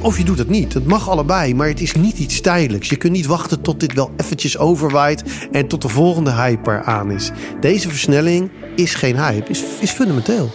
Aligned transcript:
Of 0.00 0.18
je 0.18 0.24
doet 0.24 0.38
het 0.38 0.48
niet. 0.48 0.74
Het 0.74 0.86
mag 0.86 1.08
allebei, 1.08 1.54
maar 1.54 1.68
het 1.68 1.80
is 1.80 1.94
niet 1.94 2.18
iets 2.18 2.40
tijdelijks. 2.40 2.88
Je 2.88 2.96
kunt 2.96 3.12
niet 3.12 3.26
wachten 3.26 3.60
tot 3.60 3.80
dit 3.80 3.92
wel 3.92 4.10
eventjes 4.16 4.58
overwaait 4.58 5.24
en 5.52 5.66
tot 5.68 5.82
de 5.82 5.88
volgende 5.88 6.32
hype 6.32 6.70
er 6.70 6.82
aan 6.82 7.10
is. 7.10 7.30
Deze 7.60 7.88
versnelling 7.88 8.50
is 8.76 8.94
geen 8.94 9.16
hype, 9.16 9.50
is, 9.50 9.62
is 9.80 9.90
fundamenteel. 9.90 10.50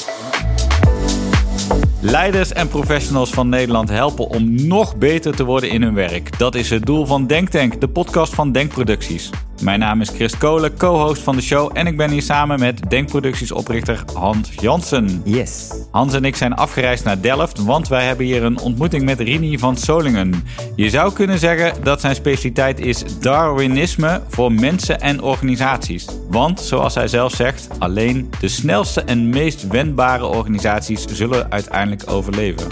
Leiders 2.00 2.54
en 2.54 2.68
professionals 2.68 3.30
van 3.30 3.50
Nederland 3.50 3.90
helpen 3.90 4.28
om 4.28 4.68
nog 4.68 4.98
beter 4.98 5.36
te 5.36 5.44
worden 5.44 5.70
in 5.70 5.82
hun 5.82 5.94
werk. 5.94 6.38
Dat 6.38 6.56
is 6.56 6.70
het 6.70 6.86
doel 6.86 7.06
van 7.06 7.28
Denktank, 7.28 7.82
de 7.82 7.88
podcast 7.88 8.34
van 8.34 8.52
Denkproducties. 8.52 9.30
Mijn 9.62 9.80
naam 9.80 10.02
is 10.02 10.10
Chris 10.10 10.38
Kolen, 10.38 10.78
co-host 10.78 11.22
van 11.22 11.36
de 11.36 11.42
show 11.42 11.70
en 11.74 11.88
ik 11.88 11.98
ben 11.98 12.10
hier 12.10 12.22
samen 12.22 12.60
met 12.60 12.90
Denkproducties 12.90 13.52
oprichter 13.52 14.04
Hans 14.14 14.52
Jansen. 14.60 15.22
Yes. 15.24 15.74
Hans 15.92 16.14
en 16.14 16.26
ik 16.26 16.36
zijn 16.36 16.54
afgereisd 16.54 17.04
naar 17.04 17.22
Delft, 17.22 17.64
want 17.64 17.88
wij 17.88 18.06
hebben 18.06 18.26
hier 18.26 18.44
een 18.44 18.60
ontmoeting 18.60 19.04
met 19.04 19.20
Rini 19.20 19.58
van 19.58 19.78
Solingen. 19.78 20.44
Je 20.76 20.90
zou 20.90 21.14
kunnen 21.14 21.40
zeggen 21.40 21.84
dat 21.84 22.02
zijn 22.02 22.16
specialiteit 22.16 22.80
is 22.80 23.20
Darwinisme 23.20 24.22
voor 24.28 24.52
mensen 24.52 25.02
en 25.02 25.22
organisaties. 25.22 26.08
Want, 26.30 26.62
zoals 26.62 26.96
hij 26.96 27.08
zelf 27.08 27.34
zegt, 27.34 27.68
alleen 27.80 28.30
de 28.40 28.48
snelste 28.48 29.02
en 29.02 29.30
meest 29.30 29.68
wendbare 29.68 30.26
organisaties 30.26 31.06
zullen 31.06 31.52
uiteindelijk 31.52 32.12
overleven. 32.12 32.68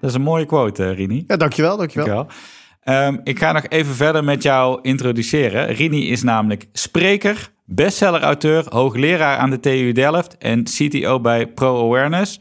Dat 0.00 0.10
is 0.10 0.16
een 0.16 0.22
mooie 0.22 0.46
quote, 0.46 0.90
Rini. 0.90 1.24
Ja, 1.26 1.36
dankjewel, 1.36 1.76
dankjewel. 1.76 2.06
Dankjewel. 2.06 2.36
Um, 2.88 3.20
ik 3.24 3.38
ga 3.38 3.52
nog 3.52 3.66
even 3.68 3.94
verder 3.94 4.24
met 4.24 4.42
jou 4.42 4.78
introduceren. 4.82 5.66
Rini 5.66 6.10
is 6.10 6.22
namelijk 6.22 6.66
spreker, 6.72 7.50
bestseller-auteur, 7.64 8.64
hoogleraar 8.68 9.36
aan 9.36 9.50
de 9.50 9.60
TU 9.60 9.92
Delft 9.92 10.38
en 10.38 10.64
CTO 10.64 11.20
bij 11.20 11.46
Pro 11.46 11.84
Awareness. 11.84 12.40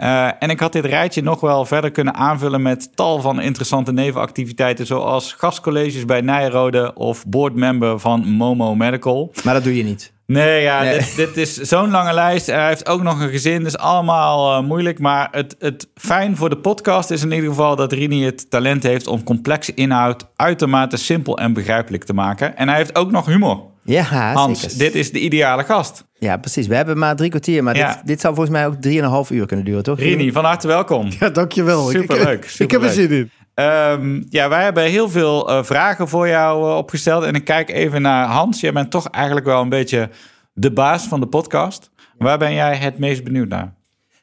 Uh, 0.00 0.28
en 0.38 0.50
ik 0.50 0.60
had 0.60 0.72
dit 0.72 0.84
rijtje 0.84 1.22
nog 1.22 1.40
wel 1.40 1.64
verder 1.64 1.90
kunnen 1.90 2.14
aanvullen 2.14 2.62
met 2.62 2.96
tal 2.96 3.20
van 3.20 3.40
interessante 3.40 3.92
nevenactiviteiten, 3.92 4.86
zoals 4.86 5.32
gastcolleges 5.32 6.04
bij 6.04 6.20
Nijrode 6.20 6.94
of 6.94 7.26
boardmember 7.26 7.98
van 7.98 8.28
Momo 8.28 8.74
Medical. 8.74 9.32
Maar 9.44 9.54
dat 9.54 9.64
doe 9.64 9.76
je 9.76 9.84
niet. 9.84 10.14
Nee, 10.26 10.62
ja, 10.62 10.82
nee. 10.82 10.98
Dit, 10.98 11.16
dit, 11.16 11.36
is 11.36 11.54
zo'n 11.54 11.90
lange 11.90 12.12
lijst. 12.12 12.46
Hij 12.46 12.66
heeft 12.68 12.88
ook 12.88 13.02
nog 13.02 13.20
een 13.20 13.28
gezin, 13.30 13.64
dus 13.64 13.76
allemaal 13.78 14.58
uh, 14.62 14.66
moeilijk. 14.68 14.98
Maar 14.98 15.28
het, 15.30 15.56
het 15.58 15.88
fijn 15.94 16.36
voor 16.36 16.48
de 16.50 16.56
podcast 16.58 17.10
is 17.10 17.22
in 17.22 17.32
ieder 17.32 17.48
geval 17.48 17.76
dat 17.76 17.92
Rini 17.92 18.24
het 18.24 18.50
talent 18.50 18.82
heeft 18.82 19.06
om 19.06 19.24
complexe 19.24 19.74
inhoud 19.74 20.26
uitermate 20.36 20.96
simpel 20.96 21.38
en 21.38 21.52
begrijpelijk 21.52 22.04
te 22.04 22.12
maken. 22.14 22.56
En 22.56 22.68
hij 22.68 22.76
heeft 22.76 22.96
ook 22.96 23.10
nog 23.10 23.26
humor. 23.26 23.60
Ja, 23.84 24.02
Hans, 24.32 24.60
zeker. 24.60 24.78
dit 24.78 24.94
is 24.94 25.12
de 25.12 25.18
ideale 25.20 25.64
gast. 25.64 26.04
Ja, 26.18 26.36
precies. 26.36 26.66
We 26.66 26.74
hebben 26.74 26.98
maar 26.98 27.16
drie 27.16 27.28
kwartier, 27.30 27.62
maar 27.62 27.76
Ja. 27.76 27.92
dit, 27.92 28.06
dit 28.06 28.20
zou 28.20 28.34
volgens 28.34 28.56
mij 28.56 28.66
ook 28.66 28.74
drieënhalf 28.74 29.30
uur 29.30 29.46
kunnen 29.46 29.64
duren, 29.64 29.82
toch? 29.82 29.98
Rini, 29.98 30.32
van 30.32 30.44
harte 30.44 30.66
welkom. 30.66 31.08
Ja, 31.20 31.28
dankjewel. 31.30 31.90
Ik- 31.90 31.96
Superleuk, 32.00 32.44
Ik, 32.44 32.58
ik 32.58 32.70
heb 32.70 32.82
er 32.82 32.90
zin 32.90 33.10
in. 33.10 33.30
Ehm, 33.56 34.22
ja, 34.28 34.48
wij 34.48 34.64
hebben 34.64 34.82
heel 34.82 35.08
veel 35.08 35.48
eh, 35.48 35.64
vragen 35.64 36.08
voor 36.08 36.28
jou 36.28 36.70
eh, 36.70 36.76
opgesteld. 36.76 37.24
En 37.24 37.34
ik 37.34 37.44
kijk 37.44 37.70
even 37.70 38.02
naar 38.02 38.26
Hans. 38.26 38.60
Jij 38.60 38.72
bent 38.72 38.90
toch 38.90 39.08
eigenlijk 39.08 39.46
wel 39.46 39.60
een 39.60 39.68
beetje 39.68 40.10
de 40.52 40.72
baas 40.72 41.06
van 41.06 41.20
de 41.20 41.26
podcast. 41.26 41.90
Waar 42.18 42.38
ben 42.38 42.54
jij 42.54 42.76
het 42.76 42.98
meest 42.98 43.24
benieuwd 43.24 43.48
naar? 43.48 43.74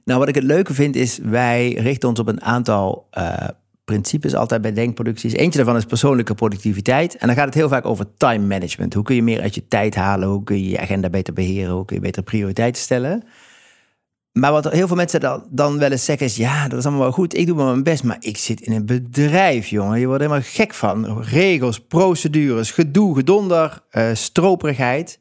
Nou, 0.06 0.20
wat 0.20 0.28
ik 0.28 0.36
het 0.36 0.44
leuke 0.44 0.74
vind 0.74 0.96
is, 0.96 1.20
wij 1.24 1.74
richten 1.74 2.10
ons 2.10 2.20
op 2.20 2.28
een 2.28 2.42
aantal 2.42 3.08
eh, 3.12 3.48
principes 3.84 4.36
altijd 4.36 4.62
bij 4.62 4.74
denkproducties. 4.74 5.34
Eentje 5.34 5.58
daarvan 5.58 5.78
is 5.78 5.86
persoonlijke 5.86 6.34
productiviteit. 6.34 7.18
En 7.18 7.28
dan 7.28 7.36
gaat 7.36 7.46
het 7.46 7.54
heel 7.54 7.70
vaak 7.70 7.86
over 7.86 8.06
time 8.18 8.46
management. 8.46 8.94
Hoe 8.94 9.04
kun 9.04 9.16
je 9.16 9.24
meer 9.24 9.42
uit 9.42 9.56
je 9.56 9.68
tijd 9.68 9.96
halen? 9.96 10.28
Hoe 10.28 10.44
kun 10.44 10.64
je 10.64 10.70
je 10.70 10.80
agenda 10.80 11.10
beter 11.10 11.34
beheren? 11.34 11.74
Hoe 11.74 11.86
kun 11.86 11.96
je 11.96 12.02
betere 12.02 12.26
prioriteiten 12.26 12.82
stellen? 12.82 13.24
Maar 14.34 14.52
wat 14.52 14.72
heel 14.72 14.88
veel 14.88 14.96
mensen 14.96 15.44
dan, 15.50 15.78
wel 15.78 15.92
eens 15.92 16.06
zeggen 16.06 16.26
is... 16.26 16.36
ja, 16.36 16.68
dat 16.68 16.80
is 16.80 16.86
allemaal 16.86 17.04
wel 17.04 17.12
goed, 17.12 17.38
ik 17.38 17.48
doe 17.48 17.56
maar 17.56 17.66
mijn 17.66 17.84
best... 17.84 18.04
maar 18.04 18.18
ik 18.20 18.38
zit 18.38 18.62
in 18.62 18.74
een 18.74 18.86
bedrijf, 18.86 19.68
jongen. 19.68 20.00
Je 20.00 20.06
wordt 20.06 20.22
helemaal 20.22 20.44
gek 20.46 20.74
van. 20.74 21.22
Regels, 21.22 21.80
procedures, 21.80 22.72
gedoe, 22.72 23.16
gedonder, 23.16 23.84
eh, 23.90 24.10
stroperigheid. 24.14 25.20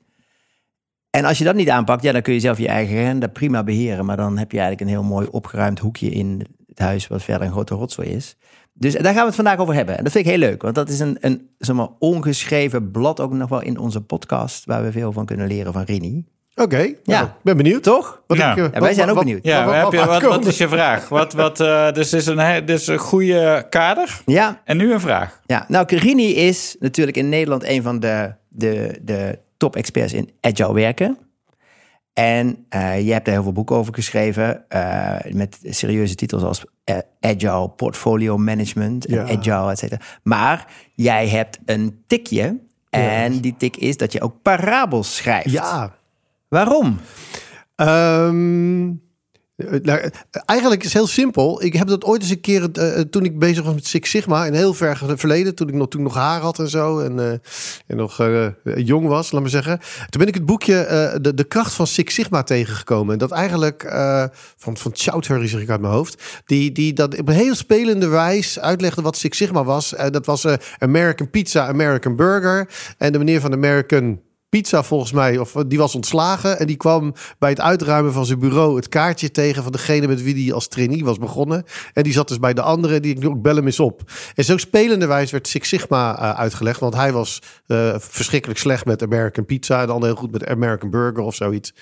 En 1.10 1.24
als 1.24 1.38
je 1.38 1.44
dat 1.44 1.54
niet 1.54 1.70
aanpakt, 1.70 2.02
ja, 2.02 2.12
dan 2.12 2.22
kun 2.22 2.34
je 2.34 2.40
zelf 2.40 2.58
je 2.58 2.68
eigen 2.68 2.98
agenda 2.98 3.26
prima 3.26 3.64
beheren. 3.64 4.04
Maar 4.04 4.16
dan 4.16 4.38
heb 4.38 4.52
je 4.52 4.58
eigenlijk 4.58 4.90
een 4.90 4.96
heel 4.96 5.08
mooi 5.08 5.26
opgeruimd 5.30 5.78
hoekje 5.78 6.10
in 6.10 6.46
het 6.66 6.78
huis... 6.78 7.06
wat 7.06 7.22
verder 7.22 7.46
een 7.46 7.52
grote 7.52 7.74
rotzooi 7.74 8.08
is. 8.08 8.36
Dus 8.72 8.94
daar 8.94 9.04
gaan 9.04 9.14
we 9.14 9.26
het 9.26 9.34
vandaag 9.34 9.58
over 9.58 9.74
hebben. 9.74 9.96
En 9.96 10.02
dat 10.02 10.12
vind 10.12 10.24
ik 10.24 10.30
heel 10.30 10.40
leuk, 10.40 10.62
want 10.62 10.74
dat 10.74 10.88
is 10.88 11.00
een, 11.00 11.16
een 11.20 11.48
zeg 11.58 11.76
maar, 11.76 11.88
ongeschreven 11.98 12.90
blad... 12.90 13.20
ook 13.20 13.32
nog 13.32 13.48
wel 13.48 13.62
in 13.62 13.78
onze 13.78 14.00
podcast... 14.00 14.64
waar 14.64 14.82
we 14.82 14.92
veel 14.92 15.12
van 15.12 15.26
kunnen 15.26 15.46
leren 15.46 15.72
van 15.72 15.82
Rini. 15.82 16.24
Oké, 16.54 16.76
Ja. 16.78 16.94
nou, 17.04 17.24
ik 17.24 17.32
ben 17.42 17.56
benieuwd. 17.56 17.82
Toch? 17.82 18.22
Wat 18.26 18.36
Ja. 18.38 18.50
ik, 18.50 18.56
eh, 18.56 18.64
Ja, 18.64 18.70
wij 18.70 18.80
wat- 18.80 18.94
zijn 18.94 19.08
ook 19.08 19.14
wat- 19.14 19.24
benieuwd. 19.24 19.44
Ja, 19.44 19.64
Wat- 19.64 19.74
wat, 19.74 19.94
wat- 19.94 20.12
heb 20.12 20.20
je, 20.20 20.28
wat 20.28 20.46
is 20.46 20.58
je 20.58 20.68
vraag? 20.68 21.08
Wat, 21.08 21.32
wat, 21.32 21.60
eh, 21.60 21.92
dus 21.92 22.12
is, 22.12 22.26
een, 22.26 22.66
is 22.66 22.86
een 22.86 22.98
goede 22.98 23.66
kader. 23.70 24.20
Ja, 24.26 24.60
En 24.64 24.76
nu 24.76 24.92
een 24.92 25.00
vraag. 25.00 25.40
Ja, 25.46 25.64
nou, 25.68 25.86
Carini 25.86 26.34
is 26.34 26.76
natuurlijk 26.78 27.16
in 27.16 27.28
Nederland 27.28 27.64
een 27.64 27.82
van 27.82 28.00
de, 28.00 28.34
de, 28.48 28.98
de 29.02 29.38
top-experts 29.56 30.12
in 30.12 30.30
agile 30.40 30.74
werken. 30.74 31.18
En 32.12 32.66
eh 32.68 33.06
je 33.06 33.12
hebt 33.12 33.24
daar 33.24 33.34
heel 33.34 33.42
veel 33.42 33.52
boeken 33.52 33.76
over 33.76 33.94
geschreven, 33.94 34.64
eh, 34.68 35.14
met 35.32 35.58
serieuze 35.62 36.14
titels 36.14 36.42
als 36.42 36.64
Agile 37.20 37.68
Portfolio 37.68 38.36
Management, 38.36 39.06
en 39.06 39.14
Ja. 39.14 39.22
Agile, 39.38 39.70
et 39.70 39.78
cetera. 39.78 40.00
Maar 40.22 40.66
jij 40.94 41.28
hebt 41.28 41.58
een 41.64 42.02
tikje, 42.06 42.58
en 42.90 43.40
die 43.40 43.54
tik 43.58 43.76
is 43.76 43.96
dat 43.96 44.12
je 44.12 44.20
ook 44.20 44.42
parabels 44.42 45.16
schrijft. 45.16 45.50
Ja. 45.50 45.92
Waarom? 46.52 47.00
Ehm, 47.74 48.88
eh, 49.56 49.80
nou, 49.82 49.98
eh, 49.98 50.10
eigenlijk 50.44 50.80
is 50.80 50.86
het 50.86 50.96
heel 50.96 51.06
simpel. 51.06 51.62
Ik 51.62 51.72
heb 51.72 51.88
dat 51.88 52.04
ooit 52.04 52.22
eens 52.22 52.30
een 52.30 52.40
keer, 52.40 52.70
eh, 52.72 53.00
toen 53.00 53.24
ik 53.24 53.38
bezig 53.38 53.64
was 53.64 53.74
met 53.74 53.86
Six 53.86 54.10
Sigma, 54.10 54.46
in 54.46 54.52
heel 54.54 54.74
ver 54.74 55.02
verleden, 55.16 55.54
toen 55.54 55.68
ik 55.68 55.74
nog, 55.74 55.88
nog 55.88 56.14
haar 56.14 56.40
had 56.40 56.58
en 56.58 56.68
zo, 56.68 57.00
en, 57.00 57.18
en 57.86 57.96
nog 57.96 58.16
jong 58.74 59.06
was, 59.06 59.32
laat 59.32 59.40
maar 59.40 59.50
zeggen. 59.50 59.78
Toen 59.78 60.20
ben 60.20 60.26
ik 60.26 60.34
het 60.34 60.46
boekje 60.46 61.18
de, 61.20 61.34
de 61.34 61.44
kracht 61.44 61.72
van 61.72 61.86
Six 61.86 62.14
Sigma 62.14 62.42
tegengekomen. 62.42 63.12
En 63.12 63.18
dat 63.18 63.30
eigenlijk, 63.30 63.82
van, 64.56 64.76
van 64.76 64.90
Chowdhury 64.94 65.48
zeg 65.48 65.60
ik 65.60 65.70
uit 65.70 65.80
mijn 65.80 65.92
hoofd, 65.92 66.42
die, 66.44 66.72
die 66.72 66.92
dat 66.92 67.18
op 67.18 67.28
een 67.28 67.34
heel 67.34 67.54
spelende 67.54 68.08
wijs 68.08 68.58
uitlegde 68.58 69.02
wat 69.02 69.16
Six 69.16 69.36
Sigma 69.36 69.64
was. 69.64 69.94
Dat 70.10 70.26
was 70.26 70.46
American 70.78 71.30
Pizza, 71.30 71.66
American 71.66 72.16
Burger. 72.16 72.68
En 72.98 73.12
de 73.12 73.18
meneer 73.18 73.40
van 73.40 73.52
American 73.52 74.20
pizza 74.52 74.82
volgens 74.82 75.12
mij, 75.12 75.38
of 75.38 75.52
die 75.66 75.78
was 75.78 75.94
ontslagen. 75.94 76.58
En 76.58 76.66
die 76.66 76.76
kwam 76.76 77.14
bij 77.38 77.50
het 77.50 77.60
uitruimen 77.60 78.12
van 78.12 78.26
zijn 78.26 78.38
bureau 78.38 78.76
het 78.76 78.88
kaartje 78.88 79.30
tegen 79.30 79.62
van 79.62 79.72
degene 79.72 80.06
met 80.06 80.22
wie 80.22 80.44
hij 80.44 80.54
als 80.54 80.68
trainee 80.68 81.04
was 81.04 81.18
begonnen. 81.18 81.64
En 81.92 82.02
die 82.02 82.12
zat 82.12 82.28
dus 82.28 82.38
bij 82.38 82.54
de 82.54 82.62
andere, 82.62 83.00
die 83.00 83.16
ik 83.16 83.26
ook 83.26 83.42
bel 83.42 83.56
hem 83.56 83.66
eens 83.66 83.80
op. 83.80 84.02
En 84.34 84.44
zo 84.44 84.56
spelende 84.56 85.06
wijs 85.06 85.30
werd 85.30 85.48
Six 85.48 85.68
Sigma 85.68 86.18
eh, 86.18 86.38
uitgelegd, 86.38 86.80
want 86.80 86.94
hij 86.94 87.12
was 87.12 87.42
eh, 87.66 87.94
verschrikkelijk 87.98 88.60
slecht 88.60 88.84
met 88.84 89.02
American 89.02 89.44
pizza 89.44 89.82
en 89.82 89.90
ander 89.90 90.08
heel 90.08 90.18
goed 90.18 90.32
met 90.32 90.46
American 90.46 90.90
burger 90.90 91.22
of 91.22 91.34
zoiets. 91.34 91.74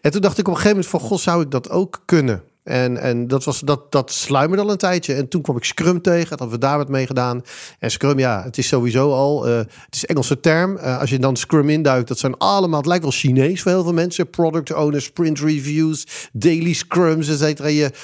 En 0.00 0.10
toen 0.10 0.20
dacht 0.20 0.38
ik 0.38 0.48
op 0.48 0.54
een 0.54 0.60
gegeven 0.60 0.76
moment 0.76 0.90
van, 0.90 1.00
god, 1.00 1.20
zou 1.20 1.42
ik 1.42 1.50
dat 1.50 1.70
ook 1.70 2.02
kunnen? 2.04 2.42
En, 2.66 2.96
en 2.96 3.28
dat, 3.28 3.44
was, 3.44 3.60
dat, 3.60 3.92
dat 3.92 4.12
sluimerde 4.12 4.62
al 4.62 4.70
een 4.70 4.76
tijdje. 4.76 5.14
En 5.14 5.28
toen 5.28 5.42
kwam 5.42 5.56
ik 5.56 5.64
Scrum 5.64 6.02
tegen. 6.02 6.28
Dat 6.30 6.38
hadden 6.38 6.58
we 6.58 6.66
daar 6.66 6.76
wat 6.76 6.88
mee 6.88 7.06
gedaan. 7.06 7.42
En 7.78 7.90
Scrum, 7.90 8.18
ja, 8.18 8.42
het 8.42 8.58
is 8.58 8.68
sowieso 8.68 9.12
al... 9.12 9.46
eh, 9.46 9.56
het 9.56 9.94
is 9.94 10.06
Engelse 10.06 10.40
term. 10.40 10.76
Eh, 10.76 10.98
als 10.98 11.10
je 11.10 11.18
dan 11.18 11.36
Scrum 11.36 11.68
induikt, 11.68 12.08
dat 12.08 12.18
zijn 12.18 12.36
allemaal... 12.36 12.78
Het 12.78 12.88
lijkt 12.88 13.02
wel 13.02 13.12
Chinees 13.12 13.62
voor 13.62 13.70
heel 13.70 13.82
veel 13.82 13.92
mensen. 13.92 14.30
Product 14.30 14.74
owners, 14.74 15.04
sprint 15.04 15.38
reviews, 15.38 16.28
daily 16.32 16.72
scrums, 16.72 17.40
et 17.40 17.56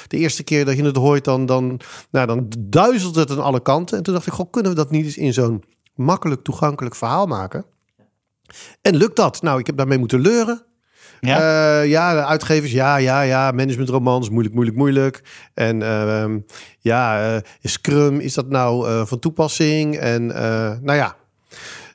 de 0.09 0.17
eerste 0.17 0.43
keer 0.43 0.65
dat 0.65 0.77
je 0.77 0.85
het 0.85 0.97
hoort, 0.97 1.25
dan, 1.25 1.47
dan, 1.47 1.81
nou, 2.11 2.27
dan 2.27 2.47
duizelt 2.59 3.15
het 3.15 3.31
aan 3.31 3.43
alle 3.43 3.63
kanten. 3.63 3.97
En 3.97 4.03
toen 4.03 4.15
dacht 4.15 4.27
ik, 4.27 4.33
goh, 4.33 4.51
kunnen 4.51 4.71
we 4.71 4.77
dat 4.77 4.91
niet 4.91 5.05
eens 5.05 5.17
in 5.17 5.33
zo'n 5.33 5.63
makkelijk 5.95 6.43
toegankelijk 6.43 6.95
verhaal 6.95 7.27
maken? 7.27 7.65
En 8.83 8.97
lukt 8.97 9.17
dat? 9.17 9.43
Nou, 9.43 9.59
ik 9.59 9.67
heb 9.67 9.77
daarmee 9.77 9.99
moeten 9.99 10.21
leuren. 10.21 10.65
Ja? 11.27 11.81
Eh, 11.81 11.89
ja, 11.89 12.15
de 12.15 12.25
uitgevers, 12.25 12.73
ja, 12.73 12.97
ja, 12.97 13.21
ja. 13.21 13.51
Managementromans, 13.51 14.31
moeilijk, 14.31 14.55
moeilijk, 14.55 14.77
moeilijk. 14.77 15.23
En 15.55 15.83
ehm, 15.83 16.39
ja, 16.79 17.35
eh, 17.35 17.41
Scrum, 17.63 18.21
is 18.21 18.35
dat 18.35 18.49
nou 18.49 18.89
eh, 18.89 19.07
van 19.07 19.19
toepassing? 19.19 19.97
En 19.97 20.27
nou 20.83 20.93
ja. 20.93 21.17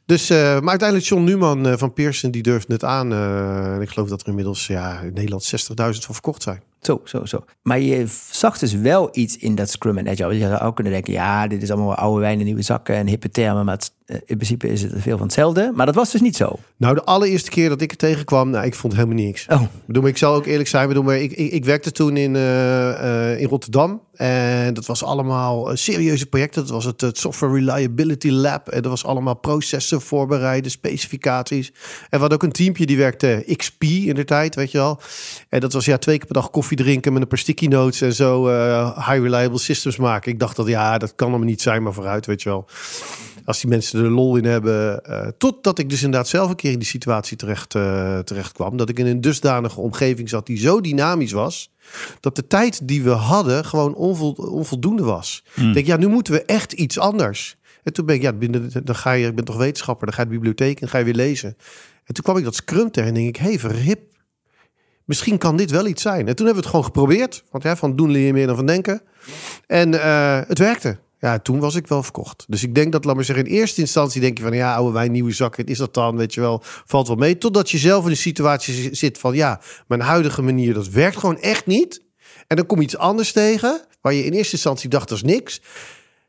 Dus, 0.05 0.29
maar 0.29 0.69
uiteindelijk 0.69 1.09
John 1.09 1.23
Newman 1.23 1.77
van 1.77 1.93
Pearson, 1.93 2.31
die 2.31 2.41
durft 2.41 2.67
het 2.67 2.83
aan. 2.83 3.13
en 3.13 3.81
ik 3.81 3.89
geloof 3.89 4.09
dat 4.09 4.21
er 4.21 4.27
inmiddels 4.27 4.67
ja, 4.67 4.99
in 4.99 5.13
Nederland 5.13 5.51
60.000 5.71 5.75
van 5.75 6.13
verkocht 6.13 6.43
zijn. 6.43 6.61
Zo, 6.81 7.01
zo, 7.03 7.25
zo. 7.25 7.45
Maar 7.63 7.79
je 7.79 8.05
zag 8.31 8.57
dus 8.57 8.73
wel 8.73 9.09
iets 9.11 9.37
in 9.37 9.55
dat 9.55 9.69
Scrum 9.69 9.97
en 9.97 10.07
Agile. 10.07 10.33
Je 10.33 10.47
zou 10.47 10.61
ook 10.61 10.75
kunnen 10.75 10.93
denken, 10.93 11.13
ja, 11.13 11.47
dit 11.47 11.61
is 11.61 11.71
allemaal 11.71 11.95
oude 11.95 12.19
wijn 12.21 12.39
in 12.39 12.45
nieuwe 12.45 12.61
zakken 12.61 12.95
en 12.95 13.07
hippe 13.07 13.29
termen. 13.29 13.65
Maar 13.65 13.75
het, 13.75 13.91
in 14.07 14.35
principe 14.35 14.67
is 14.67 14.81
het 14.81 14.91
veel 14.95 15.17
van 15.17 15.25
hetzelfde. 15.25 15.71
Maar 15.75 15.85
dat 15.85 15.95
was 15.95 16.11
dus 16.11 16.21
niet 16.21 16.35
zo. 16.35 16.59
Nou, 16.77 16.95
de 16.95 17.03
allereerste 17.03 17.49
keer 17.49 17.69
dat 17.69 17.81
ik 17.81 17.91
er 17.91 17.97
tegenkwam, 17.97 18.49
nou, 18.49 18.65
ik 18.65 18.75
vond 18.75 18.93
helemaal 18.93 19.15
niks. 19.15 19.45
Oh, 19.49 19.61
bedoel, 19.85 20.07
ik 20.07 20.17
zal 20.17 20.33
ook 20.33 20.45
eerlijk 20.45 20.69
zijn. 20.69 20.87
Bedoel, 20.87 21.03
maar 21.03 21.17
ik, 21.17 21.31
ik, 21.31 21.51
ik 21.51 21.65
werkte 21.65 21.91
toen 21.91 22.17
in, 22.17 22.35
eh, 22.35 23.31
eh, 23.31 23.39
in 23.39 23.47
Rotterdam. 23.47 24.01
En 24.17 24.73
dat 24.73 24.85
was 24.85 25.03
allemaal 25.03 25.69
eh, 25.69 25.75
serieuze 25.75 26.25
projecten. 26.25 26.61
Dat 26.61 26.71
was 26.71 26.85
het, 26.85 27.01
het 27.01 27.17
Software 27.17 27.53
Reliability 27.53 28.29
Lab. 28.29 28.67
En 28.67 28.81
dat 28.81 28.91
was 28.91 29.05
allemaal 29.05 29.35
processen 29.35 30.01
voorbereiden, 30.01 30.71
specificaties. 30.71 31.67
En 31.67 31.73
we 32.09 32.17
hadden 32.17 32.37
ook 32.37 32.43
een 32.43 32.51
teampje 32.51 32.85
die 32.85 32.97
werkte 32.97 33.43
XP 33.55 33.83
in 33.83 34.15
de 34.15 34.25
tijd, 34.25 34.55
weet 34.55 34.71
je 34.71 34.77
wel. 34.77 34.99
En 35.49 35.59
dat 35.59 35.73
was 35.73 35.85
ja, 35.85 35.97
twee 35.97 36.17
keer 36.17 36.25
per 36.25 36.35
dag 36.35 36.49
koffie 36.49 36.77
drinken 36.77 37.13
met 37.13 37.21
een 37.21 37.27
paar 37.27 37.37
sticky 37.37 37.67
notes 37.67 38.01
en 38.01 38.13
zo 38.13 38.47
eh, 38.47 38.95
high 38.95 39.21
reliable 39.21 39.59
systems 39.59 39.97
maken. 39.97 40.31
Ik 40.31 40.39
dacht 40.39 40.55
dat 40.55 40.67
ja, 40.67 40.97
dat 40.97 41.15
kan 41.15 41.27
allemaal 41.27 41.47
niet 41.47 41.61
zijn, 41.61 41.83
maar 41.83 41.93
vooruit, 41.93 42.25
weet 42.25 42.41
je 42.41 42.49
wel. 42.49 42.67
Als 43.47 43.61
die 43.61 43.69
mensen 43.69 44.03
er 44.03 44.09
lol 44.09 44.35
in 44.35 44.45
hebben. 44.45 45.03
eh 45.03 45.27
totdat 45.37 45.79
ik 45.79 45.89
dus 45.89 46.03
inderdaad 46.03 46.27
zelf 46.27 46.49
een 46.49 46.55
keer 46.55 46.71
in 46.71 46.79
die 46.79 46.87
situatie 46.87 47.37
terecht, 47.37 47.75
eh, 47.75 48.19
terecht 48.19 48.51
kwam. 48.51 48.77
Dat 48.77 48.89
ik 48.89 48.99
in 48.99 49.05
een 49.05 49.21
dusdanige 49.21 49.79
omgeving 49.79 50.29
zat 50.29 50.45
die 50.45 50.57
zo 50.57 50.81
dynamisch 50.81 51.31
was. 51.31 51.71
Dat 52.19 52.35
de 52.35 52.47
tijd 52.47 52.87
die 52.87 53.03
we 53.03 53.09
hadden 53.09 53.65
gewoon 53.65 53.95
onvol, 53.95 54.31
onvoldoende 54.31 55.03
was. 55.03 55.43
Ik 55.55 55.73
denk, 55.73 55.85
ja, 55.85 55.97
nu 55.97 56.07
moeten 56.07 56.33
we 56.33 56.43
echt 56.45 56.73
iets 56.73 56.99
anders. 56.99 57.57
En 57.83 57.93
toen 57.93 58.05
ben 58.05 58.15
ik, 58.15 58.21
ja, 58.21 58.33
binnen, 58.33 58.71
dan 58.83 58.95
ga 58.95 59.11
je, 59.11 59.27
ik 59.27 59.35
ben 59.35 59.45
toch 59.45 59.57
wetenschapper, 59.57 60.05
dan 60.05 60.15
ga 60.15 60.21
je 60.21 60.27
de 60.27 60.33
bibliotheek 60.33 60.81
en 60.81 60.89
ga 60.89 60.97
je 60.97 61.03
weer 61.03 61.13
lezen. 61.13 61.57
En 62.03 62.13
toen 62.13 62.23
kwam 62.23 62.37
ik 62.37 62.43
dat 62.43 62.55
Scrum 62.55 62.91
tegen 62.91 63.09
en 63.09 63.15
denk 63.15 63.27
ik, 63.27 63.35
hé, 63.35 63.47
hey, 63.47 63.59
verhip. 63.59 63.99
Misschien 65.05 65.37
kan 65.37 65.57
dit 65.57 65.71
wel 65.71 65.87
iets 65.87 66.01
zijn. 66.01 66.27
En 66.27 66.35
toen 66.35 66.45
hebben 66.45 66.63
we 66.63 66.69
het 66.69 66.69
gewoon 66.69 66.85
geprobeerd. 66.85 67.43
Want 67.51 67.63
ja, 67.63 67.75
van 67.75 67.95
doen 67.95 68.11
leer 68.11 68.25
je 68.25 68.33
meer 68.33 68.47
dan 68.47 68.55
van 68.55 68.65
denken. 68.65 69.01
En 69.67 70.01
eh, 70.01 70.41
het 70.47 70.59
werkte. 70.59 70.97
Ja, 71.19 71.39
toen 71.39 71.59
was 71.59 71.75
ik 71.75 71.87
wel 71.87 72.03
verkocht. 72.03 72.45
Dus 72.47 72.63
ik 72.63 72.75
denk 72.75 72.91
dat, 72.91 73.05
laat 73.05 73.15
maar 73.15 73.23
zeggen, 73.23 73.45
in 73.45 73.51
eerste 73.51 73.81
instantie 73.81 74.21
denk 74.21 74.37
je 74.37 74.43
van 74.43 74.53
ja, 74.53 74.75
oude 74.75 74.93
wijn, 74.93 75.11
nieuwe 75.11 75.31
zakken, 75.31 75.65
is 75.65 75.77
dat 75.77 75.93
dan, 75.93 76.17
weet 76.17 76.33
je 76.33 76.41
wel, 76.41 76.61
valt 76.63 77.07
wel 77.07 77.15
mee. 77.15 77.37
Totdat 77.37 77.69
je 77.69 77.77
zelf 77.77 78.03
in 78.03 78.09
de 78.09 78.15
situatie 78.15 78.95
zit 78.95 79.17
van 79.17 79.35
ja, 79.35 79.61
mijn 79.87 80.01
huidige 80.01 80.41
manier, 80.41 80.73
dat 80.73 80.87
werkt 80.87 81.17
gewoon 81.17 81.39
echt 81.39 81.65
niet. 81.65 82.01
En 82.47 82.55
dan 82.55 82.65
kom 82.65 82.77
je 82.77 82.83
iets 82.83 82.97
anders 82.97 83.31
tegen, 83.31 83.81
waar 84.01 84.13
je 84.13 84.25
in 84.25 84.33
eerste 84.33 84.53
instantie 84.53 84.89
dacht, 84.89 85.09
dat 85.09 85.17
is 85.17 85.23
niks. 85.23 85.61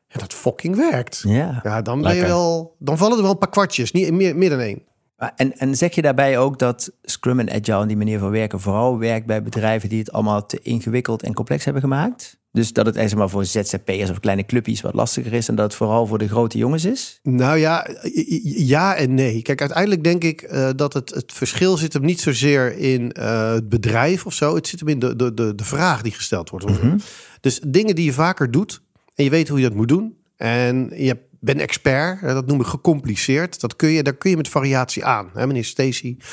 En 0.09 0.21
dat 0.21 0.35
fucking 0.35 0.77
werkt. 0.77 1.23
ja. 1.27 1.61
Ja, 1.63 1.83
dan 1.83 2.03
ben 2.03 2.17
je 2.17 2.27
wel, 2.27 2.75
dan 2.79 2.99
vallen 2.99 3.17
er 3.17 3.23
wel 3.23 3.33
een 3.33 3.39
paar 3.39 3.51
kwartjes, 3.51 3.93
niet 3.93 4.13
meer, 4.13 4.37
meer 4.37 4.51
dan 4.51 4.61
één. 4.61 4.83
En, 5.37 5.59
en 5.59 5.77
zeg 5.77 5.95
je 5.95 6.03
daarbij 6.03 6.39
ook 6.39 6.59
dat 6.59 6.93
Scrum 7.03 7.41
en 7.41 7.51
Agile 7.51 7.81
en 7.81 7.89
die 7.89 7.97
manier 7.97 8.19
van 8.19 8.31
werken 8.31 8.61
vooral 8.61 8.99
werkt 8.99 9.27
bij 9.27 9.43
bedrijven 9.43 9.89
die 9.89 9.99
het 9.99 10.13
allemaal 10.13 10.47
te 10.47 10.59
ingewikkeld 10.59 11.23
en 11.23 11.35
complex 11.35 11.65
hebben 11.65 11.83
gemaakt? 11.83 12.38
Dus 12.53 12.73
dat 12.73 12.87
het 12.87 12.97
echt 12.97 13.15
maar 13.15 13.29
voor 13.29 13.45
ZZP'ers 13.45 14.11
of 14.11 14.21
kleine 14.21 14.47
clubjes 14.47 14.81
wat 14.81 14.95
lastiger 14.95 15.33
is 15.33 15.49
en 15.49 15.55
dat 15.55 15.65
het 15.65 15.75
vooral 15.75 16.07
voor 16.07 16.19
de 16.19 16.29
grote 16.29 16.59
jongens 16.59 16.85
is? 16.85 17.19
Nou 17.23 17.59
ja, 17.59 17.87
ja 18.43 18.95
en 18.95 19.15
nee. 19.15 19.43
Kijk, 19.43 19.61
uiteindelijk 19.61 20.05
denk 20.05 20.25
ik 20.25 20.43
eh, 20.43 20.69
dat 20.77 20.93
het, 20.93 21.11
het 21.15 21.33
verschil 21.33 21.77
zit 21.77 21.93
hem 21.93 22.05
niet 22.05 22.21
zozeer 22.21 22.77
in 22.77 23.13
eh, 23.13 23.53
het 23.53 23.69
bedrijf 23.69 24.27
of 24.27 24.35
zo. 24.35 24.55
Het 24.55 24.67
zit 24.67 24.81
hem 24.81 24.89
in 24.89 24.99
de, 24.99 25.17
de, 25.17 25.35
de, 25.35 25.55
de 25.55 25.65
vraag 25.65 26.03
die 26.03 26.13
gesteld 26.13 26.51
wordt. 26.51 26.67
Dus 27.41 27.61
dingen 27.67 27.95
die 27.95 28.05
je 28.05 28.13
vaker 28.13 28.51
doet 28.51 28.83
en 29.15 29.25
je 29.25 29.31
weet 29.31 29.49
hoe 29.49 29.59
je 29.59 29.69
dat 29.69 29.77
moet 29.77 29.89
doen. 29.89 30.17
En 30.37 30.91
je 30.95 31.17
bent 31.41 31.61
expert, 31.61 32.23
eh, 32.23 32.35
dat 32.35 32.47
noem 32.47 32.61
ik 32.61 32.67
gecompliceerd. 32.67 33.61
Dat 33.61 33.77
kun 33.77 33.89
je, 33.89 34.03
daar 34.03 34.17
kun 34.17 34.31
je 34.31 34.37
met 34.37 34.49
variatie 34.49 35.05
aan. 35.05 35.31
Hè, 35.35 35.47
meneer 35.47 35.65
Stacy 35.65 36.17
eh, 36.19 36.27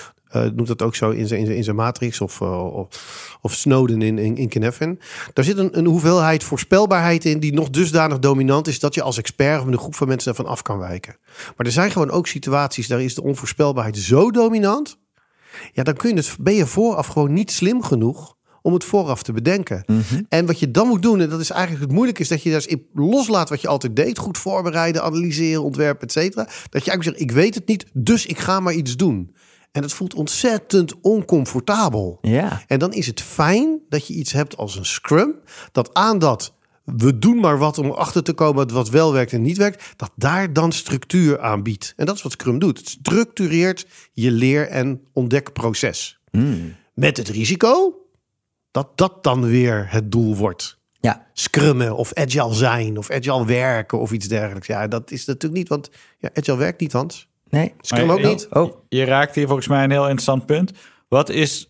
noemt 0.44 0.68
dat 0.68 0.82
ook 0.82 0.96
zo 0.96 1.10
in 1.10 1.28
zijn, 1.28 1.40
in 1.40 1.46
zijn, 1.46 1.58
in 1.58 1.64
zijn 1.64 1.76
Matrix 1.76 2.22
of, 2.22 2.42
eh, 2.42 2.76
of, 2.76 3.38
of 3.42 3.54
Snowden 3.54 4.02
in, 4.02 4.18
in, 4.18 4.38
in. 4.38 5.00
Daar 5.34 5.46
zit 5.46 5.58
een, 5.58 5.78
een 5.78 5.86
hoeveelheid 5.86 6.44
voorspelbaarheid 6.44 7.26
in 7.26 7.40
die 7.40 7.54
nog 7.54 7.70
dusdanig 7.70 8.20
dominant 8.20 8.68
is 8.68 8.80
dat 8.80 8.94
je 8.96 9.02
als 9.02 9.18
expert 9.18 9.62
of 9.62 9.68
een 9.68 9.78
groep 9.78 9.96
van 9.96 10.08
mensen 10.08 10.30
ervan 10.30 10.46
af 10.46 10.62
kan 10.62 10.78
wijken. 10.78 11.18
Maar 11.58 11.66
er 11.66 11.72
zijn 11.72 11.92
gewoon 11.92 12.12
ook 12.12 12.28
situaties, 12.28 12.88
daar 12.88 13.02
is 13.02 13.16
de 13.16 13.24
onvoorspelbaarheid 13.24 13.98
zo 13.98 14.32
dominant. 14.32 14.98
Ja, 15.74 15.84
dan 15.84 15.94
kun 15.94 16.10
je 16.10 16.16
het, 16.16 16.36
ben 16.40 16.54
je 16.54 16.66
vooraf 16.66 17.08
gewoon 17.08 17.34
niet 17.34 17.52
slim 17.52 17.84
genoeg 17.84 18.36
om 18.62 18.74
het 18.74 18.84
vooraf 18.84 19.24
te 19.24 19.32
bedenken. 19.32 19.86
En 20.30 20.46
wat 20.46 20.60
je 20.60 20.72
dan 20.72 20.88
moet 20.88 21.02
doen, 21.02 21.22
en 21.22 21.30
dat 21.30 21.40
is 21.40 21.50
eigenlijk 21.50 21.84
het 21.84 21.92
moeilijke, 21.92 22.22
is 22.22 22.28
dat 22.28 22.44
je 22.44 22.50
dus 22.50 22.76
loslaat 22.94 23.50
wat 23.50 23.62
je 23.62 23.68
altijd 23.68 23.96
deed. 23.96 24.18
Goed 24.18 24.38
voorbereiden, 24.38 25.04
analyseren, 25.04 25.64
ontwerpen, 25.64 26.08
et 26.08 26.12
cetera. 26.12 26.44
Dat 26.44 26.86
je 26.86 26.92
eigenlijk 26.92 27.04
zegt, 27.04 27.20
ik 27.20 27.32
weet 27.32 27.56
het 27.56 27.68
niet, 27.68 27.86
dus 27.94 28.26
ik 28.26 28.40
ga 28.40 28.60
maar 28.60 28.74
iets 28.74 28.96
doen. 28.96 29.36
En 29.76 29.82
dat 29.82 29.94
voelt 29.94 30.14
ontzettend 30.14 31.02
oncomfortabel. 31.02 32.18
Ja. 32.22 32.64
En 32.68 32.80
dan 32.80 32.94
is 32.94 33.08
het 33.08 33.22
fijn 33.22 33.80
dat 33.90 34.08
je 34.08 34.14
iets 34.14 34.32
hebt 34.32 34.58
als 34.58 34.76
een 34.76 34.86
scrum. 34.86 35.36
Dat 35.72 35.94
aan 35.94 36.20
dat 36.20 36.54
we 36.84 37.20
doen 37.20 37.40
maar 37.40 37.58
wat 37.58 37.78
om 37.78 37.92
achter 37.92 38.24
te 38.24 38.34
komen 38.34 38.74
wat 38.74 38.90
wel 38.90 39.14
werkt 39.14 39.34
en 39.34 39.42
niet 39.42 39.58
werkt. 39.58 39.94
Dat 39.96 40.12
daar 40.16 40.54
dan 40.54 40.72
structuur 40.72 41.40
aan 41.40 41.64
biedt. 41.64 41.94
En 41.96 42.06
dat 42.06 42.16
is 42.16 42.22
wat 42.22 42.32
scrum 42.32 42.60
doet. 42.60 42.78
Het 42.78 42.90
structureert 42.90 43.88
je 44.14 44.32
leer- 44.32 44.68
en 44.68 45.02
ontdekproces. 45.14 46.20
Met 46.94 47.18
het 47.18 47.30
risico 47.30 47.94
dat 48.72 48.98
dat 48.98 49.24
dan 49.24 49.46
weer 49.46 49.86
het 49.90 50.12
doel 50.12 50.36
wordt. 50.36 50.78
Ja. 51.00 51.28
Scrummen 51.34 51.96
of 51.96 52.14
agile 52.14 52.54
zijn 52.54 52.98
of 52.98 53.12
agile 53.12 53.46
werken 53.46 54.00
of 54.00 54.12
iets 54.12 54.28
dergelijks. 54.28 54.68
Ja, 54.68 54.88
dat 54.88 55.12
is 55.12 55.26
natuurlijk 55.26 55.60
niet, 55.60 55.70
want 55.70 55.90
ja, 56.18 56.30
agile 56.34 56.58
werkt 56.58 56.80
niet, 56.80 56.92
Hans. 56.92 57.28
Nee. 57.50 57.74
Scrum 57.82 58.10
ook 58.12 58.20
je- 58.20 58.28
niet. 58.28 58.48
Oh, 58.50 58.76
Je 58.90 59.04
raakt 59.04 59.36
hier 59.36 59.46
volgens 59.48 59.68
mij 59.68 59.84
een 59.84 59.92
heel 59.92 60.02
interessant 60.04 60.46
punt. 60.46 60.72
Wat 61.08 61.30
is, 61.30 61.68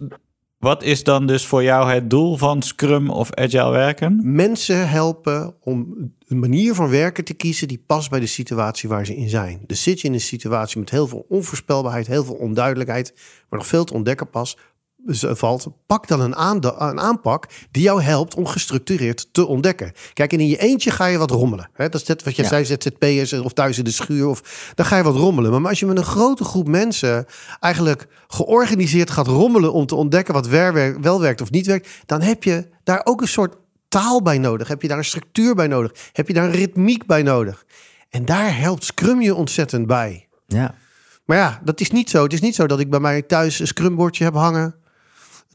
wat 0.60 0.84
is 0.84 1.04
dan 1.04 1.28
dus 1.28 1.46
voor 1.46 1.64
jou 1.64 1.92
het 1.92 2.10
doel 2.10 2.38
van 2.38 2.62
Scrum 2.62 3.10
of 3.10 3.34
Agile 3.34 3.70
werken? 3.72 4.20
mensen 4.24 4.90
helpen 4.90 5.56
om 5.60 5.96
een 6.28 6.40
manier 6.40 6.74
van 6.74 6.90
werken 6.90 7.24
te 7.26 7.34
kiezen 7.34 7.68
die 7.68 7.84
past 7.86 8.10
bij 8.10 8.20
de 8.20 8.26
situatie 8.26 8.90
waar 8.90 9.06
ze 9.06 9.16
in 9.16 9.30
zijn. 9.30 9.62
Dus 9.68 9.84
zit 9.84 10.02
je 10.02 10.08
in 10.08 10.14
een 10.14 10.20
situatie 10.22 10.80
met 10.80 10.90
heel 10.90 11.08
veel 11.08 11.26
onvoorspelbaarheid, 11.30 12.08
heel 12.08 12.24
veel 12.24 12.36
onduidelijkheid, 12.36 13.14
maar 13.50 13.60
nog 13.60 13.68
veel 13.68 13.84
te 13.84 13.94
ontdekken 13.94 14.30
pas 14.30 14.58
valt, 15.08 15.68
pak 15.86 16.08
dan 16.08 16.20
een, 16.22 16.44
een 16.84 17.00
aanpak 17.00 17.46
die 17.72 17.84
jou 17.84 18.02
helpt 18.02 18.36
om 18.36 18.46
gestructureerd 18.48 19.28
te 19.34 19.46
ontdekken. 19.48 19.92
Kijk, 20.14 20.34
en 20.34 20.40
in 20.40 20.48
je 20.48 20.58
eentje 20.58 20.92
ga 20.92 21.06
je 21.06 21.18
wat 21.18 21.32
rommelen. 21.32 21.70
Hè? 21.74 21.90
Dat 21.90 22.02
is 22.02 22.08
net 22.08 22.24
wat 22.24 22.36
je 22.36 22.42
Ja. 22.42 22.48
zei, 22.48 22.66
ZZP'ers 22.66 23.34
of 23.34 23.54
thuis 23.54 23.78
in 23.78 23.84
de 23.84 23.92
schuur. 23.92 24.28
Of, 24.28 24.72
dan 24.76 24.86
ga 24.86 24.98
je 24.98 25.04
wat 25.04 25.16
rommelen. 25.16 25.62
Maar 25.62 25.70
als 25.70 25.80
je 25.80 25.86
met 25.86 25.98
een 25.98 26.04
grote 26.04 26.44
groep 26.44 26.68
mensen 26.68 27.26
eigenlijk 27.60 28.08
georganiseerd 28.28 29.10
gaat 29.10 29.28
rommelen 29.28 29.74
om 29.74 29.86
te 29.86 29.96
ontdekken 29.96 30.34
wat 30.34 30.48
wel 30.48 31.20
werkt 31.22 31.42
of 31.42 31.52
niet 31.52 31.66
werkt, 31.66 31.90
dan 32.06 32.22
heb 32.22 32.44
je 32.44 32.68
daar 32.84 33.02
ook 33.04 33.22
een 33.22 33.28
soort 33.28 33.56
taal 33.88 34.22
bij 34.22 34.38
nodig. 34.38 34.68
Heb 34.68 34.82
je 34.82 34.88
daar 34.88 34.98
een 34.98 35.06
structuur 35.06 35.56
bij 35.56 35.68
nodig? 35.68 35.92
Heb 36.12 36.28
je 36.28 36.34
daar 36.34 36.44
een 36.46 36.52
ritmiek 36.52 37.06
bij 37.06 37.22
nodig? 37.24 37.66
En 38.10 38.26
daar 38.26 38.58
helpt 38.58 38.84
Scrum 38.84 39.22
je 39.22 39.36
ontzettend 39.36 39.88
bij. 39.88 40.28
ja. 40.48 40.76
Maar 41.26 41.38
ja, 41.38 41.62
dat 41.64 41.80
is 41.82 41.92
niet 41.92 42.10
zo. 42.10 42.24
Het 42.24 42.34
is 42.34 42.42
niet 42.42 42.56
zo 42.56 42.66
dat 42.68 42.80
ik 42.80 42.90
bij 42.90 43.00
mij 43.00 43.22
thuis 43.22 43.60
een 43.60 43.68
scrumbordje 43.68 44.24
heb 44.24 44.34
hangen. 44.34 44.76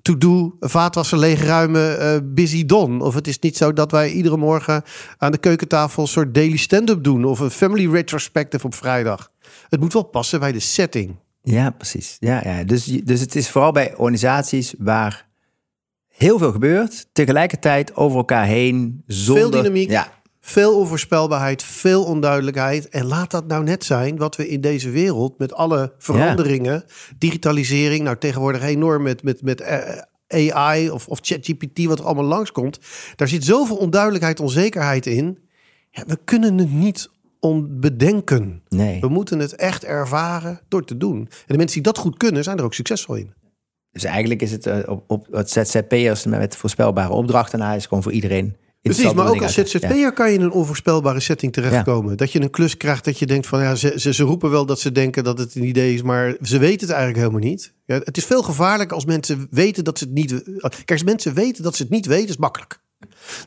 To-do, 0.02 0.56
vaatwasser 0.61 1.19
leegruimen, 1.19 2.00
eh 2.00 2.19
busy 2.25 2.67
done. 2.67 3.05
Of 3.05 3.14
het 3.14 3.26
is 3.26 3.38
niet 3.38 3.56
zo 3.56 3.73
dat 3.73 3.91
wij 3.91 4.11
iedere 4.11 4.37
morgen 4.37 4.82
aan 5.19 5.32
de 5.32 5.38
keukentafel 5.38 6.02
een 6.02 6.08
soort 6.08 6.35
daily 6.35 6.56
stand-up 6.56 7.05
doen. 7.05 7.25
Of 7.25 7.38
een 7.38 7.50
family 7.50 7.91
retrospective 7.91 8.67
op 8.67 8.75
vrijdag. 8.75 9.31
Het 9.69 9.81
moet 9.81 9.93
wel 9.93 10.02
passen 10.02 10.41
bij 10.41 10.52
de 10.52 10.61
setting. 10.61 11.17
Ja, 11.43 11.70
precies. 11.70 12.17
Ja, 12.19 12.41
ja. 12.44 12.64
Dus, 12.64 12.85
dus 12.85 13.20
het 13.20 13.37
is 13.37 13.49
vooral 13.49 13.73
bij 13.73 13.94
organisaties 13.97 14.75
waar 14.79 15.29
heel 16.08 16.38
veel 16.38 16.52
gebeurt, 16.52 17.06
tegelijkertijd 17.12 17.97
over 17.97 18.19
elkaar 18.19 18.47
heen, 18.47 19.02
zonder... 19.06 19.43
Veel 19.43 19.62
dynamiek. 19.62 19.91
Ja, 19.91 20.12
Veel 20.50 20.79
onvoorspelbaarheid, 20.79 21.62
veel 21.62 22.04
onduidelijkheid. 22.04 22.88
En 22.88 23.04
laat 23.07 23.30
dat 23.30 23.47
nou 23.47 23.64
net 23.64 23.85
zijn 23.85 24.16
wat 24.16 24.37
we 24.37 24.49
in 24.49 24.61
deze 24.61 24.90
wereld 24.90 25.38
met 25.38 25.54
alle 25.54 25.92
veranderingen, 25.99 26.85
digitalisering, 27.19 28.02
nou 28.04 28.16
tegenwoordig 28.16 28.62
enorm 28.62 29.02
met, 29.02 29.23
met, 29.23 29.42
met 29.42 29.61
eh, 29.61 30.57
AI 30.57 30.90
of, 30.90 31.09
of 31.09 31.19
ChatGPT, 31.23 31.85
wat 31.85 31.99
er 31.99 32.04
allemaal 32.04 32.25
langskomt. 32.25 32.78
Daar 33.16 33.28
zit 33.28 33.45
zoveel 33.45 33.76
onduidelijkheid, 33.76 34.40
onzekerheid 34.40 35.07
in. 35.07 35.38
Ja, 35.90 36.04
we 36.07 36.19
kunnen 36.25 36.59
het 36.59 36.73
niet 36.73 37.11
onbedenken. 37.40 38.62
nee. 38.69 39.00
We 39.00 39.09
moeten 39.09 39.38
het 39.38 39.54
echt 39.54 39.85
ervaren 39.85 40.61
door 40.69 40.85
te 40.85 40.97
doen. 40.97 41.16
En 41.19 41.26
de 41.47 41.57
mensen 41.57 41.83
die 41.83 41.92
dat 41.92 41.99
goed 41.99 42.16
kunnen, 42.16 42.45
zijn 42.45 42.59
er 42.59 42.64
ook 42.64 42.75
succesvol 42.75 43.14
in. 43.14 43.33
Dus 43.92 44.04
eigenlijk 44.04 44.42
is 44.42 44.52
het 44.52 44.66
eh, 44.66 44.78
op, 44.87 45.04
op 45.07 45.26
het 45.30 45.50
ZZP'ers 45.50 46.25
met 46.25 46.57
voorspelbare 46.57 47.12
opdrachten. 47.12 47.59
Nou, 47.59 47.76
is 47.76 47.87
gewoon 47.87 48.02
voor 48.02 48.12
iedereen. 48.12 48.57
Precies, 48.82 49.12
maar 49.12 49.28
ook 49.28 49.42
als 49.42 49.54
ZZP'er 49.54 50.12
kan 50.12 50.28
je 50.28 50.34
in 50.34 50.40
een 50.40 50.50
onvoorspelbare 50.50 51.20
setting 51.20 51.52
terechtkomen. 51.52 52.16
Dat 52.16 52.32
je 52.32 52.42
een 52.42 52.50
klus 52.50 52.76
krijgt 52.76 53.04
dat 53.04 53.18
je 53.18 53.26
denkt 53.26 53.46
van 53.46 53.62
ja, 53.62 53.75
ze, 53.75 53.92
ze, 53.96 54.12
ze 54.12 54.22
roepen 54.22 54.50
wel 54.50 54.66
dat 54.66 54.80
ze 54.80 54.92
denken 54.92 55.25
dat 55.25 55.38
het 55.38 55.54
een 55.54 55.64
idee 55.64 55.94
is, 55.94 56.02
maar 56.02 56.37
ze 56.42 56.58
weten 56.58 56.80
het 56.80 56.96
eigenlijk 56.96 57.18
helemaal 57.18 57.50
niet. 57.50 57.72
Ja, 57.87 58.00
het 58.04 58.16
is 58.16 58.25
veel 58.25 58.42
gevaarlijker 58.42 58.94
als 58.94 59.04
mensen 59.04 59.46
weten 59.50 59.84
dat 59.84 59.99
ze 59.99 60.04
het 60.04 60.12
niet. 60.12 60.42
Kijk, 60.60 60.90
als 60.90 61.02
mensen 61.02 61.34
weten 61.34 61.62
dat 61.62 61.76
ze 61.76 61.82
het 61.82 61.92
niet 61.92 62.06
weten, 62.06 62.28
is 62.28 62.37
makkelijk. 62.37 62.80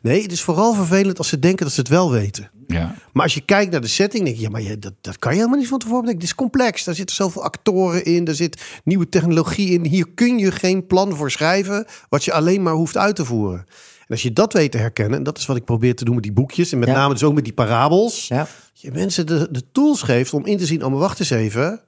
Nee, 0.01 0.21
het 0.21 0.31
is 0.31 0.41
vooral 0.41 0.73
vervelend 0.73 1.17
als 1.17 1.27
ze 1.27 1.39
denken 1.39 1.65
dat 1.65 1.73
ze 1.73 1.79
het 1.79 1.89
wel 1.89 2.11
weten. 2.11 2.51
Ja. 2.67 2.95
Maar 3.13 3.23
als 3.23 3.33
je 3.33 3.41
kijkt 3.41 3.71
naar 3.71 3.81
de 3.81 3.87
setting, 3.87 4.23
denk 4.23 4.35
je, 4.35 4.41
ja, 4.41 4.49
maar 4.49 4.61
je, 4.61 4.79
dat, 4.79 4.93
dat 5.01 5.19
kan 5.19 5.31
je 5.31 5.37
helemaal 5.37 5.59
niet 5.59 5.67
van 5.67 5.79
tevoren 5.79 6.01
bedenken. 6.01 6.25
Het 6.27 6.31
is 6.31 6.41
complex. 6.43 6.83
Daar 6.83 6.95
zitten 6.95 7.15
zoveel 7.15 7.43
actoren 7.43 8.05
in. 8.05 8.27
Er 8.27 8.35
zit 8.35 8.61
nieuwe 8.83 9.09
technologie 9.09 9.69
in. 9.69 9.85
Hier 9.85 10.07
kun 10.15 10.37
je 10.37 10.51
geen 10.51 10.87
plan 10.87 11.15
voor 11.15 11.31
schrijven, 11.31 11.85
wat 12.09 12.25
je 12.25 12.33
alleen 12.33 12.63
maar 12.63 12.73
hoeft 12.73 12.97
uit 12.97 13.15
te 13.15 13.25
voeren. 13.25 13.65
En 14.07 14.09
als 14.09 14.21
je 14.23 14.33
dat 14.33 14.53
weet 14.53 14.71
te 14.71 14.77
herkennen, 14.77 15.17
en 15.17 15.23
dat 15.23 15.37
is 15.37 15.45
wat 15.45 15.55
ik 15.55 15.65
probeer 15.65 15.95
te 15.95 16.05
doen 16.05 16.13
met 16.13 16.23
die 16.23 16.33
boekjes, 16.33 16.71
en 16.71 16.79
met 16.79 16.87
Ja. 16.87 16.93
name 16.93 17.13
dus 17.13 17.23
ook 17.23 17.33
met 17.33 17.43
die 17.43 17.53
parabels, 17.53 18.27
Ja. 18.27 18.47
je 18.73 18.91
mensen 18.91 19.25
de, 19.25 19.47
de 19.51 19.71
tools 19.71 20.01
geeft 20.01 20.33
om 20.33 20.45
in 20.45 20.57
te 20.57 20.65
zien, 20.65 20.83
oh 20.83 20.89
maar 20.91 20.99
wacht 20.99 21.19
eens 21.19 21.29
even, 21.29 21.81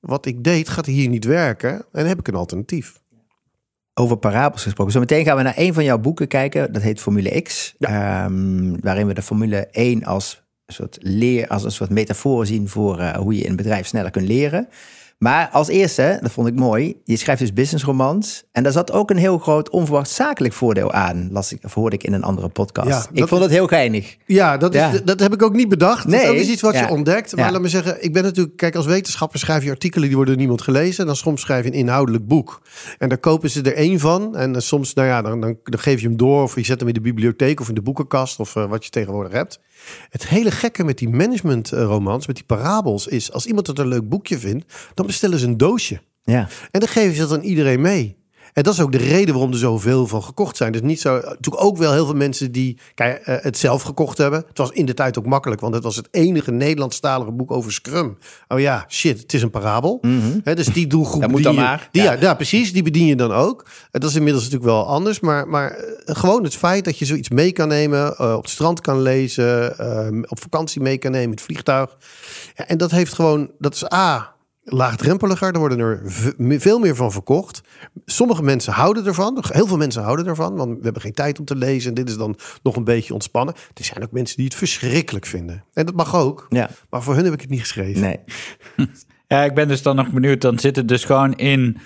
wat 0.00 0.26
ik 0.26 0.44
deed 0.44 0.68
gaat 0.68 0.86
hier 0.86 1.08
niet 1.08 1.24
werken, 1.24 1.70
en 1.72 1.84
dan 1.92 2.06
heb 2.06 2.18
ik 2.18 2.28
een 2.28 2.34
alternatief. 2.34 2.98
Over 3.94 4.16
parabels 4.16 4.62
gesproken. 4.62 4.92
Zometeen 4.92 5.24
gaan 5.24 5.36
we 5.36 5.42
naar 5.42 5.54
een 5.58 5.74
van 5.74 5.84
jouw 5.84 5.98
boeken 5.98 6.28
kijken. 6.28 6.72
Dat 6.72 6.82
heet 6.82 7.00
Formule 7.00 7.40
X. 7.42 7.74
Ehm, 7.78 8.80
waarin 8.80 9.06
we 9.06 9.14
de 9.14 9.22
Formule 9.22 9.68
1 9.70 10.04
als 10.04 10.42
een 10.66 10.74
soort 10.74 10.98
leer, 11.00 11.48
als 11.48 11.64
een 11.64 11.70
soort 11.72 11.90
metafoor 11.90 12.46
zien 12.46 12.68
voor 12.68 12.98
eh, 12.98 13.16
hoe 13.16 13.34
je 13.36 13.42
in 13.42 13.50
een 13.50 13.56
bedrijf 13.56 13.86
sneller 13.86 14.10
kunt 14.10 14.26
leren. 14.28 14.68
Maar 15.20 15.48
als 15.48 15.68
eerste, 15.68 16.18
dat 16.20 16.30
vond 16.30 16.48
ik 16.48 16.54
mooi, 16.54 16.96
je 17.04 17.16
schrijft 17.16 17.40
dus 17.40 17.52
businessromans. 17.52 18.44
En 18.52 18.62
daar 18.62 18.72
zat 18.72 18.92
ook 18.92 19.10
een 19.10 19.16
heel 19.16 19.38
groot 19.38 19.70
onverwacht 19.70 20.10
zakelijk 20.10 20.54
voordeel 20.54 20.92
aan, 20.92 21.28
las 21.32 21.52
ik, 21.52 21.64
of 21.64 21.74
hoorde 21.74 21.96
ik 21.96 22.04
in 22.04 22.12
een 22.12 22.22
andere 22.22 22.48
podcast. 22.48 22.88
Ja, 22.88 23.06
ik 23.12 23.18
dat 23.18 23.28
vond 23.28 23.42
het 23.42 23.50
heel 23.50 23.66
geinig. 23.66 24.16
Ja, 24.26 24.56
dat, 24.56 24.74
is, 24.74 25.02
dat 25.04 25.20
heb 25.20 25.32
ik 25.32 25.42
ook 25.42 25.54
niet 25.54 25.68
bedacht. 25.68 26.02
dat 26.02 26.12
Nee, 26.12 26.22
is 26.22 26.28
ook 26.28 26.34
eens 26.34 26.48
iets 26.48 26.62
wat 26.62 26.74
ja. 26.74 26.80
je 26.86 26.92
ontdekt. 26.92 27.36
Maar 27.36 27.52
laat 27.52 27.60
me 27.60 27.68
zeggen, 27.68 28.04
ik 28.04 28.12
ben 28.12 28.22
natuurlijk, 28.22 28.56
kijk, 28.56 28.74
als 28.74 28.86
wetenschapper 28.86 29.38
schrijf 29.38 29.64
je 29.64 29.70
artikelen 29.70 30.06
die 30.06 30.16
worden 30.16 30.34
door 30.34 30.42
niemand 30.42 30.62
gelezen. 30.62 31.00
En 31.00 31.06
dan 31.06 31.16
soms 31.16 31.40
schrijf 31.40 31.64
je 31.64 31.70
een 31.70 31.78
inhoudelijk 31.78 32.26
boek. 32.26 32.62
En 32.98 33.08
daar 33.08 33.18
kopen 33.18 33.50
ze 33.50 33.62
er 33.62 33.74
één 33.74 34.00
van. 34.00 34.36
En 34.36 34.52
dan 34.52 34.62
soms, 34.62 34.94
nou 34.94 35.08
ja, 35.08 35.22
dan, 35.22 35.40
dan, 35.40 35.56
dan 35.64 35.80
geef 35.80 36.00
je 36.00 36.06
hem 36.06 36.16
door. 36.16 36.42
Of 36.42 36.54
je 36.54 36.64
zet 36.64 36.78
hem 36.78 36.88
in 36.88 36.94
de 36.94 37.00
bibliotheek 37.00 37.60
of 37.60 37.68
in 37.68 37.74
de 37.74 37.82
boekenkast. 37.82 38.40
Of 38.40 38.56
eh, 38.56 38.68
wat 38.68 38.84
je 38.84 38.90
tegenwoordig 38.90 39.32
hebt. 39.32 39.60
Het 40.08 40.28
hele 40.28 40.50
gekke 40.50 40.84
met 40.84 40.98
die 40.98 41.08
managementromans, 41.08 42.26
met 42.26 42.36
die 42.36 42.44
parabels, 42.44 43.06
is 43.06 43.32
als 43.32 43.46
iemand 43.46 43.66
het 43.66 43.78
een 43.78 43.88
leuk 43.88 44.08
boekje 44.08 44.38
vindt, 44.38 44.74
dan 44.94 45.06
bestellen 45.10 45.38
ze 45.38 45.46
een 45.46 45.56
doosje. 45.56 46.00
Ja, 46.22 46.48
En 46.70 46.80
dan 46.80 46.88
geven 46.88 47.14
ze 47.14 47.20
dat 47.20 47.32
aan 47.32 47.44
iedereen 47.44 47.80
mee. 47.80 48.18
En 48.52 48.62
dat 48.62 48.74
is 48.74 48.80
ook 48.80 48.92
de 48.92 48.98
reden 48.98 49.34
waarom 49.34 49.52
er 49.52 49.58
zoveel 49.58 50.06
van 50.06 50.22
gekocht 50.22 50.56
zijn. 50.56 50.72
Dus 50.72 50.80
niet 50.80 51.00
zo. 51.00 51.14
Natuurlijk 51.14 51.64
ook 51.64 51.76
wel 51.76 51.92
heel 51.92 52.04
veel 52.04 52.14
mensen 52.14 52.52
die 52.52 52.78
kijk, 52.94 53.18
eh, 53.18 53.36
het 53.40 53.58
zelf 53.58 53.82
gekocht 53.82 54.18
hebben. 54.18 54.44
Het 54.48 54.58
was 54.58 54.70
in 54.70 54.86
de 54.86 54.94
tijd 54.94 55.18
ook 55.18 55.26
makkelijk, 55.26 55.60
want 55.60 55.74
het 55.74 55.82
was 55.82 55.96
het 55.96 56.08
enige 56.10 56.50
Nederlandstalige 56.50 57.30
boek 57.30 57.50
over 57.50 57.72
Scrum. 57.72 58.18
Oh 58.48 58.60
ja, 58.60 58.84
shit, 58.88 59.20
het 59.20 59.32
is 59.32 59.42
een 59.42 59.50
parabel. 59.50 60.00
Hè, 60.44 60.54
dus 60.54 60.66
die 60.66 60.86
doelgroep. 60.86 61.20
Dat 61.30 61.30
moet 61.30 61.42
die 61.42 61.46
dan 61.46 61.64
maar. 61.64 61.88
Die, 61.90 62.02
ja. 62.02 62.12
Ja. 62.20 62.34
Precies. 62.34 62.72
Die 62.72 62.82
bedien 62.82 63.06
je 63.06 63.16
dan 63.16 63.32
ook. 63.32 63.66
En 63.90 64.00
dat 64.00 64.10
is 64.10 64.16
inmiddels 64.16 64.44
natuurlijk 64.44 64.70
wel 64.70 64.86
anders. 64.86 65.20
Maar, 65.20 65.48
maar 65.48 65.70
eh, 65.70 66.16
gewoon 66.16 66.44
het 66.44 66.56
feit 66.56 66.84
dat 66.84 66.98
je 66.98 67.04
zoiets 67.04 67.28
mee 67.28 67.52
kan 67.52 67.68
nemen, 67.68 68.16
eh, 68.16 68.34
op 68.36 68.42
het 68.42 68.50
strand 68.50 68.80
kan 68.80 69.02
lezen, 69.02 69.78
eh, 69.78 70.22
op 70.28 70.40
vakantie 70.40 70.80
mee 70.80 70.98
kan 70.98 71.10
nemen, 71.10 71.26
in 71.26 71.34
het 71.34 71.40
vliegtuig. 71.40 71.96
Ja, 72.54 72.66
en 72.66 72.78
dat 72.78 72.90
heeft 72.90 73.14
gewoon, 73.14 73.50
dat 73.58 73.74
is 73.74 73.92
A, 73.92 74.34
laagdrempeliger. 74.72 75.52
Er 75.52 75.58
worden 75.58 75.78
er 75.78 76.00
veel 76.60 76.78
meer 76.78 76.96
van 76.96 77.12
verkocht. 77.12 77.60
Sommige 78.04 78.42
mensen 78.42 78.72
houden 78.72 79.06
ervan. 79.06 79.44
Heel 79.48 79.66
veel 79.66 79.76
mensen 79.76 80.02
houden 80.02 80.26
ervan. 80.26 80.56
Want 80.56 80.70
we 80.78 80.84
hebben 80.84 81.02
geen 81.02 81.12
tijd 81.12 81.38
om 81.38 81.44
te 81.44 81.56
lezen. 81.56 81.88
En 81.88 81.94
dit 81.94 82.08
is 82.08 82.16
dan 82.16 82.36
nog 82.62 82.76
een 82.76 82.84
beetje 82.84 83.14
ontspannen. 83.14 83.54
Er 83.74 83.84
zijn 83.84 84.02
ook 84.02 84.12
mensen 84.12 84.36
die 84.36 84.44
het 84.44 84.54
verschrikkelijk 84.54 85.26
vinden. 85.26 85.64
En 85.72 85.86
dat 85.86 85.94
mag 85.94 86.16
ook. 86.16 86.46
ja, 86.48 86.70
Maar 86.90 87.02
voor 87.02 87.14
hun 87.14 87.24
heb 87.24 87.32
ik 87.34 87.40
het 87.40 87.50
niet 87.50 87.60
geschreven. 87.60 88.00
nee. 88.00 88.18
Ja, 89.26 89.44
ik 89.44 89.54
ben 89.54 89.68
dus 89.68 89.82
dan 89.82 89.96
nog 89.96 90.10
benieuwd. 90.10 90.40
Dan 90.40 90.58
zit 90.58 90.76
het 90.76 90.88
dus 90.88 91.04
gewoon 91.04 91.34
in... 91.36 91.76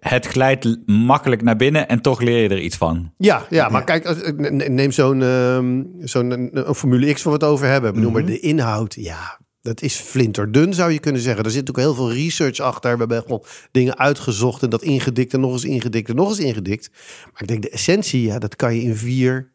Het 0.00 0.26
glijdt 0.26 0.76
makkelijk 0.86 1.42
naar 1.42 1.56
binnen 1.56 1.88
en 1.88 2.00
toch 2.00 2.20
leer 2.20 2.42
je 2.42 2.48
er 2.48 2.60
iets 2.60 2.76
van. 2.76 3.12
Ja, 3.18 3.42
ja, 3.50 3.68
maar 3.68 3.84
kijk, 3.84 4.30
n- 4.40 4.74
neem 4.74 4.90
zo'n 4.92 5.22
ehm, 5.22 5.82
zo'n 6.00 6.50
Formule 6.74 7.12
X 7.12 7.22
waar 7.22 7.32
we 7.38 7.44
het 7.44 7.52
over 7.52 7.66
hebben. 7.66 7.88
Ik 7.90 7.96
bedoel, 7.96 8.10
maar 8.10 8.24
de 8.24 8.40
inhoud, 8.40 8.94
ja, 8.94 9.38
dat 9.64 9.82
is 9.82 9.94
flinterdun 9.96 10.74
zou 10.74 10.92
je 10.92 10.98
kunnen 10.98 11.20
zeggen. 11.20 11.44
Er 11.44 11.50
zit 11.50 11.68
ook 11.70 11.76
heel 11.76 11.94
veel 11.94 12.12
research 12.12 12.58
achter. 12.60 12.92
We 12.92 12.98
hebben 12.98 13.22
gewoon 13.22 13.44
dingen 13.70 13.98
uitgezocht 13.98 14.62
en 14.62 14.70
dat 14.70 14.82
ingedikt 14.82 15.32
en 15.34 15.40
nog 15.40 15.52
eens 15.52 15.64
ingedikt 15.64 16.08
en 16.08 16.16
nog 16.16 16.28
eens 16.28 16.38
ingedikt. 16.38 16.90
Maar 17.32 17.42
ik 17.42 17.48
denk 17.48 17.62
de 17.62 17.68
essentie, 17.70 18.22
ja, 18.22 18.38
dat 18.38 18.56
kan 18.56 18.74
je 18.74 18.82
in 18.82 18.96
vier, 18.96 19.50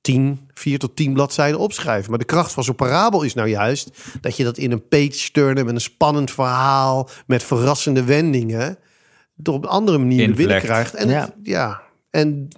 tien, 0.00 0.48
vier 0.54 0.78
tot 0.78 0.96
tien 0.96 1.12
bladzijden 1.12 1.58
opschrijven. 1.60 2.10
Maar 2.10 2.18
de 2.18 2.24
kracht 2.24 2.52
van 2.52 2.64
zo'n 2.64 2.74
parabel 2.74 3.22
is 3.22 3.34
nou 3.34 3.48
juist 3.48 3.90
dat 4.20 4.36
je 4.36 4.44
dat 4.44 4.58
in 4.58 4.72
een 4.72 4.88
page 4.88 5.30
turnen 5.32 5.64
met 5.64 5.74
een 5.74 5.80
spannend 5.80 6.30
verhaal, 6.30 7.08
met 7.26 7.42
verrassende 7.42 8.04
wendingen, 8.04 8.78
toch 9.42 9.54
op 9.54 9.62
een 9.64 9.70
andere 9.70 9.98
manier 9.98 10.20
Invlekt. 10.20 10.38
binnenkrijgt. 10.38 10.94
En 10.94 11.08
Ja. 11.08 11.20
het- 11.20 11.34
ja, 11.42 11.82
en 12.10 12.48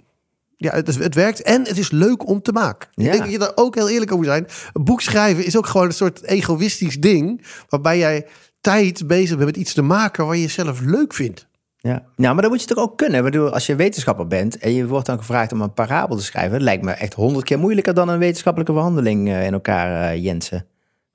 ja, 0.63 0.75
het, 0.75 1.15
werkt 1.15 1.43
en 1.43 1.67
het 1.67 1.79
is 1.79 1.91
leuk 1.91 2.29
om 2.29 2.43
te 2.43 2.53
maken. 2.53 2.89
Ik 2.95 3.05
denk 3.05 3.19
dat 3.19 3.31
je 3.31 3.39
daar 3.39 3.53
ook 3.55 3.75
heel 3.75 3.89
eerlijk 3.89 4.13
over 4.13 4.25
zijn. 4.25 4.47
Een 4.73 4.85
boek 4.85 5.01
schrijven 5.01 5.45
is 5.45 5.57
ook 5.57 5.67
gewoon 5.67 5.87
een 5.87 5.93
soort 5.93 6.23
egoïstisch 6.23 7.01
ding... 7.01 7.45
waarbij 7.69 7.99
jij 7.99 8.27
tijd 8.61 9.07
bezig 9.07 9.37
bent 9.37 9.49
met 9.49 9.57
iets 9.57 9.73
te 9.73 9.83
maken... 9.83 10.27
waar 10.27 10.37
je 10.37 10.49
zelf 10.49 10.81
leuk 10.81 11.15
vindt. 11.15 11.49
Ja. 11.77 12.03
Nou, 12.17 12.33
maar 12.33 12.43
dan 12.43 12.51
moet 12.51 12.61
je 12.61 12.67
toch 12.67 12.85
ook 12.85 12.97
kunnen. 12.97 13.19
Ik 13.19 13.25
bedoel, 13.25 13.51
als 13.51 13.67
je 13.67 13.77
wetenschapper 13.77 14.27
bent 14.27 14.59
en 14.59 14.73
je 14.73 14.87
wordt 14.87 15.07
dan 15.07 15.19
gevraagd 15.19 15.53
om 15.53 15.61
een 15.61 15.75
parabel 15.75 16.17
te 16.17 16.25
schrijven, 16.25 16.53
dat 16.53 16.61
lijkt 16.61 16.85
me 16.85 16.91
echt 16.91 17.15
honderd 17.15 17.45
keer 17.45 17.59
moeilijker 17.59 17.95
dan 17.95 18.09
een 18.09 18.19
wetenschappelijke 18.19 18.73
verhandeling 18.73 19.29
eh, 19.29 19.47
in 19.47 19.53
elkaar 19.53 20.11
eh, 20.11 20.25
jensen. 20.25 20.67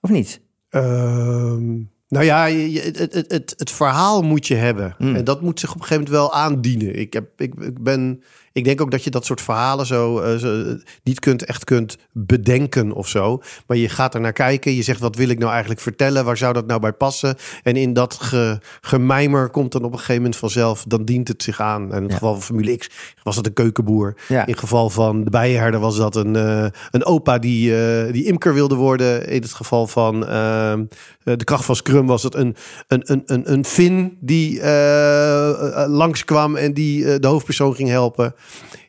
Of 0.01 0.09
niet? 0.09 0.41
Ehm, 0.69 1.73
nou 2.07 2.25
ja, 2.25 2.47
het, 2.47 2.97
het, 2.97 3.13
het, 3.13 3.53
het 3.57 3.71
verhaal 3.71 4.21
moet 4.21 4.47
je 4.47 4.55
hebben. 4.55 4.95
Hmm. 4.97 5.15
En 5.15 5.23
dat 5.23 5.41
moet 5.41 5.59
zich 5.59 5.69
op 5.69 5.75
een 5.75 5.85
gegeven 5.85 6.03
moment 6.03 6.21
wel 6.21 6.41
aandienen. 6.41 6.99
Ik, 6.99 7.13
heb, 7.13 7.41
ik, 7.41 7.53
ik 7.53 7.83
ben... 7.83 8.23
Ik 8.55 8.63
denk 8.63 8.81
ook 8.81 8.91
dat 8.91 9.03
je 9.03 9.09
dat 9.09 9.25
soort 9.25 9.41
verhalen 9.41 9.85
zo, 9.85 10.19
eh, 10.19 10.35
zo 10.35 10.75
niet 11.03 11.19
kunt, 11.19 11.45
echt 11.45 11.63
kunt 11.63 11.97
bedenken 12.11 12.91
of 12.91 13.07
zo. 13.07 13.41
Maar 13.67 13.77
je 13.77 13.89
gaat 13.89 14.13
er 14.13 14.21
naar 14.21 14.33
kijken. 14.33 14.71
Je 14.71 14.81
zegt, 14.83 14.99
wat 14.99 15.15
wil 15.15 15.29
ik 15.29 15.39
nou 15.39 15.51
eigenlijk 15.51 15.81
vertellen? 15.81 16.25
Waar 16.25 16.37
zou 16.37 16.53
dat 16.53 16.67
nou 16.67 16.79
bij 16.79 16.93
passen? 16.93 17.35
En 17.63 17.75
in 17.75 17.93
dat 17.93 18.13
ge, 18.13 18.59
gemijmer 18.81 19.49
komt 19.49 19.71
dan 19.71 19.83
op 19.83 19.91
een 19.91 19.97
gegeven 19.97 20.21
moment 20.21 20.35
vanzelf... 20.35 20.83
dan 20.87 21.05
dient 21.05 21.27
het 21.27 21.43
zich 21.43 21.59
aan. 21.61 21.81
En 21.91 21.97
in 21.97 22.01
het 22.03 22.11
Ja. 22.11 22.17
geval 22.17 22.33
van 22.33 22.41
Formule 22.41 22.77
X 22.77 22.89
was 23.23 23.35
dat 23.35 23.45
een 23.45 23.53
keukenboer. 23.53 24.15
Ja. 24.27 24.45
In 24.45 24.51
het 24.51 24.59
geval 24.59 24.89
van 24.89 25.23
de 25.23 25.29
bijenherder 25.29 25.79
was 25.79 25.97
dat 25.97 26.15
een, 26.15 26.35
eh, 26.35 26.65
een 26.91 27.05
opa 27.05 27.37
die, 27.39 27.77
eh, 27.77 28.11
die 28.13 28.25
imker 28.25 28.53
wilde 28.53 28.75
worden. 28.75 29.27
In 29.27 29.41
het 29.41 29.53
geval 29.53 29.87
van 29.87 30.27
ehm, 30.27 30.83
eh, 31.23 31.33
de 31.37 31.43
kracht 31.43 31.65
van 31.65 31.75
Scrum 31.75 32.05
was 32.07 32.23
het 32.23 32.35
een, 32.35 32.55
een, 32.87 33.01
een, 33.11 33.23
een, 33.25 33.51
een 33.51 33.65
Fin 33.65 34.17
die 34.21 34.61
eh, 34.61 35.49
eh, 35.83 35.89
langskwam 35.89 36.55
en 36.55 36.73
die 36.73 37.11
eh, 37.11 37.19
de 37.19 37.27
hoofdpersoon 37.27 37.75
ging 37.75 37.89
helpen. 37.89 38.35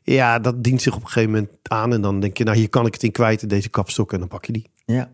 Ja, 0.03 0.39
dat 0.39 0.65
dient 0.65 0.83
zich 0.83 0.95
op 0.95 1.01
een 1.03 1.09
gegeven 1.09 1.31
moment 1.31 1.51
aan. 1.63 1.93
En 1.93 2.01
dan 2.01 2.21
denk 2.21 2.37
je, 2.37 2.45
nou 2.45 2.57
hier 2.57 2.69
kan 2.69 2.87
ik 2.87 2.93
het 2.95 3.03
in 3.03 3.13
kwijt 3.13 3.43
in 3.43 3.49
deze 3.49 3.69
kapstok. 3.69 4.13
En 4.13 4.19
dan 4.19 4.29
pak 4.29 4.45
je 4.45 4.53
die. 4.53 4.67
Ja. 4.85 5.11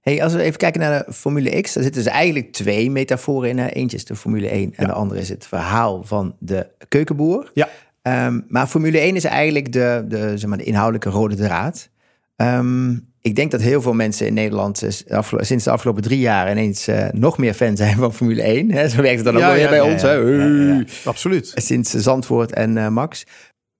Hey, 0.00 0.22
als 0.22 0.32
we 0.32 0.42
even 0.42 0.58
kijken 0.58 0.80
naar 0.80 1.04
de 1.06 1.12
Formule 1.12 1.60
X, 1.60 1.72
daar 1.72 1.82
zitten 1.82 2.02
dus 2.02 2.12
eigenlijk 2.12 2.52
twee 2.52 2.90
metaforen 2.90 3.48
in. 3.48 3.58
Eentje 3.58 3.96
is 3.96 4.04
de 4.04 4.16
Formule 4.16 4.48
1 4.48 4.72
en 4.76 4.86
de 4.86 4.92
andere 4.92 5.20
is 5.20 5.28
het 5.28 5.46
verhaal 5.46 6.02
van 6.04 6.36
de 6.38 6.66
keukenboer. 6.88 7.50
Ja. 7.54 7.68
Ehm, 8.02 8.40
maar 8.48 8.66
Formule 8.66 8.98
1 8.98 9.16
is 9.16 9.24
eigenlijk 9.24 9.72
de, 9.72 10.04
de, 10.08 10.38
zeg 10.38 10.48
maar, 10.48 10.58
de 10.58 10.64
inhoudelijke 10.64 11.08
rode 11.08 11.34
draad. 11.34 11.88
Ehm, 12.36 12.92
ik 13.20 13.36
denk 13.36 13.50
dat 13.50 13.60
heel 13.60 13.82
veel 13.82 13.92
mensen 13.92 14.26
in 14.26 14.34
Nederland 14.34 14.78
sinds 15.38 15.64
de 15.64 15.70
afgelopen 15.70 16.02
drie 16.02 16.18
jaar 16.18 16.50
ineens 16.50 16.88
eh, 16.88 17.06
nog 17.12 17.38
meer 17.38 17.54
fan 17.54 17.76
zijn 17.76 17.96
van 17.96 18.14
Formule 18.14 18.42
1. 18.42 18.70
Hè? 18.72 18.88
Zo 18.88 19.02
werkt 19.02 19.24
het 19.24 19.34
dan 19.34 19.36
ook 19.44 19.54
weer 19.54 19.68
bij 19.68 19.80
ons. 19.80 20.02
hè? 20.02 20.82
Absoluut. 21.04 21.52
Sinds 21.54 21.90
Zandvoort 21.90 22.52
en 22.52 22.76
eh, 22.76 22.88
Max. 22.88 23.26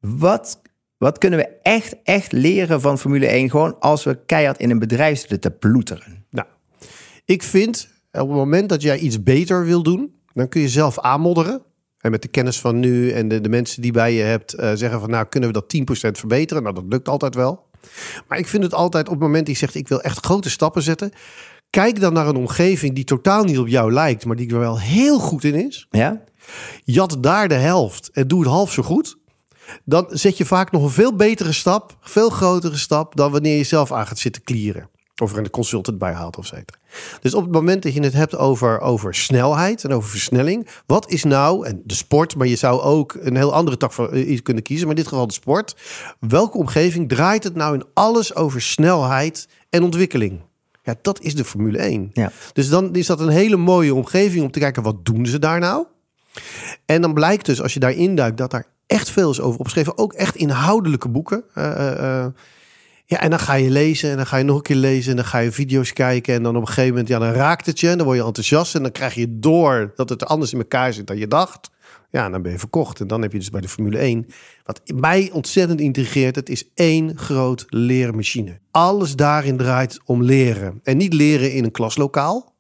Wat, 0.07 0.61
wat 0.97 1.19
kunnen 1.19 1.39
we 1.39 1.49
echt, 1.63 2.03
echt 2.03 2.33
leren 2.33 2.81
van 2.81 2.99
Formule 2.99 3.27
1? 3.27 3.51
Gewoon 3.51 3.81
als 3.81 4.05
we 4.05 4.25
keihard 4.27 4.59
in 4.59 4.71
een 4.71 4.79
bedrijf 4.79 5.19
zitten 5.19 5.41
te 5.41 5.51
ploeteren. 5.51 6.27
Nou, 6.31 6.49
ik 7.25 7.43
vind 7.43 7.89
op 8.11 8.29
het 8.29 8.37
moment 8.37 8.69
dat 8.69 8.83
jij 8.83 8.99
iets 8.99 9.23
beter 9.23 9.65
wil 9.65 9.83
doen, 9.83 10.15
dan 10.33 10.49
kun 10.49 10.61
je 10.61 10.69
zelf 10.69 10.99
aanmodderen. 10.99 11.63
En 11.99 12.11
met 12.11 12.23
de 12.23 12.29
kennis 12.29 12.61
van 12.61 12.79
nu 12.79 13.11
en 13.11 13.29
de, 13.29 13.41
de 13.41 13.49
mensen 13.49 13.83
die 13.83 13.93
bij 13.93 14.15
je 14.15 14.23
hebt, 14.23 14.55
eh, 14.55 14.73
zeggen 14.75 15.01
van 15.01 15.11
nou 15.11 15.27
kunnen 15.27 15.49
we 15.49 15.55
dat 15.55 15.69
10% 15.69 16.19
verbeteren. 16.19 16.63
Nou, 16.63 16.75
dat 16.75 16.85
lukt 16.89 17.09
altijd 17.09 17.35
wel. 17.35 17.71
Maar 18.29 18.39
ik 18.39 18.47
vind 18.47 18.63
het 18.63 18.75
altijd 18.75 19.07
op 19.07 19.13
het 19.13 19.23
moment 19.23 19.47
dat 19.47 19.55
je 19.55 19.61
zegt 19.61 19.75
ik 19.75 19.89
wil 19.89 20.01
echt 20.01 20.25
grote 20.25 20.51
stappen 20.51 20.83
zetten. 20.83 21.13
Kijk 21.71 22.01
dan 22.01 22.13
naar 22.13 22.27
een 22.27 22.37
omgeving 22.37 22.95
die 22.95 23.05
totaal 23.05 23.45
niet 23.45 23.59
op 23.59 23.69
jou 23.69 23.93
lijkt, 23.93 24.25
maar 24.25 24.37
die 24.37 24.51
er 24.51 24.59
wel 24.59 24.81
heel 24.81 25.19
goed 25.19 25.45
in 25.45 25.55
is. 25.55 25.87
Ja? 25.91 26.23
Jat 26.85 27.17
daar 27.21 27.49
de 27.49 27.55
helft 27.55 28.11
en 28.13 28.29
doe 28.29 28.41
het 28.41 28.49
half 28.49 28.73
zo 28.73 28.83
goed. 28.83 29.21
Dan 29.85 30.07
zet 30.09 30.37
je 30.37 30.45
vaak 30.45 30.71
nog 30.71 30.83
een 30.83 30.91
veel 30.91 31.17
betere 31.17 31.53
stap, 31.53 31.97
veel 32.01 32.31
grotere 32.31 32.77
stap 32.77 33.17
dan 33.17 33.31
wanneer 33.31 33.57
je 33.57 33.65
zelf 33.65 33.93
aan 33.93 34.07
gaat 34.07 34.19
zitten 34.19 34.43
klieren. 34.43 34.91
Of 35.23 35.33
er 35.33 35.39
een 35.39 35.51
consultant 35.51 35.99
bij 35.99 36.13
haalt 36.13 36.39
of 36.39 36.47
zeker. 36.47 36.79
Dus 37.21 37.35
op 37.35 37.43
het 37.43 37.53
moment 37.53 37.83
dat 37.83 37.95
je 37.95 38.03
het 38.03 38.13
hebt 38.13 38.37
over, 38.37 38.81
over 38.81 39.15
snelheid 39.15 39.85
en 39.85 39.93
over 39.93 40.11
versnelling. 40.11 40.69
Wat 40.87 41.11
is 41.11 41.25
nou, 41.25 41.67
en 41.67 41.83
de 41.85 41.95
sport, 41.95 42.37
maar 42.37 42.47
je 42.47 42.57
zou 42.57 42.81
ook 42.81 43.17
een 43.21 43.37
heel 43.37 43.55
andere 43.55 43.77
tak 43.77 43.93
van 43.93 44.11
eh, 44.11 44.31
iets 44.31 44.43
kunnen 44.43 44.63
kiezen. 44.63 44.87
Maar 44.87 44.97
in 44.97 45.03
dit 45.03 45.11
geval 45.11 45.27
de 45.27 45.33
sport. 45.33 45.77
Welke 46.21 46.59
omgeving 46.59 47.09
draait 47.09 47.45
het 47.45 47.55
nou 47.55 47.75
in 47.75 47.85
alles 47.95 48.35
over 48.35 48.63
snelheid 48.63 49.49
en 49.71 49.83
ontwikkeling? 49.83 50.41
Ja, 50.83 50.95
dat 51.03 51.21
is 51.21 51.35
de 51.35 51.45
Formule 51.45 51.79
1. 51.79 52.11
Ja. 52.13 52.33
Dus 52.53 52.69
dan 52.69 52.95
is 52.95 53.07
dat 53.07 53.21
een 53.21 53.29
hele 53.29 53.57
mooie 53.57 53.95
omgeving 53.95 54.45
om 54.45 54.51
te 54.51 54.59
kijken 54.59 54.83
wat 54.83 55.05
doen 55.05 55.27
ze 55.27 55.39
daar 55.39 55.61
nou. 55.61 55.87
En 56.87 57.01
dan 57.01 57.15
blijkt 57.15 57.47
dus 57.47 57.63
als 57.63 57.75
je 57.75 57.81
daar 57.81 57.93
induikt 57.93 58.37
dat 58.37 58.51
daar 58.51 58.67
echt 58.93 59.11
veel 59.11 59.31
is 59.31 59.41
over 59.41 59.61
opgeschreven. 59.61 59.99
Ook 59.99 60.13
echt 60.13 60.37
inhoudelijke 60.37 61.09
boeken. 61.09 61.45
Eh, 61.55 61.71
eh, 61.71 62.25
eh. 62.25 62.33
ja, 63.05 63.21
en 63.21 63.31
dan 63.31 63.39
ga 63.39 63.55
je 63.55 63.71
lezen 63.71 64.11
en 64.11 64.17
dan 64.17 64.27
ga 64.27 64.37
je 64.37 64.45
nog 64.45 64.57
een 64.57 64.63
keer 64.63 64.77
lezen 64.77 65.11
en 65.11 65.17
dan 65.17 65.25
ga 65.25 65.39
je 65.39 65.53
video's 65.53 65.93
kijken. 65.93 66.35
En 66.35 66.43
dan 66.43 66.57
op 66.57 66.61
een 66.61 66.67
gegeven 66.67 66.91
moment, 66.91 67.09
ja, 67.09 67.19
dan 67.19 67.33
raakt 67.33 67.67
het 67.67 67.81
je 67.81 67.89
en 67.89 67.97
dan 67.97 68.07
word 68.07 68.19
je 68.19 68.25
enthousiast. 68.25 68.75
En 68.75 68.83
dan 68.83 68.93
krijg 68.93 69.15
je 69.15 69.39
door 69.39 69.93
dat 69.95 70.09
het 70.09 70.25
anders 70.25 70.53
in 70.53 70.59
elkaar 70.59 70.93
zit 70.93 71.07
dan 71.07 71.19
je 71.19 71.29
dacht. 71.29 71.71
Ja, 72.11 72.31
dan 72.31 72.43
ben 72.43 72.53
je 72.53 72.59
verkocht. 72.59 73.01
En 73.01 73.07
dan 73.07 73.23
heb 73.23 73.33
je 73.33 73.39
dus 73.39 73.51
bij 73.51 73.61
de 73.61 73.69
Formule 73.69 73.99
1. 73.99 74.27
Wat 74.65 74.81
mij 74.95 75.31
ontzettend 75.33 75.81
intrigeert, 75.81 76.37
het 76.37 76.49
is 76.49 76.69
één 76.75 77.19
groot 77.19 77.65
leermachine. 77.69 78.59
Alles 78.71 79.17
daarin 79.17 79.57
draait 79.57 80.01
om 80.05 80.23
leren. 80.23 80.81
En 80.83 80.97
niet 80.97 81.13
leren 81.13 81.53
in 81.53 81.65
een 81.65 81.71
klaslokaal. 81.71 82.55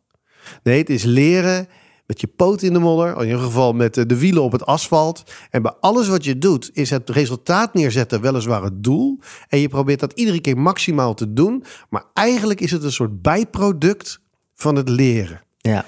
Nee, 0.62 0.78
het 0.78 0.90
is 0.90 1.02
leren 1.02 1.68
met 2.06 2.20
je 2.20 2.26
poot 2.26 2.62
in 2.62 2.72
de 2.72 2.78
modder. 2.78 3.16
In 3.16 3.24
ieder 3.24 3.40
geval 3.40 3.72
met 3.72 3.94
de 3.94 4.18
wielen 4.18 4.42
op 4.42 4.52
het 4.52 4.66
asfalt. 4.66 5.22
En 5.50 5.62
bij 5.62 5.74
alles 5.80 6.08
wat 6.08 6.24
je 6.24 6.38
doet, 6.38 6.70
is 6.72 6.90
het 6.90 7.10
resultaat 7.10 7.74
neerzetten 7.74 8.20
weliswaar 8.20 8.62
het 8.62 8.84
doel. 8.84 9.18
En 9.48 9.58
je 9.58 9.68
probeert 9.68 10.00
dat 10.00 10.12
iedere 10.12 10.40
keer 10.40 10.58
maximaal 10.58 11.14
te 11.14 11.32
doen. 11.32 11.64
Maar 11.90 12.04
eigenlijk 12.14 12.60
is 12.60 12.70
het 12.70 12.82
een 12.82 12.92
soort 12.92 13.22
bijproduct 13.22 14.20
van 14.54 14.76
het 14.76 14.88
leren. 14.88 15.40
Ja. 15.56 15.84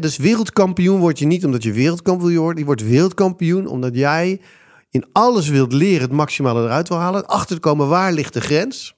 Dus 0.00 0.16
wereldkampioen 0.16 1.00
word 1.00 1.18
je 1.18 1.26
niet 1.26 1.44
omdat 1.44 1.62
je 1.62 1.72
wereldkampioen 1.72 2.42
wordt. 2.42 2.58
Je 2.58 2.64
wordt 2.64 2.88
wereldkampioen 2.88 3.66
omdat 3.66 3.94
jij 3.94 4.40
in 4.90 5.04
alles 5.12 5.48
wilt 5.48 5.72
leren, 5.72 6.00
het 6.00 6.12
maximale 6.12 6.62
eruit 6.62 6.88
wil 6.88 6.98
halen. 6.98 7.26
Achter 7.26 7.54
te 7.56 7.60
komen 7.60 7.88
waar 7.88 8.12
ligt 8.12 8.32
de 8.32 8.40
grens. 8.40 8.95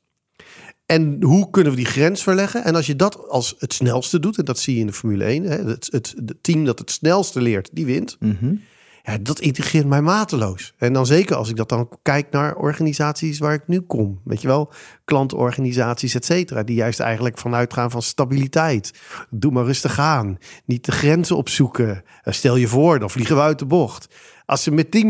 En 0.89 1.23
hoe 1.23 1.51
kunnen 1.51 1.73
we 1.73 1.79
die 1.79 1.87
grens 1.87 2.23
verleggen? 2.23 2.65
En 2.65 2.75
als 2.75 2.87
je 2.87 2.97
dat 2.97 3.29
als 3.29 3.55
het 3.59 3.73
snelste 3.73 4.21
doet, 4.21 4.39
en 4.39 4.45
dat 4.45 4.59
zie 4.59 4.75
je 4.75 4.81
in 4.81 4.87
de 4.87 4.93
Formule 4.93 5.25
1, 5.25 5.45
hè, 5.45 5.57
het, 5.57 5.89
het, 5.91 6.15
het 6.27 6.43
team 6.43 6.65
dat 6.65 6.79
het 6.79 6.91
snelste 6.91 7.41
leert, 7.41 7.69
die 7.73 7.87
wint. 7.87 8.17
Mhm. 8.21 8.55
Ja, 9.03 9.19
dat 9.19 9.41
integreert 9.41 9.87
mij 9.87 10.03
mateloos. 10.03 10.75
En 10.79 10.93
dan 10.93 11.07
zeker 11.07 11.37
als 11.37 11.49
ik 11.49 11.57
dat 11.57 11.69
dan 11.69 11.89
kijk 12.03 12.31
naar 12.31 12.57
organisaties 12.57 13.39
waar 13.39 13.55
ik 13.55 13.63
nu 13.67 13.81
kom. 13.81 14.21
Weet 14.25 14.41
je 14.41 14.47
wel, 14.47 14.73
klantorganisaties, 15.05 16.15
et 16.15 16.25
cetera. 16.25 16.63
Die 16.63 16.77
juist 16.77 17.01
eigenlijk 17.01 17.39
vanuit 17.39 17.73
gaan 17.73 17.91
van 17.91 18.03
stabiliteit. 18.03 18.93
Doe 19.31 19.53
maar 19.53 19.65
rustig 19.65 19.99
aan. 19.99 20.39
Niet 20.65 20.85
de 20.85 20.93
grenzen 20.93 21.37
opzoeken. 21.37 22.03
Eh, 22.23 22.33
Stel 22.33 22.57
je 22.57 22.69
voor, 22.69 22.99
dan 22.99 23.11
vliegen 23.11 23.37
we 23.37 23.43
uit 23.43 23.59
de 23.59 23.67
bocht. 23.67 24.09
Als 24.47 24.63
ze 24.63 24.71
met 24.71 24.93
die, 24.93 25.05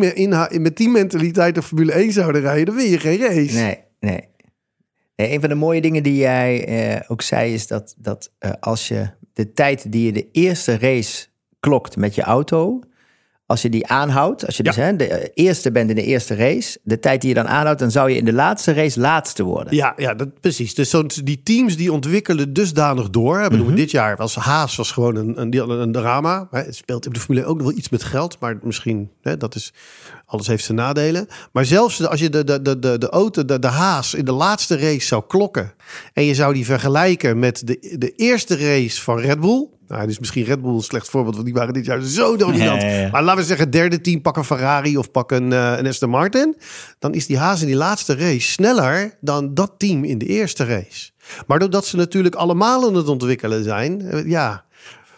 met 0.61 0.77
die 0.77 0.89
mentaliteit 0.89 1.55
de 1.55 1.63
Formule 1.63 1.93
1 1.93 2.13
zouden 2.13 2.41
rijden, 2.41 2.67
dan 2.67 2.75
win 2.75 2.91
je 2.91 2.99
geen 2.99 3.19
race. 3.19 3.55
Nee, 3.55 3.79
nee. 4.01 4.21
Nee. 5.27 5.33
Een 5.33 5.41
van 5.41 5.49
de 5.49 5.55
mooie 5.55 5.81
dingen 5.81 6.03
die 6.03 6.17
jij 6.17 6.67
eh, 6.67 7.11
ook 7.11 7.23
zei 7.23 7.55
is 7.55 7.67
dat, 7.67 7.95
dat 7.99 8.33
eh, 8.39 8.51
als 8.61 8.89
je 8.89 9.11
de 9.33 9.53
tijd 9.53 9.93
die 9.93 10.07
je 10.07 10.13
de 10.13 10.29
eerste 10.33 10.79
race 10.79 11.27
klokt 11.61 11.97
met 11.97 12.15
je 12.15 12.23
auto, 12.23 12.81
als 13.49 13.63
je 13.63 13.69
die 13.69 13.87
aanhoudt, 13.87 14.47
als 14.47 14.57
je 14.57 14.63
dus 14.63 14.77
hè, 14.77 14.97
de 14.97 15.07
eh, 15.07 15.29
eerste 15.35 15.73
bent 15.73 15.91
in 15.91 15.97
de 15.97 16.03
eerste 16.03 16.35
race, 16.35 16.79
de 16.83 16.99
tijd 16.99 17.21
die 17.21 17.29
je 17.29 17.35
dan 17.35 17.49
aanhoudt, 17.49 17.79
dan 17.79 17.91
zou 17.91 18.11
je 18.11 18.17
in 18.17 18.25
de 18.25 18.33
laatste 18.33 18.73
race 18.73 19.01
laatste 19.01 19.43
worden. 19.43 19.75
Ja, 19.75 19.93
ja 19.97 20.15
dat, 20.15 20.41
precies. 20.41 20.75
Dus 20.75 20.91
zo, 20.91 21.07
die 21.25 21.41
teams 21.43 21.77
die 21.77 21.93
ontwikkelen 21.93 22.53
dusdanig 22.53 23.11
door. 23.11 23.41
Ik 23.41 23.51
bedoel, 23.51 23.75
Dit 23.75 23.91
jaar 23.91 24.17
was 24.17 24.35
Haas 24.35 24.77
was 24.77 24.91
gewoon 24.91 25.17
een, 25.17 25.41
een, 25.41 25.71
een 25.71 25.93
drama. 25.93 26.49
Hè, 26.51 26.61
Het 26.61 26.77
speelt 26.77 27.07
in 27.07 27.13
de 27.13 27.21
Formule 27.21 27.47
ook 27.47 27.57
nog 27.57 27.67
wel 27.67 27.77
iets 27.77 27.89
met 27.89 28.05
geld. 28.05 28.37
Maar 28.41 28.59
misschien, 28.63 29.11
hè, 29.23 29.37
dat 29.37 29.55
is, 29.55 29.73
alles 30.27 30.47
heeft 30.47 30.65
zijn 30.65 30.79
nadelen. 30.79 31.27
Maar 31.53 31.65
zelfs 31.65 32.07
als 32.07 32.21
je 32.21 32.31
de, 32.31 32.45
de, 32.45 32.63
de, 32.63 32.79
de, 32.79 32.99
de 32.99 33.09
auto, 33.09 33.45
de, 33.45 33.59
de 33.59 33.67
Haas 33.67 34.15
in 34.15 34.25
de 34.25 34.33
laatste 34.33 34.77
race 34.77 35.07
zou 35.07 35.23
klokken. 35.27 35.73
En 36.13 36.25
je 36.25 36.35
zou 36.35 36.55
die 36.55 36.65
vergelijken 36.65 37.39
met 37.39 37.67
de, 37.67 37.97
de 37.99 38.13
eerste 38.15 38.57
race 38.57 39.03
van 39.03 39.19
Red 39.19 39.41
Bull. 39.41 39.69
Nou, 39.89 40.07
dus 40.07 40.19
misschien 40.19 40.45
Red 40.45 40.63
Bull 40.63 40.75
een 40.75 40.81
slecht 40.81 41.09
voorbeeld, 41.09 41.35
want 41.35 41.47
die 41.47 41.55
waren 41.55 41.75
dit 41.75 41.85
jaar 41.85 42.01
zo 42.01 42.37
dominant. 42.37 42.83
Ja, 42.83 42.89
ja, 42.89 43.01
ja. 43.01 43.11
Maar 43.11 43.23
laten 43.23 43.41
we 43.41 43.47
zeggen, 43.47 43.71
derde 43.71 44.01
team, 44.01 44.23
pak 44.23 44.37
een 44.37 44.45
Ferrari 44.45 44.97
of 44.97 45.11
pak 45.11 45.31
een, 45.31 45.53
eh, 45.53 45.75
een 45.77 45.87
Aston 45.87 46.11
Martin. 46.11 46.57
Dan 46.99 47.15
is 47.15 47.27
die 47.27 47.39
Haas 47.39 47.61
in 47.61 47.67
die 47.67 47.77
laatste 47.77 48.15
race 48.17 48.51
sneller 48.51 49.17
dan 49.21 49.55
dat 49.55 49.73
team 49.77 50.05
in 50.05 50.19
de 50.19 50.27
eerste 50.27 50.65
race. 50.65 51.11
Maar 51.47 51.59
doordat 51.59 51.87
ze 51.87 51.97
natuurlijk 51.97 52.35
allemaal 52.35 52.87
aan 52.87 52.95
het 52.95 53.09
ontwikkelen 53.09 53.65
zijn, 53.65 54.01
eh, 54.01 54.27
ja, 54.27 54.65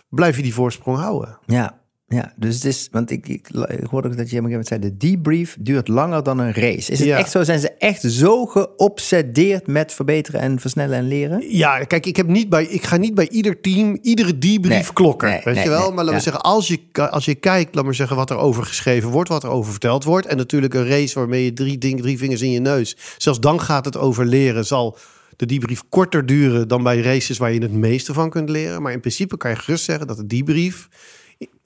blijf 0.09 0.37
je 0.37 0.43
die 0.43 0.55
voorsprong 0.55 0.99
houden. 0.99 1.39
Ja, 1.47 1.80
ja. 2.15 2.33
dus 2.37 2.55
het 2.55 2.65
is, 2.65 2.89
want 2.91 3.11
ik, 3.11 3.29
ik, 3.29 3.49
ik 3.69 3.87
hoorde 3.91 4.09
ook 4.09 4.17
dat 4.17 4.31
je 4.31 4.39
op 4.39 4.45
een 4.45 4.51
gegeven 4.51 4.51
moment 4.51 4.67
zei, 4.67 4.81
de 4.81 4.97
debrief 4.97 5.57
duurt 5.61 5.89
langer 5.89 6.23
dan 6.23 6.39
een 6.39 6.53
race. 6.53 6.93
Is 6.93 6.99
het 6.99 7.09
Ja. 7.09 7.19
echt 7.19 7.31
zo? 7.31 7.43
Zijn 7.43 7.61
ze 7.61 7.71
echt 7.79 8.01
zo 8.03 8.47
geobsedeerd 8.47 9.67
met 9.67 9.93
verbeteren 9.93 10.41
en 10.41 10.59
versnellen 10.61 10.99
en 10.99 11.09
leren? 11.09 11.57
Ja, 11.57 11.85
kijk, 11.85 12.07
ik, 12.07 12.17
heb 12.17 12.27
niet 12.27 12.49
bij, 12.49 12.65
ik 12.65 12.83
ga 12.85 12.97
niet 12.97 13.15
bij 13.15 13.29
ieder 13.29 13.61
team 13.61 13.99
iedere 14.03 14.39
debrief 14.39 14.69
Nee, 14.85 14.93
klokken. 14.93 15.29
nee, 15.29 15.41
weet 15.45 15.55
nee, 15.55 15.65
je 15.65 15.71
wel? 15.71 15.93
maar 15.93 16.05
laten 16.05 16.07
we 16.07 16.13
ja. 16.13 16.21
zeggen, 16.21 16.43
als 16.43 16.69
je, 16.69 16.81
als 17.11 17.25
je 17.25 17.35
kijkt, 17.35 17.75
laat 17.75 17.85
maar 17.85 17.95
zeggen, 17.95 18.17
wat 18.17 18.31
er 18.31 18.37
over 18.37 18.65
geschreven 18.65 19.11
wordt, 19.11 19.29
wat 19.29 19.43
er 19.43 19.51
over 19.51 19.71
verteld 19.71 20.05
wordt. 20.05 20.27
En 20.27 20.37
natuurlijk 20.37 20.75
een 20.75 20.87
race 20.89 21.19
waarmee 21.19 21.45
je 21.45 21.53
drie, 21.53 21.79
ding, 21.79 22.01
drie 22.01 22.19
vingers 22.19 22.43
in 22.43 22.51
je 22.51 22.61
neus. 22.61 22.97
Zelfs 23.19 23.41
dan 23.41 23.61
gaat 23.61 23.85
het 23.85 23.97
over 23.97 24.27
leren. 24.27 24.67
Zal 24.67 24.99
de 25.37 25.47
debrief 25.47 25.83
korter 25.89 26.27
duren 26.27 26.69
dan 26.69 26.83
bij 26.83 27.01
races 27.01 27.39
waar 27.39 27.53
je 27.53 27.63
het 27.63 27.73
meeste 27.73 28.13
van 28.13 28.31
kunt 28.31 28.49
leren. 28.49 28.83
Maar 28.83 28.93
in 28.93 29.01
principe 29.01 29.37
kan 29.37 29.51
je 29.51 29.57
gerust 29.57 29.85
zeggen 29.85 30.07
dat 30.07 30.17
de 30.17 30.27
debrief. 30.27 30.89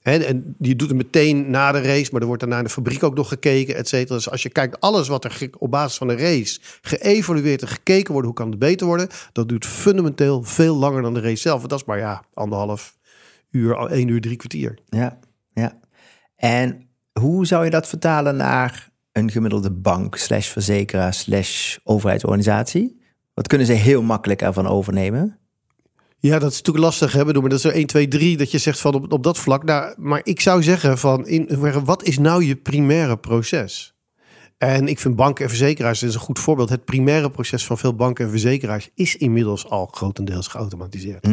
En 0.05 0.55
je 0.59 0.75
doet 0.75 0.89
het 0.89 0.97
meteen 0.97 1.49
na 1.49 1.71
de 1.71 1.81
race, 1.81 2.09
maar 2.11 2.21
er 2.21 2.27
wordt 2.27 2.41
daarna 2.41 2.57
in 2.57 2.63
de 2.63 2.69
fabriek 2.69 3.03
ook 3.03 3.15
nog 3.15 3.27
gekeken, 3.27 3.75
et 3.75 3.87
cetera. 3.87 4.15
Dus 4.15 4.29
als 4.29 4.43
je 4.43 4.49
kijkt, 4.49 4.79
alles 4.79 5.07
wat 5.07 5.23
er 5.23 5.49
op 5.57 5.71
basis 5.71 5.97
van 5.97 6.07
de 6.07 6.15
race 6.15 6.59
geëvalueerd 6.81 7.61
en 7.61 7.67
gekeken 7.67 8.11
wordt, 8.11 8.27
hoe 8.27 8.35
kan 8.35 8.49
het 8.49 8.59
beter 8.59 8.87
worden, 8.87 9.07
dat 9.31 9.49
duurt 9.49 9.65
fundamenteel 9.65 10.43
veel 10.43 10.75
langer 10.75 11.01
dan 11.01 11.13
de 11.13 11.19
race 11.19 11.41
zelf. 11.41 11.61
Dat 11.61 11.79
is 11.79 11.85
maar 11.85 11.97
ja, 11.97 12.23
anderhalf 12.33 12.97
uur, 13.51 13.75
één 13.75 14.07
uur, 14.07 14.21
drie 14.21 14.35
kwartier. 14.35 14.77
Ja, 14.89 15.19
ja. 15.53 15.79
En 16.35 16.89
hoe 17.19 17.45
zou 17.45 17.63
je 17.63 17.69
dat 17.69 17.87
vertalen 17.87 18.35
naar 18.35 18.89
een 19.11 19.31
gemiddelde 19.31 19.71
bank, 19.71 20.15
slash 20.15 20.47
verzekeraar, 20.47 21.13
slash 21.13 21.77
overheidsorganisatie? 21.83 23.01
Wat 23.33 23.47
kunnen 23.47 23.67
ze 23.67 23.73
heel 23.73 24.01
makkelijk 24.01 24.41
ervan 24.41 24.67
overnemen? 24.67 25.39
Ja, 26.17 26.39
dat 26.39 26.51
is 26.51 26.57
natuurlijk 26.57 26.85
lastig 26.85 27.13
hebben. 27.13 27.41
Maar 27.41 27.49
dat 27.49 27.59
is 27.59 27.65
er 27.65 27.71
1, 27.71 27.87
2, 27.87 28.07
3 28.07 28.37
dat 28.37 28.51
je 28.51 28.57
zegt 28.57 28.79
van 28.79 28.93
op, 28.93 29.11
op 29.11 29.23
dat 29.23 29.37
vlak. 29.37 29.63
Nou, 29.63 29.93
maar 29.97 30.21
ik 30.23 30.41
zou 30.41 30.63
zeggen 30.63 30.97
van 30.97 31.27
in, 31.27 31.47
wat 31.83 32.03
is 32.03 32.17
nou 32.17 32.43
je 32.43 32.55
primaire 32.55 33.17
proces? 33.17 33.93
En 34.57 34.87
ik 34.87 34.99
vind 34.99 35.15
banken 35.15 35.43
en 35.43 35.49
verzekeraars, 35.49 36.03
is 36.03 36.13
een 36.13 36.19
goed 36.19 36.39
voorbeeld. 36.39 36.69
Het 36.69 36.85
primaire 36.85 37.31
proces 37.31 37.65
van 37.65 37.77
veel 37.77 37.95
banken 37.95 38.25
en 38.25 38.31
verzekeraars 38.31 38.89
is 38.93 39.15
inmiddels 39.15 39.69
al 39.69 39.85
grotendeels 39.85 40.47
geautomatiseerd. 40.47 41.23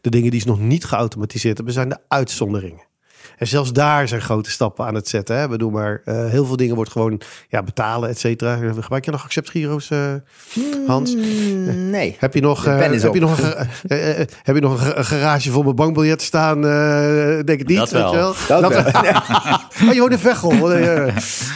De 0.00 0.10
dingen 0.10 0.30
die 0.30 0.40
ze 0.40 0.46
nog 0.46 0.60
niet 0.60 0.84
geautomatiseerd 0.84 1.56
hebben, 1.56 1.74
zijn 1.74 1.88
de 1.88 1.98
uitzonderingen. 2.08 2.92
En 3.38 3.46
zelfs 3.46 3.72
daar 3.72 4.08
zijn 4.08 4.20
grote 4.20 4.50
stappen 4.50 4.86
aan 4.86 4.94
het 4.94 5.08
zetten. 5.08 5.36
Hè. 5.36 5.48
We 5.48 5.58
doen 5.58 5.72
maar 5.72 6.00
eh, 6.04 6.26
heel 6.26 6.44
veel 6.46 6.56
dingen 6.56 6.74
wordt 6.74 6.90
gewoon 6.90 7.20
ja, 7.48 7.62
betalen, 7.62 8.08
et 8.08 8.18
cetera. 8.18 8.56
Gebruik 8.80 9.04
je 9.04 9.10
nog 9.10 9.24
acceptgiro's, 9.24 9.90
eh 9.90 10.12
Hans? 10.86 11.14
Mm, 11.14 11.90
Nee. 11.90 12.16
Heb 12.18 12.34
je 12.34 12.40
nog, 12.40 12.66
eh, 12.66 12.92
is 12.92 13.02
heb 13.02 13.08
op. 13.10 13.14
je 13.14 13.20
nog, 13.20 13.38
heb 14.42 14.54
je 14.54 14.60
nog 14.60 14.72
een, 14.72 14.78
ge- 14.78 14.94
een 14.94 15.04
garage 15.04 15.50
vol 15.50 15.62
met 15.62 15.74
bankbiljetten 15.74 16.26
staan? 16.26 16.66
eh, 16.66 17.44
denk 17.44 17.60
ik 17.60 17.66
niet. 17.68 17.76
Dat 17.78 17.90
weet 17.90 18.02
wel. 18.02 18.10
je 18.12 18.16
wel. 18.48 18.60
Dat 18.60 18.72
wel. 18.72 18.84
oh, 19.88 19.92
je 19.94 20.00
woont 20.00 20.12
in 20.12 20.18
Veghel. 20.18 20.52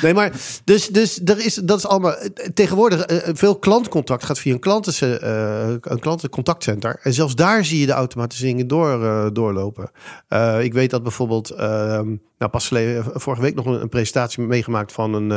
Nee, 0.02 0.14
maar 0.14 0.30
dus, 0.64 0.88
dus 0.88 1.20
er 1.24 1.38
is, 1.44 1.54
dat 1.54 1.78
is 1.78 1.86
allemaal... 1.86 2.14
Tegenwoordig, 2.54 3.04
veel 3.32 3.56
klantcontact 3.58 4.24
gaat 4.24 4.38
via 4.38 4.52
een, 4.52 4.58
klanten, 4.60 5.20
eh, 5.22 5.68
een 5.80 6.00
klantencontactcenter. 6.00 6.98
En 7.02 7.12
zelfs 7.12 7.34
daar 7.34 7.64
zie 7.64 7.80
je 7.80 7.86
de 7.86 7.92
automatiseringen 7.92 8.66
door, 8.66 9.04
eh, 9.04 9.26
doorlopen. 9.32 9.90
Eh, 10.28 10.62
ik 10.62 10.72
weet 10.72 10.90
dat 10.90 11.02
bijvoorbeeld... 11.02 11.54
eh, 11.58 12.00
nou, 12.38 12.50
pas 12.50 12.66
geleden, 12.66 13.04
vorige 13.14 13.42
week 13.42 13.54
nog 13.54 13.66
een, 13.66 13.88
presentatie 13.88 14.42
meegemaakt 14.42 14.92
van 14.92 15.14
een, 15.14 15.30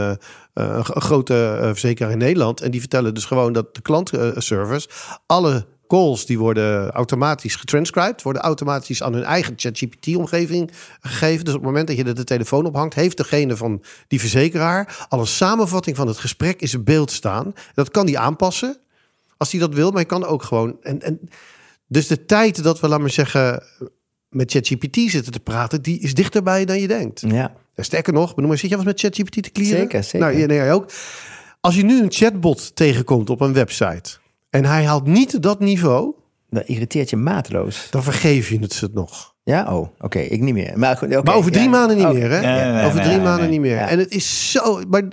eh, 0.54 0.80
g- 0.84 0.96
een 0.96 1.02
grote 1.02 1.58
eh, 1.62 1.68
verzekeraar 1.68 2.12
in 2.12 2.18
Nederland. 2.18 2.62
En 2.62 2.72
die 2.72 2.80
vertellen 2.80 3.14
dus 3.14 3.26
gewoon 3.26 3.54
dat 3.54 3.76
de 3.76 3.82
klantservice 3.82 4.90
alle 5.26 5.66
calls 5.88 6.26
die 6.26 6.40
worden 6.40 6.92
automatisch 6.92 7.56
getranscribed, 7.56 8.22
worden 8.22 8.42
automatisch 8.42 9.04
aan 9.04 9.14
hun 9.14 9.24
eigen 9.24 9.54
ChatGPT-omgeving 9.56 10.72
gegeven. 11.02 11.46
Dus 11.46 11.54
op 11.54 11.60
het 11.60 11.70
moment 11.70 11.88
dat 11.88 11.98
je 11.98 12.04
de 12.14 12.24
telefoon 12.24 12.66
ophangt, 12.66 12.94
heeft 12.94 13.18
degene 13.18 13.58
van 13.58 13.84
die 14.08 14.20
verzekeraar 14.20 15.06
al 15.10 15.20
een 15.20 15.28
samenvatting 15.28 15.96
van 15.96 16.08
het 16.08 16.18
gesprek 16.18 16.62
in 16.62 16.68
zijn 16.68 16.84
beeld 16.84 17.12
staan. 17.12 17.54
Dat 17.74 17.92
kan 17.92 18.06
die 18.06 18.20
aanpassen 18.20 18.78
als 19.38 19.52
hij 19.52 19.60
dat 19.60 19.74
wil, 19.74 19.92
maar 19.92 20.02
je 20.02 20.08
kan 20.08 20.26
ook 20.26 20.44
gewoon. 20.44 20.78
En, 20.82 21.02
en 21.02 21.20
dus 21.88 22.08
de 22.08 22.26
tijd 22.26 22.64
dat 22.64 22.80
we, 22.80 22.88
laten 22.88 23.06
we 23.06 23.12
zeggen, 23.12 23.64
met 24.32 24.52
ChatGPT 24.52 24.98
zitten 25.12 25.32
te 25.32 25.40
praten, 25.40 25.82
die 25.82 26.00
is 26.00 26.14
dichterbij 26.14 26.66
dan 26.66 26.80
je 26.80 26.88
denkt. 26.88 27.24
Ja, 27.28 27.54
sterker 27.76 28.14
nog, 28.14 28.34
benoem 28.34 28.50
maar, 28.50 28.60
zit 28.60 28.70
jij 28.70 28.78
wat 28.78 28.88
met 28.88 29.00
ChatGPT 29.00 29.44
te 29.44 29.52
clearen? 29.52 29.78
Zeker, 29.78 30.04
zeker. 30.04 30.20
Nou, 30.20 30.46
nee, 30.48 30.58
jij 30.58 30.74
ook. 30.74 30.92
Als 31.62 31.76
je 31.76 31.84
nu 31.84 32.02
een 32.02 32.12
chatbot 32.12 32.76
tegenkomt 32.76 33.30
op 33.30 33.42
een 33.42 33.54
website 33.54 34.18
en 34.50 34.66
hij 34.66 34.86
haalt 34.86 35.08
niet 35.08 35.42
dat 35.42 35.60
niveau, 35.60 36.14
dat 36.50 36.64
irriteert 36.66 37.10
je 37.10 37.16
mateloos. 37.16 37.88
dan 37.90 38.04
vergeef 38.04 38.50
je 38.50 38.60
het 38.60 38.74
ze 38.74 38.90
nog. 38.94 39.32
Ja, 39.44 39.76
oh, 39.76 39.88
oké, 40.00 40.20
ik 40.20 40.42
niet 40.42 40.54
meer. 40.54 40.80
Maar, 40.80 41.00
over 41.24 41.52
drie 41.52 41.64
ja. 41.64 41.70
maanden 41.70 41.98
niet 41.98 42.06
Oh, 42.06 42.14
meer, 42.14 42.30
hè? 42.30 42.42
Nee, 42.42 42.64
nee, 42.64 42.72
nee, 42.74 42.86
over 42.86 43.02
drie 43.02 43.16
nee, 43.16 43.24
maanden 43.24 43.50
niet 43.50 43.60
meer. 43.60 43.76
Ja. 43.76 43.88
En 43.88 44.00
het 44.00 44.12
is 44.12 44.52
zo. 44.52 44.82
Maar 44.90 45.04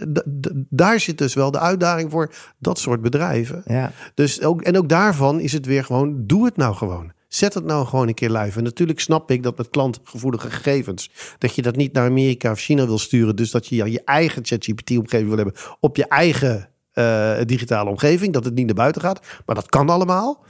daar 0.68 1.00
zit 1.00 1.18
dus 1.18 1.34
wel 1.34 1.50
de 1.50 1.58
uitdaging 1.58 2.10
voor 2.10 2.32
dat 2.58 2.78
soort 2.78 3.00
bedrijven. 3.00 3.62
Ja, 3.66 3.92
Dus 4.14 4.42
ook, 4.42 4.62
en 4.62 4.76
ook 4.76 4.88
daarvan 4.88 5.40
is 5.40 5.52
het 5.52 5.66
weer 5.66 5.84
gewoon: 5.84 6.26
doe 6.26 6.44
het 6.44 6.56
nou 6.56 6.74
gewoon. 6.74 7.12
Zet 7.28 7.54
het 7.54 7.64
nou 7.64 7.86
gewoon 7.86 8.08
een 8.08 8.14
keer 8.14 8.30
live. 8.30 8.58
En 8.58 8.64
natuurlijk 8.64 9.00
snap 9.00 9.30
ik 9.30 9.42
dat 9.42 9.56
met 9.56 9.68
klantgevoelige 9.70 10.50
gegevens. 10.50 11.10
dat 11.38 11.54
je 11.54 11.62
dat 11.62 11.76
niet 11.76 11.92
naar 11.92 12.06
Amerika 12.08 12.50
of 12.50 12.58
China 12.60 12.86
wil 12.86 12.98
sturen. 12.98 13.36
Dus 13.36 13.50
dat 13.50 13.66
je 13.66 13.76
ja, 13.76 13.84
je 13.84 14.02
eigen 14.04 14.44
ChatGPT-omgeving 14.44 15.28
wil 15.28 15.36
hebben. 15.36 15.54
op 15.80 15.96
je 15.96 16.06
eigen 16.08 16.68
eh, 16.92 17.36
digitale 17.44 17.90
omgeving. 17.90 18.32
Dat 18.32 18.44
het 18.44 18.54
niet 18.54 18.66
naar 18.66 18.74
buiten 18.74 19.02
gaat. 19.02 19.26
Maar 19.46 19.54
dat 19.54 19.66
kan 19.66 19.88
allemaal. 19.88 20.44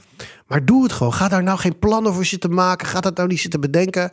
Maar 0.47 0.65
doe 0.65 0.83
het 0.83 0.91
gewoon. 0.91 1.13
Ga 1.13 1.27
daar 1.27 1.43
nou 1.43 1.57
geen 1.59 1.79
plannen 1.79 2.13
voor 2.13 2.25
zitten 2.25 2.53
maken. 2.53 2.87
Ga 2.87 2.99
dat 2.99 3.15
nou 3.17 3.27
niet 3.29 3.39
zitten 3.39 3.59
bedenken. 3.61 4.11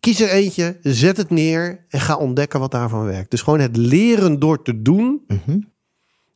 Kies 0.00 0.20
er 0.20 0.28
eentje, 0.30 0.78
zet 0.82 1.16
het 1.16 1.30
neer 1.30 1.84
en 1.88 2.00
ga 2.00 2.16
ontdekken 2.16 2.60
wat 2.60 2.70
daarvan 2.70 3.04
werkt. 3.04 3.30
Dus 3.30 3.42
gewoon 3.42 3.60
het 3.60 3.76
leren 3.76 4.38
door 4.38 4.62
te 4.62 4.82
doen 4.82 5.24
Mhm. 5.26 5.58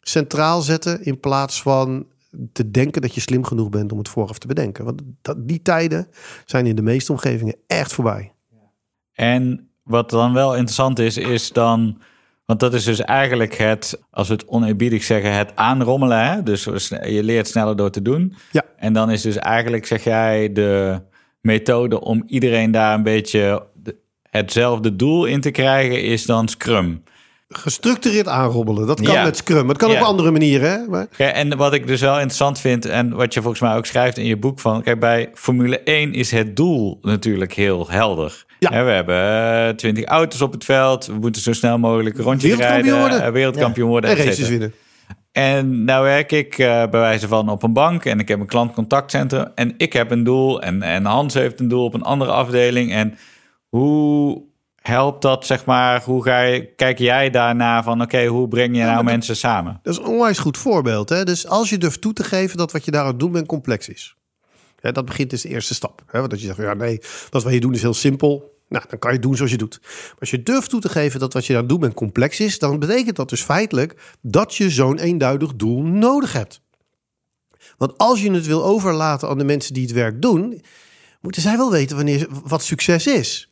centraal 0.00 0.62
zetten 0.62 1.04
in 1.04 1.20
plaats 1.20 1.62
van 1.62 2.06
te 2.52 2.70
denken 2.70 3.02
dat 3.02 3.14
je 3.14 3.20
slim 3.20 3.44
genoeg 3.44 3.68
bent 3.68 3.92
om 3.92 3.98
het 3.98 4.08
vooraf 4.08 4.38
te 4.38 4.46
bedenken. 4.46 4.84
Want 4.84 5.02
dat, 5.22 5.48
die 5.48 5.62
tijden 5.62 6.08
zijn 6.44 6.66
in 6.66 6.76
de 6.76 6.82
meeste 6.82 7.12
omgevingen 7.12 7.56
echt 7.66 7.92
voorbij. 7.92 8.32
En 9.12 9.70
wat 9.82 10.10
dan 10.10 10.32
wel 10.32 10.52
interessant 10.52 10.98
is, 10.98 11.16
is 11.16 11.52
dan... 11.52 12.00
Want 12.44 12.62
dat 12.62 12.74
is 12.74 12.84
dus 12.84 13.00
eigenlijk 13.00 13.54
het, 13.54 14.00
als 14.10 14.28
we 14.28 14.34
het 14.34 14.46
oneerbiedig 14.46 15.02
zeggen, 15.02 15.34
het 15.34 15.56
aanrommelen. 15.56 16.26
Hè? 16.26 16.42
Dus 16.42 16.64
je 16.88 17.22
leert 17.22 17.48
sneller 17.48 17.76
door 17.76 17.90
te 17.90 18.02
doen. 18.02 18.34
Ja. 18.52 18.64
En 18.76 18.92
dan 18.92 19.10
is 19.10 19.22
dus 19.22 19.36
eigenlijk, 19.36 19.86
zeg 19.86 20.04
jij, 20.04 20.52
de 20.52 21.02
methode 21.40 22.00
om 22.00 22.22
iedereen 22.26 22.70
daar 22.70 22.94
een 22.94 23.02
beetje 23.02 23.66
de- 23.74 23.96
hetzelfde 24.22 24.96
doel 24.96 25.24
in 25.24 25.40
te 25.40 25.50
krijgen, 25.50 26.02
is 26.02 26.26
dan 26.26 26.48
Scrum. 26.48 27.02
Gestructureerd 27.54 28.28
aanrommelen, 28.28 28.86
dat 28.86 29.00
kan 29.02 29.14
Ja. 29.14 29.22
met 29.24 29.36
Scrum. 29.36 29.68
Het 29.68 29.76
kan 29.76 29.90
Ja. 29.90 30.00
op 30.00 30.06
andere 30.06 30.30
manieren. 30.30 30.70
Hè? 30.70 30.86
Maar, 30.88 31.06
Ja, 31.16 31.30
en 31.32 31.56
wat 31.56 31.74
ik 31.74 31.86
dus 31.86 32.00
wel 32.00 32.14
interessant 32.14 32.60
vind, 32.60 32.86
en 32.86 33.10
wat 33.14 33.34
je 33.34 33.40
volgens 33.40 33.62
mij 33.62 33.76
ook 33.76 33.86
schrijft 33.86 34.18
in 34.18 34.24
je 34.24 34.36
boek 34.36 34.60
van, 34.60 34.82
kijk, 34.82 35.00
bij 35.00 35.30
Formule 35.34 35.80
1 35.84 36.12
is 36.12 36.30
het 36.30 36.56
doel 36.56 36.98
natuurlijk 37.02 37.52
heel 37.52 37.90
helder. 37.90 38.44
Ja. 38.58 38.70
Hè, 38.72 38.84
we 38.84 38.90
hebben 38.90 39.76
twintig 39.76 40.04
auto's 40.04 40.40
op 40.40 40.52
het 40.52 40.64
veld, 40.64 41.06
we 41.06 41.12
moeten 41.12 41.42
zo 41.42 41.52
snel 41.52 41.78
mogelijk 41.78 42.18
een 42.18 42.24
rondje 42.24 42.48
Wereldkampioen 42.48 42.92
rijden, 42.92 43.08
worden. 43.10 43.26
eh, 43.26 43.32
wereldkampioen 43.32 43.88
worden, 43.88 44.10
en 44.10 44.16
races 44.16 44.48
winnen. 44.48 44.74
En 45.32 45.84
nou 45.84 46.04
werk 46.04 46.32
ik 46.32 46.58
eh, 46.58 46.66
bij 46.66 47.00
wijze 47.00 47.28
van 47.28 47.48
op 47.48 47.62
een 47.62 47.72
bank 47.72 48.04
en 48.04 48.18
ik 48.18 48.28
heb 48.28 48.40
een 48.40 48.46
klantcontactcentrum 48.46 49.46
en 49.54 49.74
ik 49.76 49.92
heb 49.92 50.10
een 50.10 50.24
doel 50.24 50.62
en, 50.62 50.82
en 50.82 51.04
Hans 51.04 51.34
heeft 51.34 51.60
een 51.60 51.68
doel 51.68 51.84
op 51.84 51.94
een 51.94 52.02
andere 52.02 52.30
afdeling. 52.30 52.92
En 52.92 53.18
hoe 53.68 54.42
helpt 54.80 55.22
dat, 55.22 55.46
zeg 55.46 55.64
maar, 55.64 56.02
hoe 56.04 56.22
ga 56.22 56.40
je, 56.40 56.74
kijk 56.74 56.98
jij 56.98 57.30
daarna 57.30 57.82
van, 57.82 58.02
oké, 58.02 58.26
hoe 58.26 58.48
breng 58.48 58.76
je 58.76 58.82
nou 58.82 58.94
dat- 58.94 59.04
mensen 59.04 59.36
samen? 59.36 59.80
Dat 59.82 59.92
is 59.92 59.98
een 60.00 60.06
onwijs 60.06 60.38
goed 60.38 60.58
voorbeeld. 60.58 61.08
Hè? 61.08 61.24
Dus 61.24 61.46
als 61.46 61.70
je 61.70 61.78
durft 61.78 62.00
toe 62.00 62.12
te 62.12 62.24
geven 62.24 62.56
dat 62.56 62.72
wat 62.72 62.84
je 62.84 62.90
daar 62.90 63.02
aan 63.02 63.06
het 63.08 63.18
doen 63.18 63.32
bent 63.32 63.46
complex 63.46 63.88
is. 63.88 64.16
Ja, 64.80 64.92
dat 64.92 65.04
begint 65.04 65.30
dus 65.30 65.42
de 65.42 65.48
eerste 65.48 65.74
stap. 65.74 66.02
Hè? 66.06 66.18
Want 66.18 66.30
dat 66.30 66.40
je 66.40 66.46
zegt, 66.46 66.58
ja 66.58 66.74
nee, 66.74 67.00
dat 67.30 67.42
wat 67.42 67.52
je 67.52 67.60
doet 67.60 67.74
is 67.74 67.82
heel 67.82 67.94
simpel. 67.94 68.58
Nou, 68.68 68.84
dan 68.88 68.98
kan 68.98 69.10
je 69.10 69.16
het 69.16 69.26
doen 69.26 69.36
zoals 69.36 69.50
je 69.50 69.56
doet. 69.56 69.78
Maar 69.82 70.16
als 70.20 70.30
je 70.30 70.42
durft 70.42 70.70
toe 70.70 70.80
te 70.80 70.88
geven 70.88 71.20
dat 71.20 71.32
wat 71.32 71.46
je 71.46 71.52
aan 71.52 71.58
het 71.60 71.68
doen 71.68 71.80
bent 71.80 71.94
complex 71.94 72.40
is... 72.40 72.58
dan 72.58 72.78
betekent 72.78 73.16
dat 73.16 73.28
dus 73.28 73.42
feitelijk 73.42 74.16
dat 74.20 74.54
je 74.54 74.70
zo'n 74.70 74.98
eenduidig 74.98 75.54
doel 75.54 75.82
nodig 75.82 76.32
hebt. 76.32 76.60
Want 77.78 77.98
als 77.98 78.22
je 78.22 78.30
het 78.30 78.46
wil 78.46 78.64
overlaten 78.64 79.28
aan 79.28 79.38
de 79.38 79.44
mensen 79.44 79.74
die 79.74 79.82
het 79.82 79.92
werk 79.92 80.22
doen... 80.22 80.62
moeten 81.20 81.42
zij 81.42 81.56
wel 81.56 81.70
weten 81.70 81.96
wanneer, 81.96 82.26
wat 82.44 82.62
succes 82.62 83.06
is. 83.06 83.49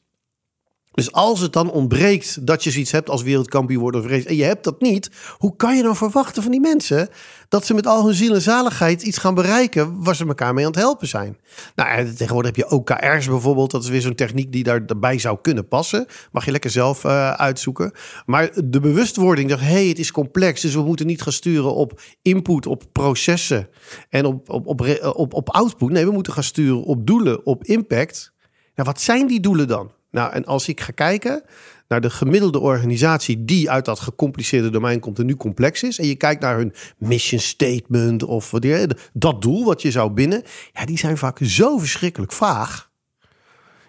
Dus 0.99 1.13
als 1.13 1.41
het 1.41 1.53
dan 1.53 1.71
ontbreekt 1.71 2.47
dat 2.47 2.65
je 2.65 2.71
zoiets 2.71 2.91
hebt 2.91 3.11
als 3.11 3.23
wereldkampioen 3.23 3.81
worden 3.81 4.01
of 4.01 4.07
race 4.07 4.29
en 4.29 4.37
je 4.37 4.45
hebt 4.45 4.65
dat 4.65 4.81
niet, 4.81 5.11
hoe 5.37 5.57
kan 5.57 5.77
je 5.77 5.83
dan 5.83 5.97
verwachten 5.97 6.43
van 6.43 6.51
die 6.51 6.61
mensen 6.61 7.09
dat 7.49 7.67
ze 7.67 7.75
met 7.75 7.87
al 7.87 8.05
hun 8.05 8.15
ziel 8.15 8.35
en 8.35 8.41
zaligheid 8.41 9.03
iets 9.03 9.19
gaan 9.19 9.35
bereiken 9.35 10.03
waar 10.03 10.17
ze 10.17 10.27
elkaar 10.27 10.55
mee 10.55 10.65
aan 10.65 10.71
het 10.71 10.81
helpen 10.81 11.09
zijn? 11.09 11.39
Nou, 11.75 11.91
en 11.91 12.17
tegenwoordig 12.17 12.57
heb 12.57 12.67
je 12.67 12.77
OKR's 12.77 13.27
bijvoorbeeld, 13.27 13.71
dat 13.71 13.83
is 13.83 13.89
weer 13.89 14.01
zo'n 14.01 14.15
techniek 14.15 14.53
die 14.53 14.63
daar- 14.63 14.87
daarbij 14.87 15.19
zou 15.19 15.39
kunnen 15.43 15.69
passen. 15.69 16.07
Mag 16.33 16.45
je 16.45 16.51
lekker 16.51 16.71
zelf 16.71 17.05
eh, 17.05 17.31
uitzoeken. 17.31 17.93
Maar 18.27 18.51
de 18.65 18.81
bewustwording 18.81 19.49
dat 19.49 19.61
hey, 19.61 19.87
het 19.87 19.99
is 19.99 20.13
complex, 20.13 20.61
dus 20.61 20.75
we 20.75 20.83
moeten 20.83 21.07
niet 21.07 21.23
gaan 21.23 21.33
sturen 21.33 21.75
op 21.75 22.01
input, 22.23 22.67
op 22.67 22.85
processen 22.93 23.69
en 24.09 24.25
op, 24.25 24.51
op, 24.51 24.67
op, 24.67 24.99
op, 25.15 25.35
op 25.35 25.51
output. 25.51 25.91
Nee, 25.91 26.05
we 26.05 26.13
moeten 26.13 26.33
gaan 26.33 26.43
sturen 26.43 26.83
op 26.83 27.07
doelen, 27.07 27.47
op 27.47 27.65
impact. 27.65 28.33
Nou, 28.75 28.89
wat 28.91 29.01
zijn 29.01 29.27
die 29.27 29.41
doelen 29.41 29.69
dan? 29.69 29.97
Nou, 30.19 30.33
en 30.33 30.45
als 30.45 30.69
ik 30.69 30.81
ga 30.81 30.93
kijken 30.95 31.43
naar 31.89 32.01
de 32.01 32.11
gemiddelde 32.11 32.59
organisatie 32.59 33.45
die 33.45 33.71
uit 33.71 33.85
dat 33.85 34.01
gecompliceerde 34.01 34.71
domein 34.71 35.01
komt 35.01 35.19
en 35.19 35.27
nu 35.27 35.37
complex 35.37 35.83
is, 35.83 35.99
en 35.99 36.07
je 36.07 36.15
kijkt 36.15 36.41
naar 36.43 36.57
hun 36.57 36.73
mission 36.97 37.41
statement 37.41 38.23
of 38.25 38.51
wat 38.51 38.63
die- 38.63 38.87
dat 39.13 39.43
doel 39.43 39.65
wat 39.65 39.83
je 39.83 39.91
zou 39.91 40.11
binnen, 40.11 40.43
ja, 40.73 40.85
die 40.85 40.99
zijn 40.99 41.17
vaak 41.17 41.39
zo 41.43 41.79
verschrikkelijk 41.79 42.33
vaag. 42.33 42.91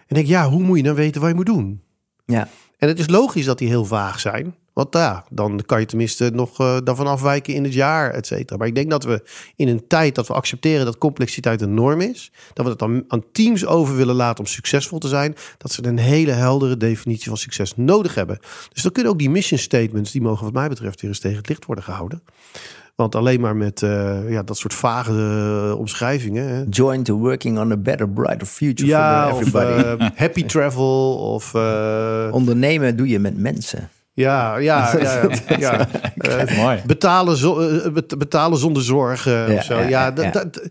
En 0.08 0.16
denk, 0.16 0.28
ja, 0.28 0.50
hoe 0.50 0.64
moet 0.64 0.78
je 0.78 0.84
dan 0.84 0.96
weten 0.96 1.22
wat 1.22 1.30
je 1.30 1.36
moet 1.36 1.46
doen? 1.46 1.82
Ja. 2.26 2.48
En 2.78 2.88
het 2.88 3.00
is 3.00 3.08
logisch 3.10 3.46
dat 3.46 3.58
die 3.58 3.68
heel 3.68 3.86
vaag 3.86 4.20
zijn. 4.20 4.56
Want 4.80 4.94
ja, 4.94 5.26
dan 5.30 5.62
kan 5.66 5.80
je 5.80 5.86
tenminste 5.86 6.30
nog 6.34 6.60
eh, 6.60 6.78
daarvan 6.84 7.08
afwijken 7.08 7.54
in 7.54 7.64
het 7.64 7.74
jaar, 7.74 8.12
et 8.12 8.28
cetera. 8.28 8.58
Maar 8.58 8.68
ik 8.68 8.76
denk 8.76 8.90
dat 8.90 9.04
we 9.04 9.24
in 9.56 9.68
een 9.68 9.88
tijd 9.88 10.16
dat 10.16 10.28
we 10.28 10.34
accepteren 10.34 10.86
dat 10.86 10.98
complexiteit 10.98 11.62
een 11.62 11.74
norm 11.74 12.02
is, 12.02 12.32
dat 12.54 12.66
we 12.66 12.72
het 12.72 12.80
dan 12.80 13.04
aan 13.08 13.24
teams 13.32 13.66
over 13.66 13.96
willen 13.96 14.16
laten 14.16 14.40
om 14.40 14.46
succesvol 14.46 15.00
te 15.00 15.08
zijn, 15.08 15.36
dat 15.58 15.72
ze 15.72 15.86
een 15.86 15.98
hele 15.98 16.32
heldere 16.32 16.78
definitie 16.78 17.28
van 17.28 17.38
succes 17.38 17.74
nodig 17.76 18.16
hebben. 18.16 18.40
Dus 18.74 18.84
dan 18.84 18.92
kunnen 18.92 19.12
ook 19.12 19.20
die 19.20 19.30
mission 19.30 19.60
statements, 19.60 20.12
die 20.12 20.22
mogen 20.22 20.44
wat 20.44 20.54
mij 20.54 20.70
betreft 20.70 21.02
weer 21.02 21.10
eens 21.10 21.20
tegen 21.20 21.38
het 21.38 21.50
licht 21.50 21.66
worden 21.66 21.84
gehouden. 21.84 22.24
Want 22.96 23.16
alleen 23.16 23.40
maar 23.40 23.56
met 23.56 23.84
eh, 23.84 24.32
ja, 24.32 24.44
dat 24.44 24.58
soort 24.58 24.74
vage 24.74 25.12
eh, 25.72 25.80
omschrijvingen. 25.80 26.48
Hè. 26.48 26.64
Join 26.70 27.04
to 27.04 27.18
working 27.18 27.60
on 27.60 27.72
a 27.72 27.78
better, 27.78 28.10
brighter 28.10 28.48
future 28.48 28.90
Ja, 28.90 29.28
for 29.30 29.36
of 29.36 29.42
everybody. 29.42 30.10
happy 30.16 30.46
travel. 30.46 31.16
Of 31.34 31.54
Ondernemen 32.32 32.96
doe 32.98 33.08
je 33.08 33.20
met 33.20 33.38
mensen. 33.38 33.90
Ja, 34.20 34.58
ja, 34.58 34.98
ja, 35.00 35.30
ja. 35.58 35.88
Eh, 36.18 36.58
Mooi. 36.58 36.82
betalen, 36.86 37.38
eh, 37.86 38.18
betalen 38.18 38.58
zonder 38.58 38.84
zorgen 38.84 39.52
Ja, 39.52 39.58
of 39.58 39.64
zo. 39.64 39.74
ja, 39.76 39.82
Ja, 39.82 39.88
ja, 39.90 40.12
dat, 40.12 40.62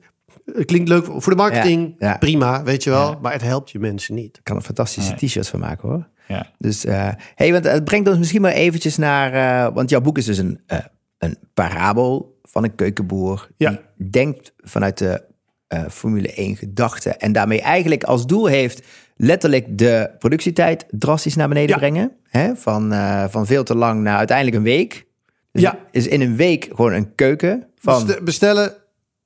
ja. 0.55 0.65
klinkt 0.65 0.89
leuk 0.89 1.05
voor 1.05 1.33
de 1.33 1.39
marketing. 1.39 1.95
Ja, 1.99 2.09
ja. 2.09 2.17
Prima, 2.19 2.63
weet 2.63 2.85
je 2.85 2.91
wel. 2.91 3.11
Ja. 3.11 3.19
Maar 3.23 3.33
het 3.33 3.43
helpt 3.43 3.71
je 3.71 3.79
mensen 3.79 4.15
niet. 4.15 4.37
Ik 4.37 4.45
kan 4.45 4.57
er 4.57 4.63
fantastische 4.63 5.11
Nee. 5.11 5.19
t-shirts 5.29 5.49
van 5.49 5.61
maken 5.61 5.89
hoor. 5.89 6.09
Ja. 6.29 6.47
Dus, 6.59 6.85
eh 6.85 7.09
hey, 7.35 7.53
want 7.53 7.65
het 7.65 7.85
brengt 7.85 8.09
ons 8.09 8.19
misschien 8.19 8.41
maar 8.43 8.53
eventjes 8.53 8.97
naar... 8.97 9.33
eh, 9.67 9.75
want 9.75 9.91
jouw 9.91 10.01
boek 10.01 10.19
is 10.19 10.25
dus 10.25 10.39
een, 10.39 10.61
eh, 10.67 10.79
een 11.19 11.37
parabel 11.55 12.39
van 12.43 12.65
een 12.65 12.75
keukenboer. 12.75 13.49
Ja. 13.57 13.71
Die 13.97 14.11
denkt 14.11 14.53
vanuit 14.57 14.99
de 14.99 15.23
eh, 15.69 15.83
Formule 15.91 16.33
1 16.35 16.57
gedachte. 16.57 17.11
En 17.11 17.33
daarmee 17.33 17.61
eigenlijk 17.61 18.05
als 18.05 18.27
doel 18.27 18.47
heeft 18.47 18.83
letterlijk 19.17 19.79
de 19.79 20.11
productietijd 20.19 20.85
drastisch 20.91 21.37
naar 21.37 21.49
beneden 21.49 21.71
Ja. 21.71 21.77
brengen. 21.77 22.13
Hè? 22.29 22.57
Van, 22.57 22.93
eh, 22.93 23.25
van 23.29 23.47
veel 23.47 23.65
te 23.65 23.75
lang 23.75 24.03
naar 24.03 24.17
uiteindelijk 24.19 24.57
een 24.57 24.63
week. 24.63 25.07
Dus 25.53 25.63
Ja. 25.63 25.79
Is 25.91 26.07
in 26.07 26.21
een 26.21 26.37
week 26.37 26.69
gewoon 26.75 26.93
een 26.93 27.15
keuken 27.15 27.67
van 27.77 28.05
Bestel- 28.07 28.25
bestellen. 28.25 28.75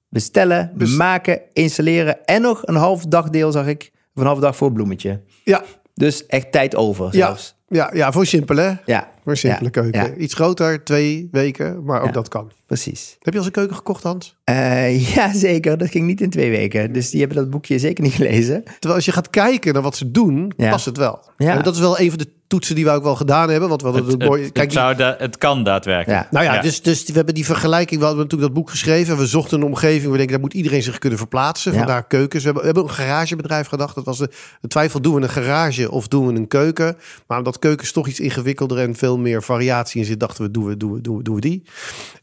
bestellen, 0.09 0.73
Bes- 0.75 0.97
maken, 0.97 1.41
installeren. 1.53 2.25
En 2.25 2.43
nog 2.43 2.61
een 2.67 2.75
half 2.75 3.05
dagdeel 3.07 3.53
zag 3.53 3.67
ik. 3.67 3.91
Of 4.15 4.21
een 4.21 4.27
half 4.27 4.39
dag 4.39 4.57
voor 4.57 4.73
bloemetje. 4.73 5.21
Ja, 5.45 5.63
Dus 5.95 6.27
echt 6.27 6.53
tijd 6.53 6.77
over 6.77 7.17
ja, 7.17 7.37
ja, 7.69 7.91
ja, 7.95 8.13
voor 8.13 8.27
simpel 8.27 8.57
hè. 8.57 8.73
Ja, 8.85 9.11
Een 9.25 9.37
simpele 9.37 9.65
Ja, 9.65 9.71
keuken. 9.71 10.01
ja. 10.05 10.15
Iets 10.15 10.35
groter, 10.35 10.85
twee 10.85 11.29
weken. 11.33 11.85
Maar 11.85 12.01
ook 12.01 12.07
Ja. 12.07 12.13
dat 12.13 12.29
kan. 12.29 12.51
precies. 12.67 13.17
Heb 13.21 13.33
je 13.33 13.39
al 13.41 13.47
een 13.47 13.53
keuken 13.53 13.77
gekocht, 13.77 14.03
Hans? 14.03 14.37
Eh, 14.45 15.15
ja, 15.15 15.35
zeker. 15.35 15.79
Dat 15.79 15.89
ging 15.91 16.07
niet 16.07 16.21
in 16.21 16.31
twee 16.31 16.51
weken. 16.51 16.93
Dus 16.93 17.11
die 17.11 17.21
hebben 17.21 17.39
dat 17.39 17.51
boekje 17.51 17.79
zeker 17.79 18.05
niet 18.05 18.13
gelezen. 18.13 18.63
Terwijl 18.65 18.95
als 18.95 19.05
je 19.05 19.13
gaat 19.13 19.31
kijken 19.31 19.73
naar 19.73 19.83
wat 19.83 19.97
ze 19.97 20.11
doen, 20.11 20.53
Ja. 20.57 20.71
past 20.71 20.85
het 20.85 20.97
wel. 20.97 21.21
Ja. 21.37 21.57
En 21.57 21.63
dat 21.63 21.75
is 21.75 21.81
wel 21.81 22.01
een 22.01 22.09
van 22.09 22.19
de 22.19 22.29
toetsen 22.47 22.75
die 22.75 22.85
we 22.85 22.91
ook 22.91 23.03
wel 23.03 23.17
gedaan 23.17 23.51
hebben. 23.51 23.69
Want 23.69 23.81
we 23.83 23.87
hadden 23.89 24.05
Het, 24.07 24.13
het 24.21 24.29
mooi. 24.29 24.43
het, 24.43 24.53
Kijk, 24.53 24.65
het 24.67 24.75
zou 24.75 24.95
da- 24.97 25.15
het 25.19 25.39
kan 25.39 25.65
daadwerkelijk. 25.65 26.23
Ja. 26.23 26.29
Nou 26.31 26.45
ja, 26.45 26.55
Ja. 26.55 26.61
Dus, 26.61 26.83
dus 26.83 27.05
we 27.07 27.13
hebben 27.13 27.35
die 27.35 27.45
vergelijking. 27.45 28.01
We 28.01 28.07
hadden 28.07 28.23
natuurlijk 28.23 28.53
dat 28.53 28.61
boek 28.63 28.71
geschreven. 28.71 29.13
En 29.15 29.21
we 29.21 29.27
zochten 29.27 29.61
een 29.61 29.67
omgeving. 29.67 30.03
We 30.11 30.17
denken, 30.17 30.31
daar 30.31 30.41
moet 30.41 30.55
iedereen 30.55 30.83
zich 30.83 30.99
kunnen 30.99 31.19
verplaatsen. 31.19 31.73
Ja. 31.73 31.79
Vandaar 31.79 32.07
keukens. 32.07 32.43
We 32.45 32.45
hebben, 32.45 32.61
we 32.61 32.67
hebben 32.67 32.83
ook 32.83 32.89
een 32.99 33.05
garagebedrijf 33.05 33.67
gedacht. 33.67 33.95
Dat 33.95 34.05
was 34.05 34.19
de, 34.19 34.31
de 34.61 34.69
twijfel, 34.69 35.01
doen 35.01 35.15
we 35.15 35.21
een 35.23 35.29
garage 35.29 35.91
of 35.91 36.09
doen 36.09 36.27
we 36.27 36.35
een 36.35 36.49
keuken? 36.49 36.97
Maar 37.27 37.39
omdat 37.39 37.59
keukens 37.59 37.93
toch 37.93 38.09
iets 38.09 38.21
ingewikkelder 38.21 38.79
en 38.79 38.95
veel 38.97 39.12
meer 39.17 39.43
variatie 39.43 40.01
in 40.01 40.07
zit, 40.07 40.21
dachten 40.21 40.45
we, 40.45 40.51
doen 40.51 40.65
we, 40.65 40.77
doen 40.77 40.93
we, 40.93 41.01
doen 41.01 41.17
we, 41.17 41.23
doen 41.23 41.35
we 41.35 41.41
die. 41.41 41.63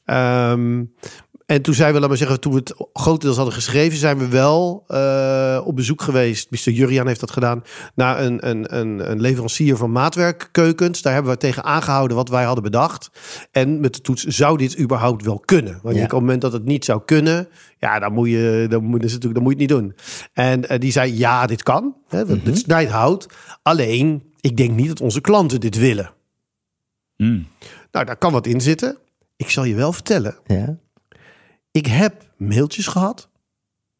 Ehm, 0.05 0.83
en 1.45 1.61
toen 1.61 1.73
zijn 1.73 1.93
we, 1.93 1.99
laat 1.99 2.09
maar 2.09 2.17
zeggen, 2.17 2.39
toen 2.39 2.51
we 2.53 2.57
het 2.59 2.73
grotendeels 2.93 3.35
hadden 3.35 3.53
geschreven, 3.55 3.97
zijn 3.97 4.17
we 4.17 4.27
wel 4.27 4.83
eh, 4.87 5.61
op 5.65 5.75
bezoek 5.75 6.01
geweest. 6.01 6.51
Mr. 6.51 6.71
Jurian 6.71 7.07
heeft 7.07 7.19
dat 7.19 7.31
gedaan. 7.31 7.63
Naar 7.95 8.19
een, 8.21 8.49
een, 8.49 8.77
een, 8.77 9.11
een 9.11 9.21
leverancier 9.21 9.77
van 9.77 9.91
maatwerkkeukens. 9.91 11.01
Daar 11.01 11.13
hebben 11.13 11.31
we 11.31 11.37
tegen 11.37 11.63
aangehouden 11.63 12.17
wat 12.17 12.29
wij 12.29 12.43
hadden 12.43 12.63
bedacht. 12.63 13.09
En 13.51 13.79
met 13.79 13.93
de 13.93 14.01
toets, 14.01 14.23
zou 14.25 14.57
dit 14.57 14.79
überhaupt 14.79 15.25
wel 15.25 15.39
kunnen? 15.45 15.79
Want 15.83 15.95
Ja. 15.95 16.03
op 16.03 16.09
het 16.09 16.19
moment 16.19 16.41
dat 16.41 16.53
het 16.53 16.65
niet 16.65 16.85
zou 16.85 17.01
kunnen, 17.05 17.47
ja, 17.79 17.99
dan 17.99 18.13
moet 18.13 18.29
je, 18.29 18.65
dan 18.69 18.83
moet, 18.83 19.01
natuurlijk, 19.01 19.33
dan 19.33 19.43
moet 19.43 19.53
je 19.59 19.63
het 19.63 19.69
niet 19.71 19.79
doen. 19.79 19.95
En 20.33 20.69
eh, 20.69 20.79
die 20.79 20.91
zei, 20.91 21.17
ja, 21.17 21.45
dit 21.45 21.63
kan. 21.63 21.95
Hè, 22.07 22.23
Mhm. 22.25 22.37
Dit 22.43 22.57
snijdt 22.57 22.91
hout. 22.91 23.27
Alleen, 23.61 24.23
ik 24.41 24.57
denk 24.57 24.71
niet 24.75 24.87
dat 24.87 25.01
onze 25.01 25.21
klanten 25.21 25.59
dit 25.59 25.77
willen. 25.77 26.09
Hmm. 27.23 27.47
Nou, 27.91 28.05
daar 28.05 28.17
kan 28.17 28.31
wat 28.31 28.47
in 28.47 28.61
zitten. 28.61 28.97
Ik 29.35 29.49
zal 29.49 29.63
je 29.63 29.75
wel 29.75 29.93
vertellen. 29.93 30.37
Ja. 30.45 30.77
Ik 31.71 31.85
heb 31.85 32.25
mailtjes 32.37 32.87
gehad, 32.87 33.29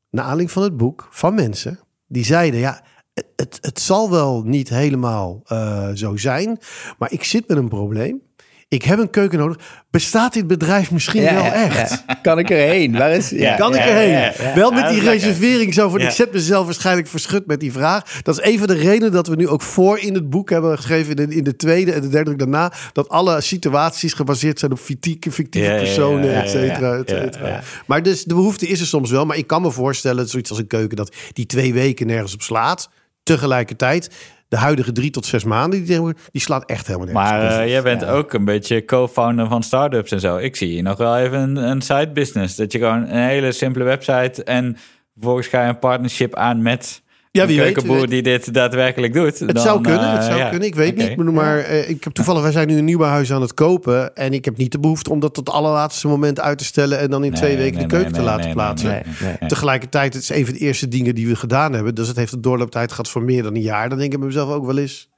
naar 0.10 0.24
aanleiding 0.24 0.52
van 0.52 0.64
het 0.64 0.78
boek, 0.78 1.08
van 1.12 1.34
mensen 1.34 1.80
die 2.08 2.26
zeiden: 2.26 2.60
Ja, 2.60 2.84
het, 3.14 3.26
het, 3.36 3.58
het 3.62 3.80
zal 3.80 4.10
wel 4.10 4.44
niet 4.44 4.70
helemaal 4.70 5.42
eh, 5.46 5.90
zo 5.94 6.18
zijn, 6.18 6.60
maar 6.98 7.12
ik 7.12 7.24
zit 7.24 7.48
met 7.48 7.58
een 7.58 7.70
probleem. 7.70 8.22
Ik 8.70 8.84
heb 8.84 9.00
een 9.00 9.10
keuken 9.10 9.40
nodig. 9.40 9.58
Bestaat 9.92 10.34
dit 10.34 10.48
bedrijf 10.48 10.92
misschien 10.92 11.22
Ja, 11.22 11.34
wel 11.34 11.44
echt? 11.44 12.04
ja. 12.08 12.14
Kan 12.22 12.40
ik 12.40 12.50
erheen? 12.50 12.92
Waar 12.98 13.12
is... 13.12 13.30
Ja, 13.30 13.56
Kan 13.56 13.76
ik 13.76 13.82
erheen? 13.82 14.32
Wel 14.56 14.72
met 14.72 14.90
die 14.90 15.02
reservering 15.02 15.74
zo 15.74 15.90
van. 15.90 16.00
Ik 16.00 16.10
zet 16.10 16.34
mezelf 16.34 16.66
waarschijnlijk 16.66 17.08
verschut 17.08 17.46
met 17.46 17.60
die 17.60 17.72
vraag. 17.72 18.22
Dat 18.22 18.40
is 18.40 18.52
een 18.52 18.58
van 18.58 18.68
de 18.68 18.74
redenen 18.74 19.12
dat 19.12 19.28
we 19.28 19.36
nu 19.36 19.48
ook 19.48 19.62
voor 19.62 20.00
in 20.00 20.14
het 20.14 20.30
boek 20.30 20.50
hebben 20.50 20.76
geschreven. 20.76 21.16
In 21.16 21.30
de, 21.30 21.36
in 21.36 21.44
de 21.44 21.56
tweede 21.56 21.92
en 21.92 22.02
de 22.02 22.08
derde 22.10 22.36
daarna. 22.36 22.72
Dat 22.94 23.10
alle 23.10 23.42
situaties 23.42 24.14
gebaseerd 24.14 24.60
zijn 24.60 24.72
op 24.72 24.80
fictieve, 24.80 25.32
fictieve 25.32 25.70
personen, 25.70 26.32
ja, 26.32 26.42
et 26.44 26.50
cetera, 26.50 26.98
et 26.98 27.10
ja, 27.10 27.22
cetera. 27.22 27.48
ja. 27.48 27.62
Maar 27.86 28.04
dus 28.04 28.24
de 28.24 28.34
behoefte 28.34 28.68
is 28.68 28.80
er 28.80 28.88
soms 28.88 29.12
wel. 29.12 29.26
Maar 29.26 29.38
ik 29.38 29.48
kan 29.48 29.62
me 29.62 29.72
voorstellen, 29.72 30.28
zoiets 30.28 30.50
als 30.50 30.60
een 30.60 30.68
keuken, 30.68 30.98
dat 30.98 31.16
die 31.34 31.46
twee 31.46 31.74
weken 31.74 32.08
nergens 32.08 32.34
op 32.34 32.42
slaat. 32.42 32.90
Tegelijkertijd, 33.36 34.10
de 34.48 34.58
huidige 34.58 34.92
drie 34.92 35.10
tot 35.10 35.26
zes 35.26 35.44
maanden, 35.44 35.86
die, 35.86 36.14
die 36.32 36.42
slaat 36.42 36.66
echt 36.66 36.88
helemaal 36.88 37.08
nergens 37.08 37.32
Maar 37.32 37.62
eh, 37.62 37.70
jij 37.70 37.82
bent 37.82 38.06
ook 38.06 38.34
een 38.34 38.46
beetje 38.46 38.86
co-founder 38.86 39.48
van 39.48 39.64
startups 39.64 40.12
en 40.12 40.20
zo. 40.20 40.38
Ik 40.38 40.56
zie 40.56 40.70
hier 40.70 40.84
nog 40.84 40.98
wel 40.98 41.18
even 41.18 41.40
een, 41.40 41.56
een 41.56 41.82
side 41.82 42.12
business. 42.12 42.56
Dat 42.56 42.72
je 42.72 42.78
gewoon 42.78 43.08
een 43.10 43.28
hele 43.28 43.52
simpele 43.52 43.84
website 43.84 44.44
en 44.44 44.78
vervolgens 45.14 45.48
ga 45.48 45.64
je 45.64 45.70
een 45.70 45.80
partnership 45.80 46.36
aan 46.36 46.62
met 46.62 47.02
Ja, 47.40 47.48
wie 47.48 47.60
weet, 47.62 48.10
die 48.10 48.22
dit 48.22 48.54
daadwerkelijk 48.54 49.14
doet. 49.14 49.40
Het 49.40 49.60
zou 49.60 49.82
kunnen, 49.82 50.12
het 50.12 50.24
zou 50.24 50.38
ja. 50.38 50.50
kunnen. 50.50 50.68
Ik 50.68 50.76
weet 50.76 50.96
niet. 50.96 51.32
Maar 51.32 51.60
eh, 51.60 51.90
ik 51.90 52.04
heb 52.04 52.14
toevallig, 52.14 52.42
wij 52.42 52.52
zijn 52.52 52.68
nu 52.68 52.78
een 52.78 52.86
nieuwbouwhuis 52.86 53.34
aan 53.34 53.42
het 53.42 53.54
kopen. 53.54 54.16
En 54.16 54.34
ik 54.34 54.46
heb 54.46 54.58
niet 54.58 54.72
de 54.72 54.80
behoefte 54.80 55.10
om 55.10 55.20
dat 55.20 55.34
tot 55.34 55.48
het 55.48 55.56
allerlaatste 55.56 56.08
moment 56.08 56.40
uit 56.40 56.58
te 56.58 56.64
stellen. 56.64 57.00
En 57.00 57.10
dan 57.10 57.24
in 57.24 57.32
Nee, 57.32 57.40
twee 57.40 57.58
weken 57.58 57.78
nee, 57.78 57.88
de 57.88 57.90
keuken 57.96 58.12
nee, 58.12 58.20
te 58.22 58.26
laten 58.26 58.52
plaatsen. 58.52 59.04
Tegelijkertijd, 59.48 60.14
het 60.14 60.24
is 60.24 60.30
een 60.30 60.46
van 60.46 60.54
de 60.54 60.60
eerste 60.60 60.88
dingen 60.88 61.16
die 61.16 61.28
we 61.28 61.36
gedaan 61.36 61.74
hebben. 61.74 61.96
Dus 61.96 62.08
het 62.08 62.18
heeft 62.18 62.34
een 62.34 62.42
doorlooptijd 62.42 62.92
gehad 62.92 63.10
van 63.10 63.26
meer 63.26 63.44
dan 63.44 63.56
een 63.56 63.62
jaar. 63.62 63.90
Dan 63.90 63.98
denk 63.98 64.12
ik 64.14 64.18
bij 64.20 64.28
mezelf 64.28 64.50
ook 64.50 64.66
wel 64.66 64.78
eens. 64.78 65.10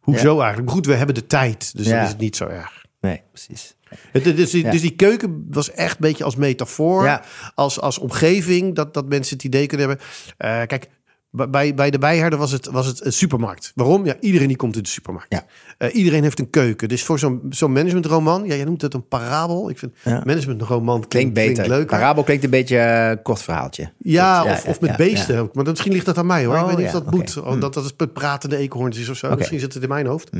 Hoezo 0.00 0.38
eigenlijk? 0.38 0.64
Maar 0.64 0.74
goed, 0.74 0.86
we 0.86 0.94
hebben 0.94 1.14
de 1.14 1.26
tijd. 1.26 1.76
Dus 1.76 1.86
Ja. 1.86 1.94
dan 1.94 2.02
is 2.02 2.08
het 2.08 2.18
niet 2.18 2.36
zo 2.36 2.46
erg. 2.46 2.84
Nee, 3.00 3.22
precies. 3.32 3.74
Dus, 4.12 4.50
die, 4.50 4.64
Ja. 4.64 4.70
dus 4.70 4.80
die 4.80 4.96
keuken 4.96 5.46
was 5.50 5.70
echt 5.70 5.92
een 5.92 5.96
beetje 6.00 6.24
als 6.24 6.36
metafoor. 6.36 7.04
Ja. 7.04 7.22
Als, 7.54 7.80
als 7.80 7.98
omgeving. 7.98 8.74
Dat, 8.74 8.94
dat 8.94 9.08
mensen 9.08 9.36
het 9.36 9.44
idee 9.44 9.66
kunnen 9.66 9.88
hebben. 9.88 10.06
Eh, 10.36 10.66
kijk, 10.66 10.88
bij, 11.30 11.74
bij 11.74 11.90
de 11.90 11.98
bijherden 11.98 12.38
was 12.38 12.52
het, 12.52 12.66
was 12.66 12.86
het 12.86 13.04
een 13.04 13.12
supermarkt. 13.12 13.72
Waarom? 13.74 14.04
Ja, 14.04 14.16
iedereen 14.20 14.48
die 14.48 14.56
komt 14.56 14.76
in 14.76 14.82
de 14.82 14.88
supermarkt. 14.88 15.32
Ja. 15.32 15.44
Eh, 15.78 15.94
iedereen 15.94 16.22
heeft 16.22 16.38
een 16.38 16.50
keuken. 16.50 16.88
Dus 16.88 17.04
voor 17.04 17.18
zo'n 17.18 17.40
zo'n 17.50 17.72
managementroman, 17.72 18.44
ja, 18.44 18.54
jij 18.54 18.64
noemt 18.64 18.82
het 18.82 18.94
een 18.94 19.08
parabel. 19.08 19.70
Ik 19.70 19.78
vind 19.78 19.92
Ja. 20.04 20.22
managementroman 20.24 21.06
Klinkt 21.08 21.32
klinkt, 21.34 21.56
beter. 21.56 21.84
Parabel 21.86 22.22
klinkt 22.24 22.44
een 22.44 22.50
beetje 22.50 22.78
eh, 22.78 23.16
kort 23.22 23.42
verhaaltje. 23.42 23.92
Ja, 23.98 24.44
Ja, 24.44 24.60
of, 24.66 24.80
met 24.80 24.96
beesten. 24.96 25.36
Maar 25.36 25.64
dat, 25.64 25.66
misschien 25.66 25.92
ligt 25.92 26.06
dat 26.06 26.18
aan 26.18 26.26
mij 26.26 26.44
hoor. 26.44 26.54
ik 26.56 26.60
Oh, 26.62 26.68
weet 26.68 26.76
niet 26.76 26.86
of 26.86 26.92
dat 26.92 27.06
oké. 27.06 27.16
moet. 27.16 27.36
Oh, 27.36 27.60
dat, 27.60 27.74
dat 27.74 27.84
is 27.84 27.92
het 27.96 28.12
pratende 28.12 28.56
eekhoorntjes 28.56 29.08
of 29.08 29.16
zo. 29.16 29.36
Misschien 29.36 29.60
zit 29.60 29.74
het 29.74 29.82
in 29.82 29.88
mijn 29.88 30.06
hoofd. 30.06 30.30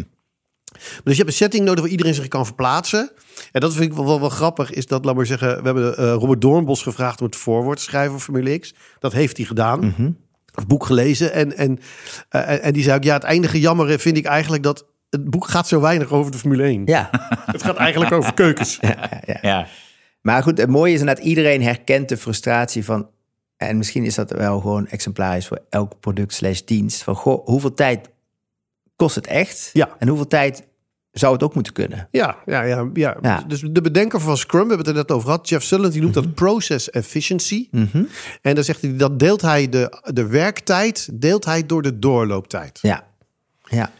Dus 1.04 1.12
je 1.16 1.22
hebt 1.22 1.26
een 1.28 1.32
setting 1.32 1.64
nodig 1.64 1.80
waar 1.80 1.90
iedereen 1.90 2.14
zich 2.14 2.28
kan 2.28 2.46
verplaatsen. 2.46 3.10
En 3.52 3.60
dat 3.60 3.72
vind 3.74 3.84
ik 3.90 3.96
wel, 3.96 4.04
wel, 4.06 4.20
wel 4.20 4.28
grappig. 4.28 4.72
Is 4.72 4.86
dat, 4.86 5.04
laat 5.04 5.14
maar 5.14 5.26
zeggen, 5.26 5.56
we 5.56 5.62
hebben 5.64 5.96
eh, 5.96 6.12
Robert 6.12 6.40
Doornbos 6.40 6.82
gevraagd 6.82 7.20
om 7.20 7.26
het 7.26 7.36
voorwoord 7.36 7.76
te 7.78 7.82
schrijven 7.84 8.10
voor 8.12 8.20
Formule 8.20 8.58
X. 8.58 8.74
Dat 8.98 9.12
heeft 9.12 9.36
hij 9.36 9.46
gedaan. 9.46 9.94
Het 10.54 10.66
boek 10.66 10.84
gelezen. 10.86 11.32
En, 11.32 11.56
en, 11.56 11.78
eh, 12.28 12.64
en- 12.64 12.72
die 12.72 12.82
zei 12.82 12.96
ook, 12.96 13.04
ja, 13.04 13.14
het 13.14 13.24
enige 13.24 13.60
jammer 13.60 13.98
vind 14.00 14.16
ik 14.16 14.24
eigenlijk 14.26 14.62
dat 14.62 14.86
het 15.10 15.30
boek 15.30 15.48
gaat 15.48 15.68
zo 15.68 15.80
weinig 15.80 16.12
over 16.12 16.32
de 16.32 16.38
Formule 16.38 16.62
1. 16.62 16.82
Ja. 16.84 17.08
Het 17.52 17.62
gaat 17.62 17.76
eigenlijk 17.76 18.12
over 18.12 18.34
keukens. 18.34 18.78
Ja, 19.42 19.66
Maar 20.20 20.42
goed, 20.42 20.58
het 20.58 20.70
mooie 20.70 20.94
is 20.94 21.02
dat 21.02 21.18
iedereen 21.18 21.62
herkent 21.62 22.08
de 22.08 22.16
frustratie 22.16 22.84
van... 22.84 23.08
En 23.56 23.76
misschien 23.76 24.04
is 24.04 24.14
dat 24.14 24.30
wel 24.30 24.60
gewoon 24.60 24.86
exemplarisch 24.86 25.46
voor 25.46 25.60
elk 25.68 26.00
product 26.00 26.34
slash 26.34 26.60
dienst. 26.60 27.02
Van, 27.02 27.14
goh, 27.14 27.46
hoeveel 27.46 27.74
tijd 27.74 28.10
kost 28.96 29.14
het 29.14 29.26
echt? 29.26 29.70
Ja. 29.72 29.88
En 29.98 30.08
hoeveel 30.08 30.26
tijd 30.26 30.66
zou 31.12 31.32
het 31.32 31.42
ook 31.42 31.54
moeten 31.54 31.72
kunnen? 31.72 32.08
Ja, 32.10 32.36
ja, 32.46 32.62
ja, 32.62 32.90
ja. 32.94 33.16
Ja. 33.22 33.44
Dus 33.46 33.60
de 33.70 33.80
bedenker 33.80 34.20
van 34.20 34.36
Scrum, 34.36 34.62
we 34.62 34.68
hebben 34.68 34.86
het 34.86 34.96
er 34.96 35.02
net 35.02 35.10
over 35.10 35.28
gehad, 35.28 35.48
Jeff 35.48 35.62
Sutherland, 35.62 35.92
die 35.92 36.02
noemt 36.02 36.14
dat 36.14 36.34
process 36.34 36.90
efficiency. 36.90 37.68
En 38.42 38.54
dan 38.54 38.64
zegt 38.64 38.82
hij, 38.82 38.96
dat 38.96 39.18
deelt 39.18 39.40
hij 39.42 39.68
de, 39.68 40.00
de 40.12 40.26
werktijd, 40.26 41.08
deelt 41.12 41.44
hij 41.44 41.66
door 41.66 41.82
de 41.82 41.98
doorlooptijd. 41.98 42.78
Ja. 42.82 43.04
Ja. 43.64 43.90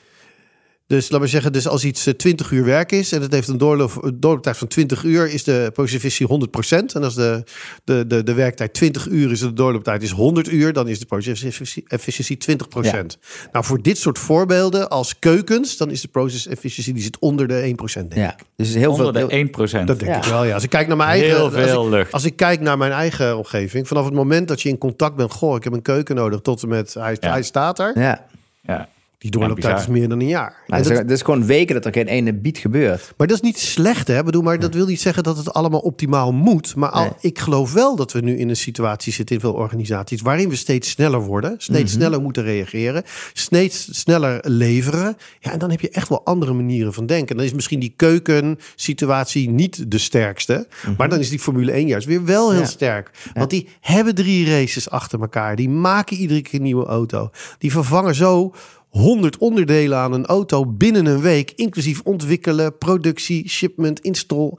Dus 0.90 1.10
laat 1.10 1.20
maar 1.20 1.28
zeggen, 1.28 1.52
dus 1.52 1.68
als 1.68 1.84
iets 1.84 2.06
eh, 2.06 2.14
20 2.14 2.50
uur 2.50 2.64
werk 2.64 2.92
is 2.92 3.12
en 3.12 3.22
het 3.22 3.32
heeft 3.32 3.48
een 3.48 3.58
doorloop, 3.58 4.02
een 4.02 4.20
doorlooptijd 4.20 4.56
van 4.56 4.68
20 4.68 5.02
uur, 5.04 5.32
is 5.32 5.44
de 5.44 5.70
process 5.74 5.94
efficiency 6.04 6.46
100%. 6.84 6.94
En 6.94 7.02
als 7.04 7.14
de, 7.14 7.42
de, 7.84 8.06
de, 8.06 8.22
de 8.22 8.32
werktijd 8.34 8.72
20 8.72 9.06
uur 9.08 9.30
is 9.30 9.40
en 9.40 9.46
de 9.48 9.52
doorlooptijd 9.54 10.02
is 10.02 10.10
100 10.10 10.52
uur, 10.52 10.72
dan 10.72 10.88
is 10.88 10.98
de 10.98 11.06
process 11.06 11.42
efficiency- 11.42 11.82
efficiency 11.86 12.36
20%. 12.52 13.18
Nou, 13.52 13.64
voor 13.64 13.82
dit 13.82 13.98
soort 13.98 14.18
voorbeelden 14.18 14.88
als 14.88 15.18
keukens, 15.18 15.76
dan 15.76 15.90
is 15.90 16.00
de 16.00 16.08
process 16.08 16.46
efficiency, 16.46 16.92
die 16.92 17.02
zit 17.02 17.18
onder 17.18 17.48
de 17.48 17.74
1%. 17.76 17.92
Denk 17.92 18.12
ik. 18.12 18.16
ja. 18.18 18.36
Dus 18.56 18.74
heel 18.74 18.94
veel... 18.94 19.06
onder 19.06 19.28
de 19.28 19.34
heel- 19.36 19.68
1%. 19.82 19.84
Dat 19.84 19.98
denk 19.98 20.10
Ja. 20.12 20.16
ik 20.16 20.24
wel, 20.24 20.44
ja. 20.44 20.54
Als 20.54 20.62
ik 20.64 20.70
kijk 20.70 20.86
naar 20.88 20.96
mijn 20.96 21.08
eigen... 21.08 21.28
Heel 21.28 21.44
als 21.44 21.52
veel 21.54 21.84
ik, 21.84 21.90
lucht. 21.90 22.12
Als 22.12 22.24
ik 22.24 22.36
kijk 22.36 22.60
naar 22.60 22.78
mijn 22.78 22.92
eigen 22.92 23.36
omgeving... 23.36 23.88
vanaf 23.88 24.04
het 24.04 24.14
moment 24.14 24.48
dat 24.48 24.62
je 24.62 24.68
in 24.68 24.78
contact 24.78 25.16
bent... 25.16 25.32
goh, 25.32 25.56
ik 25.56 25.64
heb 25.64 25.72
een 25.72 25.82
keuken 25.82 26.14
nodig 26.14 26.40
tot 26.40 26.62
en 26.62 26.68
met... 26.68 26.94
hij, 26.94 27.16
Ja. 27.20 27.30
hij 27.30 27.42
staat 27.42 27.78
er. 27.78 27.98
Ja. 27.98 28.26
Ja. 28.62 28.88
Die 29.20 29.30
doorlooptijd 29.30 29.74
Ja, 29.76 29.80
is 29.80 29.86
meer 29.86 30.08
dan 30.08 30.20
een 30.20 30.26
jaar. 30.26 30.54
Het, 30.66 30.82
dat- 30.84 30.92
is, 30.92 30.98
het 30.98 31.10
is 31.10 31.22
gewoon 31.22 31.46
weken 31.46 31.74
dat 31.74 31.84
er 31.84 31.92
geen 31.92 32.06
ene 32.06 32.34
beat 32.34 32.58
gebeurt. 32.58 33.12
maar 33.16 33.26
dat 33.26 33.36
is 33.36 33.42
niet 33.42 33.58
slecht, 33.58 34.08
hè? 34.08 34.18
Ik 34.18 34.24
Bedoel, 34.24 34.42
maar 34.42 34.58
dat 34.58 34.74
wil 34.74 34.86
niet 34.86 35.00
zeggen 35.00 35.22
dat 35.22 35.36
het 35.36 35.52
allemaal 35.52 35.80
optimaal 35.80 36.32
moet. 36.32 36.76
Maar 36.76 36.90
al, 36.90 37.02
Nee. 37.02 37.12
ik 37.20 37.38
geloof 37.38 37.72
wel 37.72 37.96
dat 37.96 38.12
we 38.12 38.20
nu 38.20 38.36
in 38.38 38.48
een 38.48 38.56
situatie 38.56 39.12
zitten 39.12 39.34
in 39.34 39.40
veel 39.40 39.52
organisaties... 39.52 40.20
waarin 40.20 40.48
we 40.48 40.56
steeds 40.56 40.90
sneller 40.90 41.20
worden. 41.20 41.54
Steeds 41.58 41.92
Mhm. 41.92 42.00
sneller 42.00 42.20
moeten 42.22 42.42
reageren. 42.42 43.02
Steeds 43.32 43.88
sneller 44.00 44.40
leveren. 44.48 45.16
Ja, 45.40 45.52
en 45.52 45.58
dan 45.58 45.70
heb 45.70 45.80
je 45.80 45.90
echt 45.90 46.08
wel 46.08 46.24
andere 46.24 46.52
manieren 46.52 46.92
van 46.92 47.06
denken. 47.06 47.36
Dan 47.36 47.44
is 47.44 47.52
misschien 47.52 47.80
die 47.80 47.94
keukensituatie 47.96 49.48
niet 49.50 49.90
de 49.90 49.98
sterkste. 49.98 50.66
Maar 50.96 51.08
dan 51.08 51.18
is 51.18 51.28
die 51.30 51.38
Formule 51.38 51.72
1 51.72 51.86
juist 51.86 52.06
weer 52.06 52.24
wel 52.24 52.44
heel 52.48 52.58
Mhm. 52.60 52.60
Ja. 52.68 52.74
sterk. 52.74 53.10
Want 53.34 53.50
die 53.50 53.68
hebben 53.80 54.14
drie 54.14 54.46
races 54.50 54.90
achter 54.90 55.20
elkaar. 55.20 55.56
Die 55.56 55.68
maken 55.68 56.16
iedere 56.16 56.40
keer 56.42 56.54
een 56.54 56.62
nieuwe 56.64 56.86
auto. 56.86 57.30
Die 57.58 57.72
vervangen 57.72 58.14
zo... 58.14 58.54
100 58.90 59.38
onderdelen 59.38 59.98
aan 59.98 60.12
een 60.12 60.26
auto 60.26 60.66
binnen 60.66 61.06
een 61.06 61.20
week, 61.20 61.52
inclusief 61.56 62.00
ontwikkelen, 62.04 62.78
productie, 62.78 63.48
shipment, 63.48 64.00
install. 64.00 64.52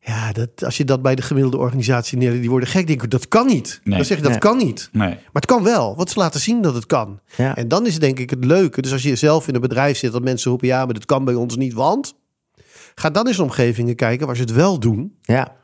Ja, 0.00 0.32
dat, 0.32 0.64
als 0.64 0.76
je 0.76 0.84
dat 0.84 1.02
bij 1.02 1.14
de 1.14 1.22
gemiddelde 1.22 1.56
organisatie 1.58 2.18
neer, 2.18 2.40
die 2.40 2.50
worden 2.50 2.68
gek. 2.68 2.86
Denk 2.86 3.02
ik, 3.02 3.10
dat 3.10 3.28
kan 3.28 3.46
niet. 3.46 3.80
Nee. 3.84 3.96
Dan 3.96 4.04
zeg 4.04 4.16
je 4.16 4.22
dat 4.22 4.32
Nee. 4.32 4.40
kan 4.40 4.56
niet. 4.56 4.88
Nee. 4.92 5.08
Maar 5.08 5.18
het 5.32 5.46
kan 5.46 5.62
wel, 5.62 5.96
want 5.96 6.10
ze 6.10 6.18
laten 6.18 6.40
zien 6.40 6.62
dat 6.62 6.74
het 6.74 6.86
kan. 6.86 7.20
Ja. 7.36 7.56
En 7.56 7.68
dan 7.68 7.86
is 7.86 7.98
denk 7.98 8.18
ik 8.18 8.30
het 8.30 8.44
leuke. 8.44 8.82
Dus 8.82 8.92
als 8.92 9.02
je 9.02 9.16
zelf 9.16 9.48
in 9.48 9.54
een 9.54 9.60
bedrijf 9.60 9.98
zit, 9.98 10.12
dat 10.12 10.22
mensen 10.22 10.50
roepen: 10.50 10.68
ja, 10.68 10.84
maar 10.84 10.94
dat 10.94 11.04
kan 11.04 11.24
bij 11.24 11.34
ons 11.34 11.56
niet, 11.56 11.72
want. 11.72 12.14
Ga 12.94 13.10
dan 13.10 13.26
eens 13.26 13.36
in 13.38 13.42
omgevingen 13.42 13.94
kijken 13.94 14.26
waar 14.26 14.36
ze 14.36 14.42
het 14.42 14.52
wel 14.52 14.78
doen. 14.78 15.14
Ja. 15.22 15.56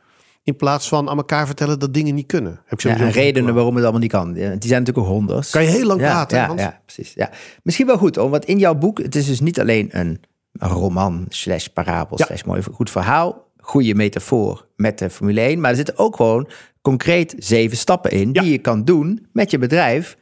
In 0.46 0.56
plaats 0.56 0.88
van 0.88 1.08
aan 1.08 1.16
elkaar 1.16 1.46
vertellen 1.46 1.78
dat 1.78 1.94
dingen 1.94 2.14
niet 2.14 2.26
kunnen. 2.26 2.60
Heb 2.64 2.78
ik 2.78 2.84
ja 2.84 2.96
en 2.96 3.10
redenen 3.10 3.54
waarom 3.54 3.74
het 3.74 3.82
allemaal 3.82 4.00
niet 4.00 4.10
kan. 4.10 4.32
Die 4.32 4.42
zijn 4.42 4.58
natuurlijk 4.58 4.98
ook 4.98 5.06
honderd. 5.06 5.50
Kan 5.50 5.62
je 5.62 5.68
heel 5.68 5.86
lang 5.86 6.00
ja, 6.00 6.24
praten, 6.24 6.56
Ja, 6.56 6.80
precies. 6.84 7.14
Ja. 7.14 7.30
Misschien 7.62 7.86
wel 7.86 7.98
goed, 7.98 8.18
om, 8.18 8.30
want 8.30 8.44
in 8.44 8.58
jouw 8.58 8.74
boek, 8.74 8.98
het 8.98 9.14
is 9.14 9.26
dus 9.26 9.40
niet 9.40 9.60
alleen 9.60 9.88
een 9.92 10.20
roman 10.58 11.26
slash 11.28 11.66
parabel 11.66 12.18
slash 12.18 12.42
mooi 12.42 12.62
goed 12.72 12.90
verhaal, 12.90 13.50
goede 13.58 13.94
metafoor 13.94 14.66
met 14.76 14.98
de 14.98 15.10
Formule 15.10 15.40
1, 15.40 15.60
maar 15.60 15.70
er 15.70 15.76
zitten 15.76 15.98
ook 15.98 16.16
gewoon 16.16 16.48
concreet 16.82 17.34
zeven 17.38 17.76
stappen 17.76 18.10
in 18.10 18.32
die 18.32 18.50
je 18.50 18.58
kan 18.58 18.84
doen 18.84 19.26
met 19.32 19.50
je 19.50 19.58
bedrijf. 19.58 20.16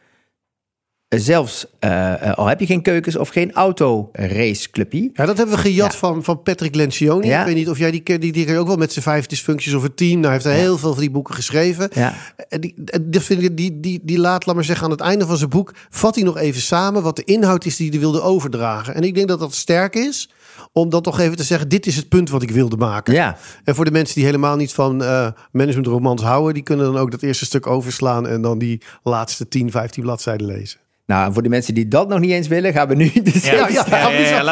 Zelfs 1.20 1.66
eh, 1.78 2.28
eh, 2.28 2.36
al 2.36 2.46
heb 2.46 2.60
je 2.60 2.66
geen 2.66 2.82
keukens 2.82 3.16
of 3.16 3.28
geen 3.28 3.52
autoraceclubje. 3.52 5.10
Ja, 5.14 5.26
dat 5.26 5.36
hebben 5.36 5.54
we 5.54 5.60
gejat 5.60 5.92
Ja. 5.92 5.98
van, 5.98 6.24
van 6.24 6.42
Patrick 6.42 6.74
Lencioni. 6.74 7.26
Ja. 7.26 7.40
Ik 7.40 7.46
weet 7.46 7.54
niet 7.54 7.68
of 7.68 7.78
jij 7.78 7.90
die 7.90 8.00
kent. 8.00 8.20
Die, 8.20 8.32
die 8.32 8.44
ken 8.44 8.58
ook 8.58 8.66
wel 8.66 8.76
met 8.76 8.92
zijn 8.92 9.04
vijf 9.04 9.26
dysfuncties 9.26 9.74
of 9.74 9.82
het 9.82 9.96
team. 9.96 10.20
Nou, 10.20 10.24
hij 10.24 10.32
heeft 10.32 10.44
er 10.44 10.52
heel 10.52 10.78
veel 10.78 10.92
van 10.92 11.00
die 11.00 11.10
boeken 11.10 11.34
geschreven. 11.34 11.90
Ja. 11.94 12.14
En 12.48 12.60
die, 12.60 12.74
die, 13.02 13.54
die, 13.54 13.80
die, 13.80 14.00
die 14.02 14.18
laat, 14.18 14.46
laat 14.46 14.54
maar 14.54 14.64
zeggen, 14.64 14.84
aan 14.84 14.90
het 14.90 15.00
einde 15.00 15.26
van 15.26 15.36
zijn 15.36 15.50
boek... 15.50 15.74
vat 15.90 16.14
hij 16.14 16.24
nog 16.24 16.38
even 16.38 16.60
samen 16.60 17.02
wat 17.02 17.16
de 17.16 17.24
inhoud 17.24 17.64
is 17.64 17.76
die 17.76 17.90
hij 17.90 17.98
wilde 17.98 18.20
overdragen. 18.22 18.94
En 18.94 19.02
ik 19.02 19.14
denk 19.14 19.28
dat 19.28 19.38
dat 19.38 19.54
sterk 19.54 19.94
is... 19.94 20.30
om 20.72 20.90
dan 20.90 21.02
toch 21.02 21.18
even 21.20 21.36
te 21.36 21.44
zeggen... 21.44 21.68
dit 21.68 21.86
is 21.86 21.96
het 21.96 22.08
punt 22.08 22.30
wat 22.30 22.42
ik 22.42 22.50
wilde 22.50 22.76
maken. 22.76 23.14
Ja, 23.14 23.36
En 23.64 23.74
voor 23.74 23.84
de 23.84 23.90
mensen 23.90 24.14
die 24.14 24.24
helemaal 24.24 24.56
niet 24.56 24.72
van 24.72 25.02
eh 25.02 25.28
managementromans 25.52 26.22
houden... 26.22 26.54
die 26.54 26.62
kunnen 26.62 26.86
dan 26.92 26.96
ook 26.96 27.10
dat 27.10 27.22
eerste 27.22 27.44
stuk 27.44 27.66
overslaan... 27.66 28.26
en 28.26 28.42
dan 28.42 28.58
die 28.58 28.80
laatste 29.02 29.48
10, 29.48 29.70
15 29.70 30.02
bladzijden 30.02 30.46
lezen. 30.46 30.80
Nou, 31.06 31.26
en 31.26 31.32
voor 31.32 31.42
de 31.42 31.48
mensen 31.48 31.74
die 31.74 31.88
dat 31.88 32.08
nog 32.08 32.18
niet 32.18 32.30
eens 32.30 32.48
willen, 32.48 32.72
gaan 32.72 32.88
we 32.88 32.94
nu 32.94 33.10
de 33.12 33.40
Ja, 33.42 33.52
ja, 33.68 34.06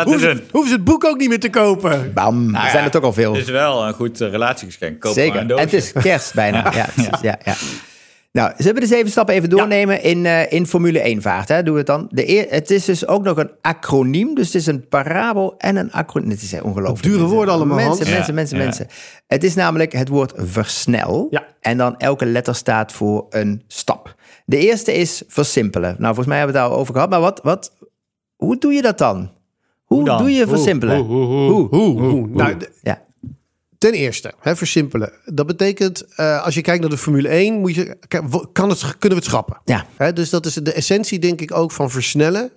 hoeven, 0.04 0.20
ze, 0.20 0.26
doen. 0.26 0.40
hoeven 0.50 0.70
ze 0.70 0.76
het 0.76 0.84
boek 0.84 1.04
ook 1.04 1.18
niet 1.18 1.28
meer 1.28 1.40
te 1.40 1.50
kopen. 1.50 2.12
Bam, 2.14 2.50
Nou 2.50 2.64
er 2.64 2.70
zijn 2.70 2.78
ja, 2.82 2.84
er 2.84 2.90
toch 2.90 3.02
al 3.02 3.12
veel. 3.12 3.32
Het 3.34 3.42
is 3.42 3.50
wel 3.50 3.86
een 3.86 3.94
goed 3.94 4.20
uh, 4.20 4.30
relatiegeschenk. 4.30 5.00
Koop 5.00 5.14
maar 5.14 5.24
Zeker. 5.24 5.34
een 5.34 5.40
En 5.42 5.48
doosje. 5.48 5.62
het 5.64 5.72
is 5.72 5.92
kerst 5.92 6.34
bijna. 6.34 6.72
Ja, 6.74 6.86
precies. 6.94 7.20
Ja, 7.20 7.38
ja. 7.44 7.54
Nou, 8.32 8.52
zullen 8.56 8.74
we 8.74 8.80
de 8.80 8.86
zeven 8.86 9.10
stappen 9.10 9.34
even 9.34 9.50
doornemen 9.50 10.02
in, 10.02 10.26
eh, 10.26 10.52
in 10.52 10.66
Formule 10.66 11.00
1 11.00 11.22
vaart? 11.22 11.48
Hè? 11.48 11.62
Doen 11.62 11.72
we 11.72 11.78
het 11.78 11.86
dan? 11.88 12.06
De 12.10 12.28
eer, 12.28 12.46
het 12.50 12.70
is 12.70 12.84
dus 12.84 13.06
ook 13.06 13.22
nog 13.24 13.36
een 13.36 13.50
acroniem. 13.60 14.34
Dus 14.34 14.46
het 14.46 14.54
is 14.54 14.66
een 14.66 14.88
parabel 14.88 15.54
en 15.58 15.76
een 15.76 15.92
acroniem. 15.92 16.30
Het 16.30 16.42
is 16.42 16.52
eh, 16.52 16.64
ongelooflijk. 16.64 17.02
Dure 17.02 17.24
woorden 17.24 17.54
allemaal, 17.54 17.76
Mensen, 17.76 18.10
mensen, 18.10 18.34
mensen, 18.34 18.56
ja. 18.58 18.62
mensen. 18.64 18.86
Het 19.26 19.44
is 19.44 19.54
namelijk 19.54 19.92
het 19.92 20.08
woord 20.08 20.32
versnel. 20.36 21.26
Ja. 21.30 21.44
En 21.60 21.76
dan 21.76 21.96
elke 21.98 22.26
letter 22.26 22.54
staat 22.54 22.92
voor 22.92 23.26
een 23.30 23.62
stap. 23.68 24.14
De 24.52 24.58
eerste 24.58 24.92
is 24.92 25.22
versimpelen. 25.26 25.90
Nou, 25.98 26.04
volgens 26.06 26.26
mij 26.26 26.36
hebben 26.36 26.54
we 26.54 26.60
het 26.60 26.68
daar 26.68 26.76
al 26.76 26.82
over 26.82 26.94
gehad. 26.94 27.10
Maar 27.10 27.20
wat, 27.20 27.40
wat, 27.42 27.72
hoe 28.36 28.58
doe 28.58 28.72
je 28.72 28.82
dat 28.82 28.98
dan? 28.98 29.30
Hoe 29.84 30.04
dan? 30.04 30.18
doe 30.18 30.30
je 30.30 30.46
versimpelen? 30.46 30.96
Hoe, 30.96 31.24
hoe, 31.24 31.68
hoe, 31.68 32.00
Hoe? 32.00 32.10
hoe? 32.10 32.28
Nou, 32.28 32.56
Ja. 32.82 33.02
Ten 33.82 33.92
eerste, 33.92 34.32
hè, 34.40 34.56
versimpelen. 34.56 35.12
Dat 35.24 35.46
betekent, 35.46 36.14
eh, 36.14 36.44
als 36.44 36.54
je 36.54 36.60
kijkt 36.60 36.80
naar 36.80 36.90
de 36.90 36.98
Formule 36.98 37.28
1, 37.28 37.60
moet 37.60 37.74
je, 37.74 37.96
kan 38.52 38.68
het, 38.68 38.80
kunnen 38.80 38.98
we 38.98 39.14
het 39.14 39.24
schrappen. 39.24 39.60
Ja. 39.64 39.86
Hè, 39.96 40.12
dus 40.12 40.30
dat 40.30 40.46
is 40.46 40.54
de 40.54 40.72
essentie, 40.72 41.18
denk 41.18 41.40
ik, 41.40 41.54
ook 41.54 41.70
van 41.70 41.90
versnellen. 41.90 42.50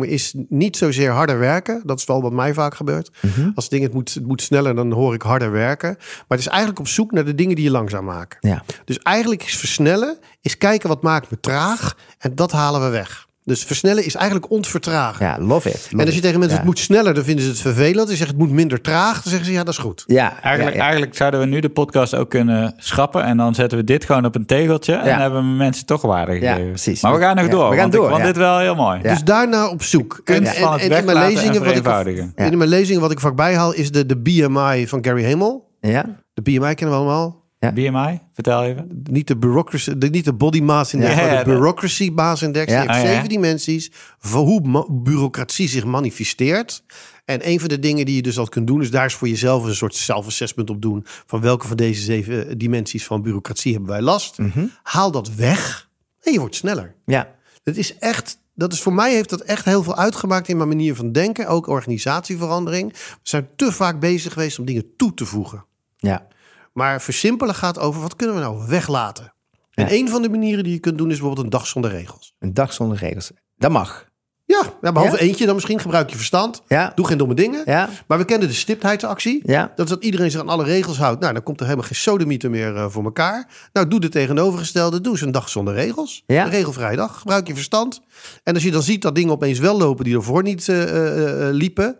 Is 0.00 0.34
niet 0.48 0.76
zozeer 0.76 1.10
harder 1.10 1.38
werken. 1.38 1.82
Dat 1.84 1.98
is 1.98 2.04
wel 2.04 2.22
wat 2.22 2.32
mij 2.32 2.54
vaak 2.54 2.74
gebeurt. 2.74 3.10
Mhm. 3.20 3.50
Als 3.54 3.68
dingen 3.68 3.86
het 3.86 3.94
moet, 3.94 4.14
het 4.14 4.26
moet 4.26 4.42
sneller, 4.42 4.74
dan 4.74 4.92
hoor 4.92 5.14
ik 5.14 5.22
harder 5.22 5.50
werken. 5.50 5.94
Maar 5.98 6.38
het 6.38 6.38
is 6.38 6.46
eigenlijk 6.46 6.78
op 6.78 6.88
zoek 6.88 7.12
naar 7.12 7.24
de 7.24 7.34
dingen 7.34 7.54
die 7.56 7.64
je 7.64 7.70
langzaam 7.70 8.04
maken. 8.04 8.38
Ja. 8.40 8.64
Dus 8.84 8.98
eigenlijk 8.98 9.44
is 9.44 9.56
versnellen, 9.56 10.18
is 10.40 10.58
kijken 10.58 10.88
wat 10.88 11.02
maakt 11.02 11.30
me 11.30 11.40
traag. 11.40 11.96
En 12.18 12.34
dat 12.34 12.52
halen 12.52 12.80
we 12.80 12.88
weg. 12.88 13.28
Dus 13.50 13.64
versnellen 13.64 14.04
is 14.04 14.14
eigenlijk 14.14 14.50
ontvertragen. 14.50 15.26
ja, 15.26 15.36
love 15.38 15.68
it. 15.68 15.74
love 15.74 15.96
En 15.96 16.06
als 16.06 16.14
je 16.14 16.20
tegen 16.20 16.38
mensen 16.38 16.56
Ja. 16.56 16.62
het 16.62 16.70
moet 16.72 16.78
sneller, 16.78 17.14
dan 17.14 17.24
vinden 17.24 17.44
ze 17.44 17.50
het 17.50 17.60
vervelend. 17.60 17.98
Als 18.00 18.10
je 18.10 18.16
zegt 18.16 18.28
het 18.30 18.38
moet 18.38 18.50
minder 18.50 18.80
traag, 18.80 19.12
dan 19.14 19.22
zeggen 19.30 19.44
ze 19.44 19.52
ja, 19.52 19.64
dat 19.64 19.72
is 19.74 19.78
goed. 19.80 20.04
Ja, 20.06 20.40
Eigenlijk, 20.42 20.70
ja, 20.74 20.76
ja. 20.76 20.82
eigenlijk 20.82 21.16
zouden 21.16 21.40
we 21.40 21.46
nu 21.46 21.60
de 21.60 21.68
podcast 21.68 22.14
ook 22.14 22.30
kunnen 22.30 22.74
schrappen. 22.76 23.24
En 23.24 23.36
dan 23.36 23.54
zetten 23.54 23.78
we 23.78 23.84
dit 23.84 24.04
gewoon 24.04 24.24
op 24.24 24.34
een 24.34 24.46
tegeltje. 24.46 24.92
En 24.94 25.04
Ja. 25.04 25.10
dan 25.12 25.20
hebben 25.20 25.40
we 25.40 25.56
mensen 25.56 25.86
toch 25.86 26.02
waarde 26.02 26.32
Ja, 26.32 26.38
gegeven. 26.52 26.68
precies. 26.68 27.02
Maar 27.02 27.12
we 27.14 27.20
gaan 27.20 27.36
nog 27.36 27.44
Ja, 27.44 27.50
door. 27.50 27.68
we 27.70 27.76
gaan 27.76 27.78
want 27.80 27.92
door, 27.92 28.04
ik 28.04 28.08
vond 28.10 28.20
ja. 28.20 28.26
dit 28.26 28.36
wel 28.36 28.58
heel 28.58 28.74
mooi. 28.74 28.98
Ja. 29.02 29.10
Dus 29.10 29.22
daarna 29.24 29.68
op 29.68 29.82
zoek. 29.82 30.20
Kunst 30.24 30.58
van 30.58 30.72
het 30.72 30.82
in 30.82 30.88
mijn 31.04 31.08
en 31.16 31.26
lezingen 31.28 31.64
wat 31.82 32.06
ik. 32.06 32.16
Ja. 32.36 32.44
in 32.44 32.58
mijn 32.58 32.70
lezingen 32.70 33.00
wat 33.00 33.10
ik 33.10 33.20
vaak 33.20 33.34
bijhaal 33.36 33.72
is 33.74 33.90
de, 33.90 34.06
de 34.06 34.16
BMI 34.16 34.86
van 34.88 35.04
Gary 35.04 35.30
Hamel. 35.30 35.68
ja. 35.80 36.04
De 36.34 36.42
BMI 36.42 36.74
kennen 36.74 36.96
we 36.96 37.02
allemaal. 37.04 37.39
BMI, 37.68 38.18
vertel 38.32 38.62
even. 38.64 39.00
Niet 39.10 39.26
de, 39.26 39.36
bureaucracy, 39.36 39.98
de, 39.98 40.08
niet 40.08 40.24
de 40.24 40.32
body 40.32 40.60
mass 40.60 40.92
index, 40.94 41.10
Ja, 41.14 41.16
maar 41.20 41.24
ja, 41.24 41.30
de 41.38 41.44
dat- 41.44 41.54
bureaucracy 41.54 42.10
mass 42.14 42.42
index. 42.42 42.72
Heeft 42.72 42.88
Ah, 42.88 43.02
ja. 43.02 43.06
zeven 43.12 43.28
dimensies 43.28 43.90
van 44.18 44.44
hoe 44.44 44.86
bureaucratie 45.02 45.68
zich 45.68 45.84
manifesteert. 45.84 46.82
En 47.24 47.48
een 47.48 47.60
van 47.60 47.68
de 47.68 47.78
dingen 47.78 48.06
die 48.06 48.14
je 48.14 48.22
dus 48.22 48.38
al 48.38 48.48
kunt 48.48 48.66
doen, 48.66 48.80
is 48.82 48.90
daar 48.90 49.04
is 49.06 49.14
voor 49.14 49.28
jezelf 49.28 49.64
een 49.64 49.74
soort 49.74 49.94
self-assessment 49.94 50.70
op 50.70 50.82
doen. 50.82 51.04
Van 51.26 51.40
welke 51.40 51.66
van 51.66 51.76
deze 51.76 52.02
zeven 52.02 52.48
eh, 52.48 52.54
dimensies 52.56 53.06
van 53.06 53.22
bureaucratie 53.22 53.72
hebben 53.72 53.90
wij 53.90 54.02
last. 54.02 54.38
Mhm. 54.38 54.66
Haal 54.82 55.10
dat 55.10 55.34
weg 55.34 55.88
en 56.20 56.32
je 56.32 56.38
wordt 56.38 56.54
sneller. 56.54 56.94
ja. 57.06 57.38
Het 57.64 57.76
is 57.78 57.98
echt, 57.98 58.38
dat 58.54 58.72
is 58.72 58.80
voor 58.82 58.92
mij 58.92 59.12
heeft 59.14 59.30
dat 59.30 59.40
echt 59.40 59.64
heel 59.64 59.82
veel 59.82 59.96
uitgemaakt 59.96 60.48
in 60.48 60.56
mijn 60.56 60.68
manier 60.68 60.94
van 60.94 61.12
denken. 61.12 61.46
Ook 61.48 61.66
organisatieverandering. 61.66 62.92
We 62.92 62.98
zijn 63.22 63.48
te 63.56 63.72
vaak 63.72 64.00
bezig 64.00 64.32
geweest 64.32 64.58
om 64.58 64.64
dingen 64.64 64.84
toe 64.96 65.14
te 65.14 65.26
voegen. 65.26 65.64
ja. 65.96 66.26
Maar 66.72 67.02
versimpelen 67.02 67.54
gaat 67.54 67.78
over 67.78 68.00
wat 68.00 68.16
kunnen 68.16 68.36
we 68.36 68.42
nou 68.42 68.66
weglaten. 68.68 69.32
Ja. 69.70 69.84
En 69.88 69.94
een 69.94 70.08
van 70.08 70.22
de 70.22 70.28
manieren 70.28 70.64
die 70.64 70.72
je 70.72 70.78
kunt 70.78 70.98
doen 70.98 71.10
is 71.10 71.16
bijvoorbeeld 71.16 71.44
een 71.44 71.52
dag 71.52 71.66
zonder 71.66 71.90
regels. 71.90 72.34
Een 72.38 72.54
dag 72.54 72.72
zonder 72.72 72.98
regels. 72.98 73.30
Dat 73.56 73.70
mag. 73.70 74.08
Ja, 74.44 74.62
ja 74.80 74.92
behalve 74.92 75.16
Ja? 75.16 75.22
eentje 75.22 75.44
dan 75.46 75.54
misschien 75.54 75.80
gebruik 75.80 76.10
je 76.10 76.16
verstand. 76.16 76.62
Ja. 76.68 76.92
Doe 76.94 77.06
geen 77.06 77.18
domme 77.18 77.34
dingen. 77.34 77.62
Ja. 77.64 77.88
Maar 78.06 78.18
we 78.18 78.24
kennen 78.24 78.48
de 78.48 78.54
stiptheidsactie. 78.54 79.40
Ja. 79.44 79.72
Dat 79.76 79.84
is 79.84 79.92
dat 79.92 80.04
iedereen 80.04 80.30
zich 80.30 80.40
aan 80.40 80.48
alle 80.48 80.64
regels 80.64 80.98
houdt. 80.98 81.20
Nou, 81.20 81.32
dan 81.32 81.42
komt 81.42 81.60
er 81.60 81.66
helemaal 81.66 81.86
geen 81.86 81.96
sodemieter 81.96 82.50
meer 82.50 82.76
eh, 82.76 82.86
voor 82.88 83.04
elkaar. 83.04 83.48
Nou, 83.72 83.88
doe 83.88 84.00
de 84.00 84.08
tegenovergestelde. 84.08 85.00
Doe 85.00 85.12
eens 85.12 85.20
een 85.20 85.32
dag 85.32 85.48
zonder 85.48 85.74
regels. 85.74 86.22
Ja. 86.26 86.44
Een 86.44 86.50
regelvrije 86.50 86.96
dag. 86.96 87.18
Gebruik 87.18 87.46
je 87.46 87.54
verstand. 87.54 88.00
En 88.42 88.54
als 88.54 88.62
je 88.62 88.70
dan 88.70 88.82
ziet 88.82 89.02
dat 89.02 89.14
dingen 89.14 89.32
opeens 89.32 89.58
wel 89.58 89.78
lopen 89.78 90.04
die 90.04 90.14
ervoor 90.14 90.42
niet 90.42 90.68
eh, 90.68 90.82
eh, 90.82 91.48
eh, 91.48 91.54
liepen. 91.54 91.96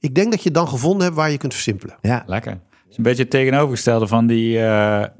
Ik 0.00 0.14
denk 0.14 0.30
dat 0.30 0.42
je 0.42 0.50
dan 0.50 0.68
gevonden 0.68 1.02
hebt 1.02 1.16
waar 1.16 1.30
je 1.30 1.38
kunt 1.38 1.54
versimpelen. 1.54 1.96
Ja. 2.00 2.22
Lekker. 2.26 2.60
Het 2.90 2.98
is 2.98 3.04
een 3.04 3.10
beetje 3.10 3.22
het 3.22 3.30
tegenovergestelde 3.30 4.06
van 4.06 4.26
die 4.26 4.58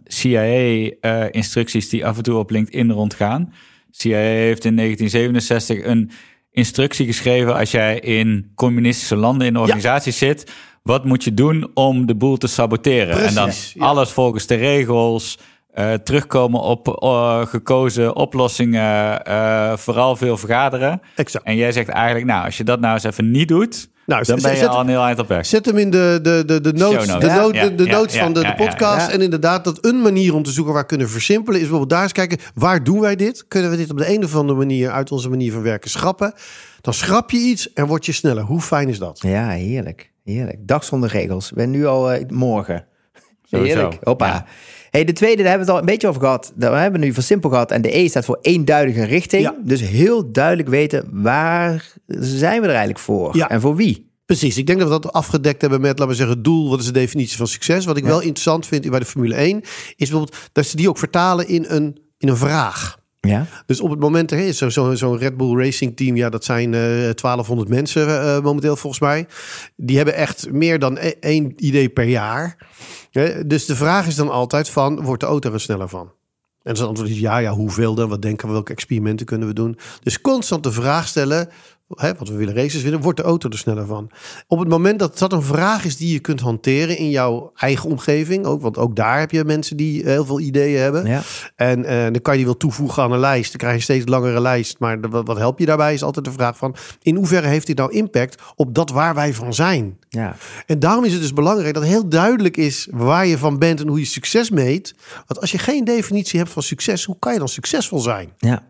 CIA-instructies 0.04 1.88
die 1.88 2.06
af 2.06 2.16
en 2.16 2.22
toe 2.22 2.38
op 2.38 2.50
LinkedIn 2.50 2.90
rondgaan. 2.90 3.52
CIA 3.90 4.16
heeft 4.16 4.64
in 4.64 4.76
1967 4.76 5.84
een 5.84 6.10
instructie 6.50 7.06
geschreven 7.06 7.54
als 7.56 7.70
jij 7.70 7.98
in 7.98 8.52
communistische 8.54 9.16
landen 9.16 9.46
in 9.46 9.56
organisaties 9.56 10.18
zit. 10.18 10.52
Wat 10.82 11.04
moet 11.04 11.24
je 11.24 11.34
doen 11.34 11.70
om 11.74 12.06
de 12.06 12.14
boel 12.14 12.36
te 12.36 12.46
saboteren? 12.46 13.24
en 13.24 13.34
dan 13.34 13.50
ja. 13.74 13.84
alles 13.84 14.10
volgens 14.10 14.46
de 14.46 14.54
regels. 14.54 15.38
Eh, 15.72 15.92
terugkomen 15.92 16.60
op 16.60 16.88
eh, 17.02 17.46
gekozen 17.46 18.16
oplossingen. 18.16 19.24
eh, 19.24 19.76
vooral 19.76 20.16
veel 20.16 20.36
vergaderen. 20.36 21.00
Exact. 21.16 21.44
En 21.44 21.56
jij 21.56 21.72
zegt 21.72 21.88
eigenlijk, 21.88 22.26
nou, 22.26 22.44
als 22.44 22.56
je 22.56 22.64
dat 22.64 22.80
nou 22.80 22.94
eens 22.94 23.04
even 23.04 23.30
niet 23.30 23.48
doet, 23.48 23.88
Nou, 24.06 24.22
dan 24.24 24.34
zet- 24.40 24.42
ben 24.44 24.52
je 24.54 24.58
zet- 24.64 24.68
al 24.68 24.80
een 24.80 24.88
heel 24.88 25.02
eind 25.04 25.18
op 25.18 25.28
weg. 25.28 25.46
Zet 25.46 25.66
hem 25.66 25.76
in 25.78 25.90
de, 25.90 26.18
de, 26.22 26.42
de, 26.46 26.60
de 26.60 26.72
notes, 26.72 27.06
de, 27.06 27.12
Ja, 27.26 27.46
de, 27.48 27.74
de 27.74 27.84
ja, 27.84 27.90
notes 27.90 28.14
ja, 28.14 28.22
van 28.22 28.32
de, 28.32 28.40
ja, 28.40 28.54
de 28.54 28.62
ja, 28.62 28.68
podcast. 28.68 29.06
ja. 29.06 29.12
En 29.12 29.20
inderdaad, 29.20 29.64
dat 29.64 29.86
een 29.86 30.00
manier 30.02 30.34
om 30.34 30.42
te 30.42 30.50
zoeken 30.50 30.74
waar 30.74 30.86
kunnen 30.86 31.06
we 31.06 31.12
versimpelen... 31.12 31.54
is 31.54 31.60
bijvoorbeeld 31.60 31.90
daar 31.90 32.02
eens 32.02 32.12
kijken, 32.12 32.38
waar 32.54 32.84
doen 32.84 33.00
wij 33.00 33.16
dit? 33.16 33.44
Kunnen 33.48 33.70
we 33.70 33.76
dit 33.76 33.90
op 33.90 33.98
de 33.98 34.14
een 34.14 34.24
of 34.24 34.34
andere 34.36 34.58
manier 34.58 34.90
uit 34.90 35.12
onze 35.12 35.28
manier 35.28 35.52
van 35.52 35.62
werken 35.62 35.90
schrappen? 35.90 36.32
Dan 36.80 36.94
schrap 36.94 37.30
je 37.30 37.38
iets 37.38 37.72
en 37.72 37.86
word 37.86 38.06
je 38.06 38.12
sneller. 38.12 38.42
Hoe 38.42 38.60
fijn 38.60 38.88
is 38.88 38.98
dat? 38.98 39.18
Ja, 39.22 39.48
heerlijk. 39.48 40.10
Heerlijk. 40.24 40.56
Dag 40.60 40.84
zonder 40.84 41.08
regels. 41.10 41.50
Ik 41.50 41.56
ben 41.56 41.70
nu 41.70 41.86
al 41.86 42.10
morgen. 42.28 42.84
Sowieso. 43.50 43.78
Heerlijk. 43.78 43.98
Hoppa. 44.04 44.26
Ja. 44.26 44.46
Hey, 44.90 45.04
de 45.04 45.12
tweede, 45.12 45.42
daar 45.42 45.50
hebben 45.50 45.66
we 45.66 45.72
het 45.72 45.82
al 45.82 45.88
een 45.88 45.92
beetje 45.92 46.08
over 46.08 46.20
gehad. 46.20 46.52
Daar 46.54 46.80
hebben 46.80 47.00
we 47.00 47.06
nu 47.06 47.12
voor 47.12 47.22
simpel 47.22 47.50
gehad. 47.50 47.70
En 47.70 47.82
de 47.82 47.96
E 47.96 48.08
staat 48.08 48.24
voor 48.24 48.38
eenduidige 48.42 49.04
richting. 49.04 49.42
Ja. 49.42 49.54
Dus 49.64 49.80
heel 49.80 50.32
duidelijk 50.32 50.68
weten 50.68 51.08
waar 51.12 51.92
zijn 52.18 52.60
we 52.60 52.66
er 52.66 52.68
eigenlijk 52.68 52.98
voor? 52.98 53.36
Ja. 53.36 53.48
En 53.48 53.60
voor 53.60 53.76
wie? 53.76 54.08
Precies, 54.26 54.58
ik 54.58 54.66
denk 54.66 54.78
dat 54.78 54.88
we 54.88 55.00
dat 55.00 55.12
afgedekt 55.12 55.60
hebben 55.60 55.80
met, 55.80 55.98
laten 55.98 56.08
we 56.08 56.14
zeggen, 56.14 56.42
doel. 56.42 56.70
Wat 56.70 56.80
is 56.80 56.86
de 56.86 56.92
definitie 56.92 57.36
van 57.36 57.46
succes? 57.46 57.84
Wat 57.84 57.96
ik 57.96 58.04
wel 58.04 58.20
interessant 58.20 58.66
vind 58.66 58.90
bij 58.90 58.98
de 58.98 59.04
Formule 59.04 59.34
1... 59.34 59.60
is 59.60 59.94
bijvoorbeeld 59.96 60.36
dat 60.52 60.66
ze 60.66 60.76
die 60.76 60.88
ook 60.88 60.98
vertalen 60.98 61.48
in 61.48 61.64
een, 61.68 61.98
in 62.18 62.28
een 62.28 62.36
vraag. 62.36 62.98
Ja. 63.20 63.46
Dus 63.66 63.80
op 63.80 63.90
het 63.90 64.00
moment, 64.00 64.30
hè, 64.30 64.52
zo'n 64.52 64.70
zo, 64.70 64.94
zo'n 64.94 65.18
Red 65.18 65.36
Bull 65.36 65.56
Racing 65.56 65.96
team, 65.96 66.16
ja, 66.16 66.28
dat 66.28 66.44
zijn 66.44 66.74
eh 66.74 66.80
1200 66.80 67.68
mensen 67.68 68.08
eh, 68.08 68.40
momenteel 68.40 68.76
volgens 68.76 69.02
mij. 69.02 69.26
Die 69.76 69.96
hebben 69.96 70.14
echt 70.14 70.52
meer 70.52 70.78
dan 70.78 70.96
e- 70.96 71.14
één 71.20 71.52
idee 71.56 71.88
per 71.88 72.04
jaar. 72.04 72.56
Dus 73.46 73.66
de 73.66 73.76
vraag 73.76 74.06
is 74.06 74.14
dan 74.14 74.30
altijd 74.30 74.70
van, 74.70 75.02
wordt 75.02 75.20
de 75.20 75.26
auto 75.26 75.52
er 75.52 75.60
sneller 75.60 75.88
van? 75.88 76.12
En 76.62 76.76
zijn 76.76 76.88
antwoord 76.88 77.10
is 77.10 77.18
ja, 77.18 77.38
ja, 77.38 77.52
hoeveel 77.52 77.94
dan? 77.94 78.08
Wat 78.08 78.22
denken 78.22 78.46
we, 78.46 78.52
welke 78.52 78.72
experimenten 78.72 79.26
kunnen 79.26 79.48
we 79.48 79.54
doen? 79.54 79.78
Dus 80.02 80.20
constant 80.20 80.62
de 80.62 80.72
vraag 80.72 81.08
stellen, 81.08 81.48
hè, 81.94 82.14
wat 82.14 82.28
we 82.28 82.34
willen 82.34 82.54
races 82.54 82.82
winnen, 82.82 83.00
wordt 83.00 83.18
de 83.18 83.24
auto 83.24 83.48
er 83.48 83.58
sneller 83.58 83.86
van? 83.86 84.10
Op 84.46 84.58
het 84.58 84.68
moment 84.68 84.98
dat 84.98 85.18
dat 85.18 85.32
een 85.32 85.42
vraag 85.42 85.84
is 85.84 85.96
die 85.96 86.12
je 86.12 86.18
kunt 86.18 86.40
hanteren 86.40 86.96
in 86.96 87.10
jouw 87.10 87.52
eigen 87.54 87.90
omgeving, 87.90 88.44
ook, 88.44 88.62
want 88.62 88.78
ook 88.78 88.96
daar 88.96 89.18
heb 89.18 89.30
je 89.30 89.44
mensen 89.44 89.76
die 89.76 90.02
heel 90.04 90.24
veel 90.24 90.40
ideeën 90.40 90.80
hebben. 90.80 91.06
Ja. 91.06 91.22
En 91.56 91.84
eh, 91.84 92.02
dan 92.02 92.20
kan 92.22 92.32
je 92.32 92.38
die 92.38 92.46
wel 92.46 92.56
toevoegen 92.56 93.02
aan 93.02 93.12
een 93.12 93.18
lijst. 93.18 93.50
Dan 93.50 93.60
krijg 93.60 93.76
je 93.76 93.82
steeds 93.82 94.08
langere 94.08 94.40
lijst. 94.40 94.78
Maar 94.78 95.00
de- 95.00 95.08
wat, 95.08 95.26
wat 95.26 95.36
help 95.36 95.58
je 95.58 95.66
daarbij 95.66 95.94
is 95.94 96.02
altijd 96.02 96.24
de 96.24 96.32
vraag 96.32 96.56
van... 96.56 96.74
in 97.02 97.16
hoeverre 97.16 97.46
heeft 97.46 97.66
dit 97.66 97.76
nou 97.76 97.92
impact 97.92 98.42
op 98.56 98.74
dat 98.74 98.90
waar 98.90 99.14
wij 99.14 99.34
van 99.34 99.54
zijn? 99.54 99.98
Ja. 100.08 100.36
En 100.66 100.78
daarom 100.78 101.04
is 101.04 101.12
het 101.12 101.20
dus 101.20 101.32
belangrijk 101.32 101.74
dat 101.74 101.84
heel 101.84 102.08
duidelijk 102.08 102.56
is... 102.56 102.88
waar 102.90 103.26
je 103.26 103.38
van 103.38 103.58
bent 103.58 103.80
en 103.80 103.88
hoe 103.88 103.98
je 103.98 104.04
succes 104.04 104.50
meet. 104.50 104.94
Want 105.26 105.40
als 105.40 105.50
je 105.52 105.58
geen 105.58 105.84
definitie 105.84 106.38
hebt 106.38 106.50
van 106.52 106.62
succes... 106.62 107.04
hoe 107.04 107.16
kan 107.18 107.32
je 107.32 107.38
dan 107.38 107.48
succesvol 107.48 107.98
zijn? 107.98 108.32
Ja. 108.38 108.68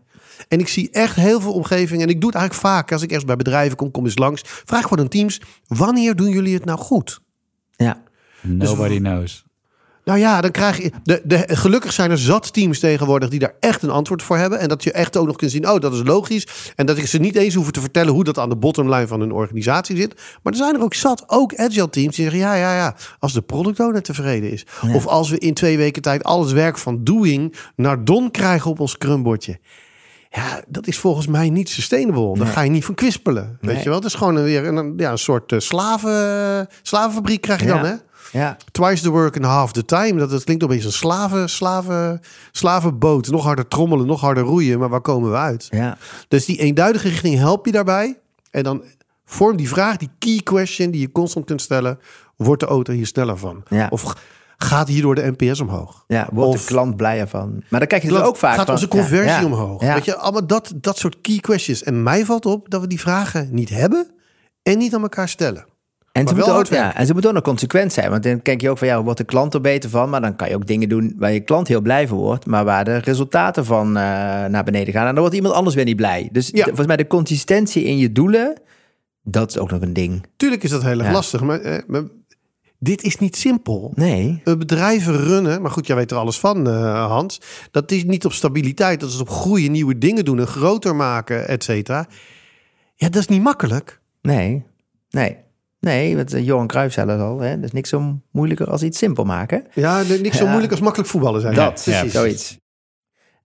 En 0.48 0.59
ik 0.59 0.68
zie 0.68 0.90
echt 0.90 1.16
heel 1.16 1.40
veel 1.40 1.53
omgevingen... 1.53 2.03
en 2.03 2.14
ik 2.14 2.20
doe 2.20 2.31
het 2.31 2.38
eigenlijk 2.38 2.66
vaak 2.66 2.92
als 2.92 3.03
ik 3.03 3.09
ergens 3.09 3.26
bij 3.26 3.37
bedrijven 3.37 3.76
kom... 3.76 3.90
kom 3.90 4.05
eens 4.05 4.18
langs, 4.18 4.42
vraag 4.44 4.83
gewoon 4.83 4.98
aan 4.98 5.09
teams... 5.09 5.40
wanneer 5.66 6.16
doen 6.16 6.31
jullie 6.31 6.55
het 6.55 6.64
nou 6.64 6.79
goed? 6.79 7.20
Ja. 7.76 8.03
Nobody 8.42 8.98
knows. 8.98 9.44
Nou 10.05 10.18
ja, 10.18 10.40
dan 10.40 10.50
krijg 10.50 10.83
je. 10.83 10.90
De, 11.03 11.20
de, 11.24 11.44
gelukkig 11.46 11.92
zijn 11.92 12.11
er 12.11 12.18
zat 12.18 12.53
teams 12.53 12.79
tegenwoordig 12.79 13.29
die 13.29 13.38
daar 13.38 13.55
echt 13.61 13.83
een 13.83 13.90
antwoord 13.90 14.22
voor 14.22 14.37
hebben. 14.37 14.59
En 14.59 14.68
dat 14.68 14.83
je 14.83 14.92
echt 14.92 15.16
ook 15.16 15.26
nog 15.26 15.37
kunt 15.37 15.50
zien: 15.50 15.68
oh, 15.68 15.81
dat 15.81 15.92
is 15.92 16.03
logisch. 16.05 16.46
En 16.76 16.87
dat 16.87 16.98
ik 16.98 17.07
ze 17.07 17.18
niet 17.18 17.37
eens 17.37 17.55
hoeven 17.55 17.72
te 17.72 17.81
vertellen 17.81 18.12
hoe 18.12 18.24
dat 18.24 18.38
aan 18.38 18.48
de 18.48 18.57
bottomline 18.57 19.07
van 19.07 19.20
hun 19.20 19.33
organisatie 19.33 19.96
zit. 19.96 20.14
Maar 20.42 20.53
er 20.53 20.59
zijn 20.59 20.74
er 20.74 20.83
ook 20.83 20.94
zat, 20.94 21.24
ook 21.26 21.55
agile 21.55 21.90
teams 21.90 22.16
die 22.16 22.24
zeggen: 22.24 22.40
ja, 22.40 22.55
ja, 22.55 22.76
ja. 22.76 22.96
Als 23.18 23.33
de 23.33 23.42
product 23.42 23.81
owner 23.81 24.03
tevreden 24.03 24.50
is. 24.50 24.66
Of 24.94 25.07
als 25.07 25.31
we 25.31 25.38
in 25.38 25.55
twee 25.55 25.76
weken 25.76 26.03
tijd 26.03 26.24
al 26.24 26.40
het 26.40 26.53
werk 26.53 26.79
van 26.79 27.05
doing 27.05 27.57
naar 27.76 28.05
don 28.05 28.31
krijgen 28.31 28.70
op 28.70 28.81
ons 28.81 28.98
crumbordje. 28.98 29.59
Ja, 30.32 30.62
dat 30.68 30.86
is 30.86 30.98
volgens 30.98 31.26
mij 31.26 31.50
niet 31.50 31.68
sustainable. 31.68 32.38
Daar 32.38 32.46
ga 32.46 32.60
je 32.60 32.70
niet 32.70 32.84
van 32.84 32.94
kwispelen. 32.94 33.58
Weet 33.60 33.82
je 33.82 33.88
wel? 33.88 33.94
Het 33.94 34.04
is 34.04 34.14
gewoon 34.14 34.42
weer 34.42 34.66
een, 34.66 34.94
ja, 34.96 35.10
een 35.10 35.18
soort 35.18 35.52
eh, 35.52 35.58
slaven, 35.58 36.68
slavenfabriek 36.82 37.40
krijg 37.40 37.60
je 37.60 37.66
dan, 37.66 37.84
hè? 37.84 37.94
Ja. 38.32 38.56
Twice 38.70 39.02
the 39.02 39.10
work 39.10 39.36
and 39.36 39.44
half 39.44 39.72
the 39.72 39.84
time. 39.84 40.14
Dat, 40.18 40.30
dat 40.30 40.44
klinkt 40.44 40.64
opeens 40.64 40.84
een 40.84 40.92
slaven, 40.92 41.48
slaven, 41.48 42.20
slavenboot. 42.50 43.30
Nog 43.30 43.44
harder 43.44 43.68
trommelen, 43.68 44.06
nog 44.06 44.20
harder 44.20 44.42
roeien. 44.42 44.78
Maar 44.78 44.88
waar 44.88 45.00
komen 45.00 45.30
we 45.30 45.36
uit? 45.36 45.68
Ja. 45.70 45.98
Dus 46.28 46.44
die 46.44 46.58
eenduidige 46.58 47.08
richting 47.08 47.38
help 47.38 47.66
je 47.66 47.72
daarbij. 47.72 48.18
En 48.50 48.62
dan 48.62 48.82
vorm 49.24 49.56
die 49.56 49.68
vraag, 49.68 49.96
die 49.96 50.10
key 50.18 50.40
question 50.42 50.90
die 50.90 51.00
je 51.00 51.12
constant 51.12 51.46
kunt 51.46 51.62
stellen. 51.62 51.98
Wordt 52.36 52.60
de 52.60 52.66
auto 52.66 52.92
hier 52.92 53.06
sneller 53.06 53.38
van? 53.38 53.62
Ja. 53.68 53.86
Of 53.90 54.14
gaat 54.64 54.88
hierdoor 54.88 55.14
de 55.14 55.33
NPS 55.38 55.61
omhoog? 55.61 56.05
Ja, 56.07 56.29
wordt 56.33 56.55
Of- 56.55 56.61
de 56.61 56.66
klant 56.66 56.96
blijer 56.96 57.29
van. 57.29 57.62
Maar 57.68 57.79
dan 57.79 57.88
krijg 57.88 58.03
je 58.03 58.09
het 58.09 58.16
Klant- 58.16 58.35
ook 58.35 58.40
vaak 58.40 58.55
gaat 58.55 58.64
van. 58.64 58.75
onze 58.75 58.88
conversie 58.88 59.27
ja, 59.31 59.38
ja. 59.38 59.44
omhoog? 59.44 59.83
Ja. 59.83 59.94
Weet 59.94 60.05
je, 60.05 60.16
allemaal 60.16 60.46
dat, 60.46 60.73
dat 60.77 60.99
soort 60.99 61.20
key 61.20 61.37
questions. 61.38 61.83
En 61.83 62.03
mij 62.03 62.25
valt 62.25 62.46
op 62.46 62.70
dat 62.70 62.81
we 62.81 62.87
die 62.87 63.01
vragen 63.01 63.49
niet 63.53 63.68
hebben 63.68 64.11
en 64.62 64.79
niet 64.79 64.94
aan 64.94 65.03
elkaar 65.03 65.29
stellen. 65.29 65.64
En 66.12 66.29
ze, 66.29 66.35
moeten 66.35 66.55
ook, 66.55 66.66
ja, 66.66 66.94
en 66.96 67.07
ze 67.07 67.12
moeten 67.12 67.31
ook 67.31 67.37
nog 67.37 67.44
consequent 67.46 67.92
zijn. 67.92 68.11
Want 68.11 68.23
dan 68.23 68.42
kijk 68.42 68.61
je 68.61 68.70
ook 68.70 68.79
van, 68.79 68.88
ja, 68.88 69.03
wordt 69.03 69.18
de 69.18 69.25
klant 69.25 69.55
er 69.55 69.61
beter 69.61 69.90
van? 69.90 70.11
Maar 70.11 70.20
dan 70.20 70.37
kan 70.37 70.49
je 70.49 70.55
ook 70.55 70.66
dingen 70.66 70.88
doen 70.88 71.14
waar 71.18 71.33
je 71.33 71.40
klant 71.40 71.68
heel 71.68 71.81
blij 71.81 72.09
van 72.09 72.18
wordt. 72.18 72.46
Maar 72.46 72.64
waar 72.64 72.85
de 72.85 72.96
resultaten 72.96 73.64
van 73.64 73.87
eh, 73.87 74.03
naar 74.44 74.64
beneden 74.64 74.92
gaan. 74.94 75.07
En 75.07 75.11
dan 75.12 75.20
wordt 75.20 75.35
iemand 75.35 75.55
anders 75.55 75.75
weer 75.77 75.85
niet 75.85 75.96
blij. 75.96 76.29
Dus 76.33 76.46
Ja. 76.46 76.53
de- 76.53 76.62
volgens 76.64 76.87
mij 76.87 76.96
de 76.96 77.07
consistentie 77.07 77.85
in 77.85 77.99
je 77.99 78.12
doelen 78.12 78.61
Dat 79.23 79.49
is 79.51 79.59
ook 79.59 79.70
nog 79.70 79.81
een 79.81 79.92
ding. 79.92 80.25
Tuurlijk 80.37 80.62
is 80.62 80.70
dat 80.70 80.83
heel 80.83 80.99
erg 80.99 81.07
Ja. 81.07 81.12
lastig, 81.12 81.40
maar, 81.42 81.61
eh, 81.61 81.83
maar 81.87 82.02
dit 82.83 83.02
is 83.02 83.16
niet 83.18 83.37
simpel. 83.37 83.92
Nee. 83.94 84.40
Een 84.44 84.58
bedrijven 84.58 85.16
runnen, 85.16 85.62
maar 85.62 85.70
goed, 85.70 85.87
jij 85.87 85.96
weet 85.96 86.10
er 86.10 86.16
alles 86.16 86.38
van, 86.38 86.68
eh, 86.68 87.06
Hans. 87.06 87.40
Dat 87.70 87.90
is 87.92 88.04
niet 88.04 88.24
op 88.24 88.33
stabiliteit, 88.33 89.00
dat 89.00 89.08
is 89.10 89.20
op 89.20 89.28
groeien, 89.28 89.72
nieuwe 89.72 89.98
dingen 89.98 90.24
doen 90.24 90.38
en 90.38 90.46
groter 90.46 90.96
maken, 90.96 91.48
et 91.48 91.64
cetera. 91.64 92.06
Ja, 92.94 93.08
dat 93.08 93.20
is 93.20 93.28
niet 93.28 93.42
makkelijk. 93.42 94.00
Nee. 94.22 94.64
Nee. 95.10 95.37
Nee, 95.81 96.16
want 96.16 96.35
eh, 96.35 96.44
Johan 96.44 96.66
Cruijff 96.66 96.94
het 96.94 97.08
al. 97.20 97.40
Hè? 97.40 97.54
Dat 97.54 97.64
is 97.64 97.72
niks 97.72 97.88
zo 97.88 98.18
moeilijker 98.31 98.70
als 98.70 98.83
iets 98.83 98.98
simpel 98.98 99.24
maken. 99.24 99.66
Ja, 99.74 100.02
niks 100.20 100.37
zo 100.37 100.42
Ja. 100.44 100.48
moeilijk 100.48 100.72
als 100.72 100.81
makkelijk 100.81 101.10
voetballen 101.10 101.40
zijn. 101.40 101.54
Dat, 101.54 101.83
ja, 101.85 101.92
precies. 101.98 102.12
zoiets. 102.12 102.58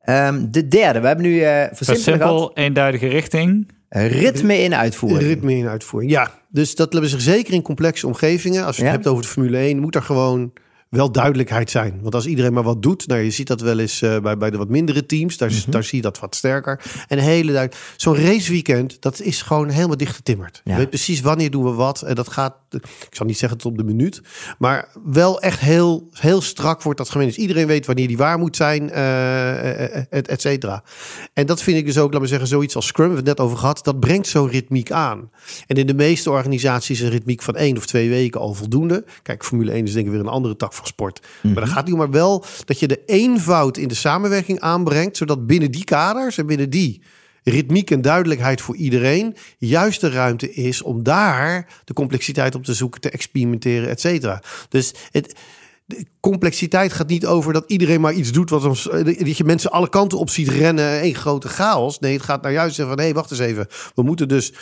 Ehm, 0.02 0.46
de 0.50 0.68
derde. 0.68 1.00
We 1.00 1.08
hebben 1.08 1.26
nu 1.26 1.40
eh 1.42 1.50
versimpelen 1.72 1.76
gehad. 1.76 1.98
Versimpel, 1.98 2.52
eenduidige 2.54 3.08
richting. 3.08 3.72
Ritme 3.90 4.58
in 4.60 4.76
uitvoering. 4.76 5.22
Ritme 5.22 5.56
in 5.56 5.68
uitvoering. 5.68 6.12
Ja, 6.12 6.32
dus 6.50 6.76
dat 6.76 6.92
hebben 6.92 7.10
zich 7.10 7.22
zeker 7.22 7.54
in 7.54 7.62
complexe 7.62 8.08
omgevingen. 8.08 8.66
Als 8.66 8.76
je 8.76 8.82
het 8.82 8.92
Ja. 8.92 8.96
hebt 8.98 9.08
over 9.10 9.24
de 9.24 9.30
Formule 9.30 9.58
1, 9.58 9.80
moet 9.80 9.96
er 9.96 10.02
gewoon 10.02 10.54
wel 10.90 11.12
duidelijkheid 11.12 11.70
zijn. 11.70 12.00
Want 12.02 12.16
als 12.16 12.26
iedereen 12.26 12.54
maar 12.54 12.64
wat 12.64 12.82
doet, 12.82 13.08
nou 13.08 13.22
je 13.22 13.32
ziet 13.32 13.48
dat 13.48 13.62
wel 13.62 13.80
eens 13.80 14.02
eh, 14.02 14.20
bij, 14.20 14.38
bij 14.38 14.50
de 14.50 14.58
wat 14.58 14.70
mindere 14.70 15.06
teams, 15.06 15.38
daar, 15.38 15.52
Mhm. 15.52 15.72
daar 15.72 15.84
zie 15.84 15.96
je 15.98 16.02
dat 16.04 16.20
wat 16.20 16.36
sterker. 16.36 16.82
En 17.08 17.18
hele 17.18 17.52
duidelijk, 17.52 17.94
zo'n 17.98 18.16
raceweekend, 18.16 19.02
dat 19.02 19.22
is 19.22 19.42
gewoon 19.42 19.70
helemaal 19.70 19.98
dichtgetimmerd. 19.98 20.62
Ja. 20.64 20.72
Je 20.72 20.78
weet 20.78 20.90
precies 20.90 21.22
wanneer 21.22 21.52
doen 21.52 21.64
we 21.64 21.72
wat. 21.72 22.02
En 22.02 22.16
dat 22.16 22.28
gaat, 22.30 22.56
ik 22.84 23.16
zal 23.16 23.26
niet 23.26 23.38
zeggen 23.38 23.58
tot 23.58 23.72
op 23.72 23.78
de 23.78 23.84
minuut, 23.84 24.22
maar 24.58 24.90
wel 25.06 25.42
echt 25.42 25.60
heel, 25.60 26.08
heel 26.12 26.42
strak 26.42 26.82
wordt 26.82 26.98
dat 26.98 27.10
gemeen. 27.10 27.28
Dus 27.28 27.38
iedereen 27.38 27.68
weet 27.68 27.86
wanneer 27.86 28.08
die 28.08 28.18
waar 28.18 28.40
moet 28.40 28.56
zijn, 28.56 28.92
eh, 28.92 29.84
eh, 29.84 30.04
et, 30.10 30.28
et 30.28 30.42
cetera. 30.42 30.84
En 31.34 31.46
dat 31.46 31.62
vind 31.62 31.78
ik 31.78 31.86
dus 31.86 31.98
ook, 31.98 32.06
laten 32.06 32.22
we 32.22 32.28
zeggen, 32.28 32.48
zoiets 32.48 32.76
als 32.76 32.86
Scrum, 32.86 33.10
we 33.10 33.14
hebben 33.14 33.30
het 33.30 33.38
net 33.38 33.48
over 33.48 33.60
gehad, 33.60 33.84
dat 33.84 34.00
brengt 34.00 34.28
zo'n 34.28 34.50
ritmiek 34.50 34.92
aan. 34.92 35.30
En 35.68 35.76
in 35.76 35.88
de 35.88 35.94
meeste 35.94 36.32
organisaties 36.32 37.00
is 37.00 37.06
een 37.06 37.12
ritmiek 37.12 37.42
van 37.42 37.56
één 37.56 37.78
of 37.78 37.86
twee 37.86 38.10
weken 38.10 38.40
al 38.40 38.54
voldoende. 38.54 39.06
Kijk, 39.22 39.46
Formule 39.46 39.72
1 39.72 39.86
is 39.86 39.94
denk 39.94 40.06
ik 40.06 40.12
weer 40.12 40.22
een 40.22 40.28
andere 40.28 40.56
tak 40.56 40.74
van 40.74 40.86
sport. 40.86 41.20
Maar 41.42 41.54
dan 41.54 41.68
gaat 41.68 41.88
het 41.88 41.98
maar 41.98 42.12
wel 42.12 42.46
dat 42.66 42.80
je 42.80 42.88
de 42.88 43.02
eenvoud 43.06 43.78
in 43.78 43.88
de 43.88 43.96
samenwerking 43.96 44.60
aanbrengt, 44.60 45.18
zodat 45.18 45.48
binnen 45.48 45.72
die 45.72 45.84
kaders 45.84 46.38
en 46.38 46.46
binnen 46.46 46.70
die 46.70 47.02
ritmiek 47.52 47.92
en 47.92 48.02
duidelijkheid 48.02 48.62
voor 48.62 48.76
iedereen 48.76 49.36
juist 49.58 50.02
de 50.02 50.10
ruimte 50.10 50.54
is 50.54 50.82
om 50.82 51.04
daar 51.04 51.82
de 51.84 51.94
complexiteit 51.94 52.56
op 52.56 52.64
te 52.64 52.74
zoeken, 52.74 53.02
te 53.02 53.10
experimenteren, 53.10 53.90
et 53.90 54.00
cetera. 54.00 54.42
Dus 54.70 54.94
het, 55.12 55.36
de 55.86 56.06
complexiteit 56.20 56.94
gaat 56.94 57.08
niet 57.08 57.26
over 57.26 57.54
dat 57.54 57.64
iedereen 57.68 58.02
maar 58.02 58.14
iets 58.14 58.32
doet 58.32 58.50
wat 58.50 58.66
ons, 58.66 58.84
dat 58.84 59.38
je 59.38 59.44
mensen 59.44 59.72
alle 59.72 59.90
kanten 59.90 60.18
op 60.18 60.30
ziet 60.30 60.50
rennen, 60.50 61.00
één 61.00 61.16
grote 61.16 61.48
chaos. 61.48 62.00
Nee, 62.00 62.14
het 62.14 62.24
gaat 62.24 62.42
nou 62.42 62.54
juist 62.54 62.76
zeggen 62.76 62.96
van, 62.96 63.06
hé, 63.06 63.14
wacht 63.14 63.32
eens 63.32 63.40
even. 63.40 63.68
We 63.96 64.04
moeten 64.04 64.28
dus 64.28 64.54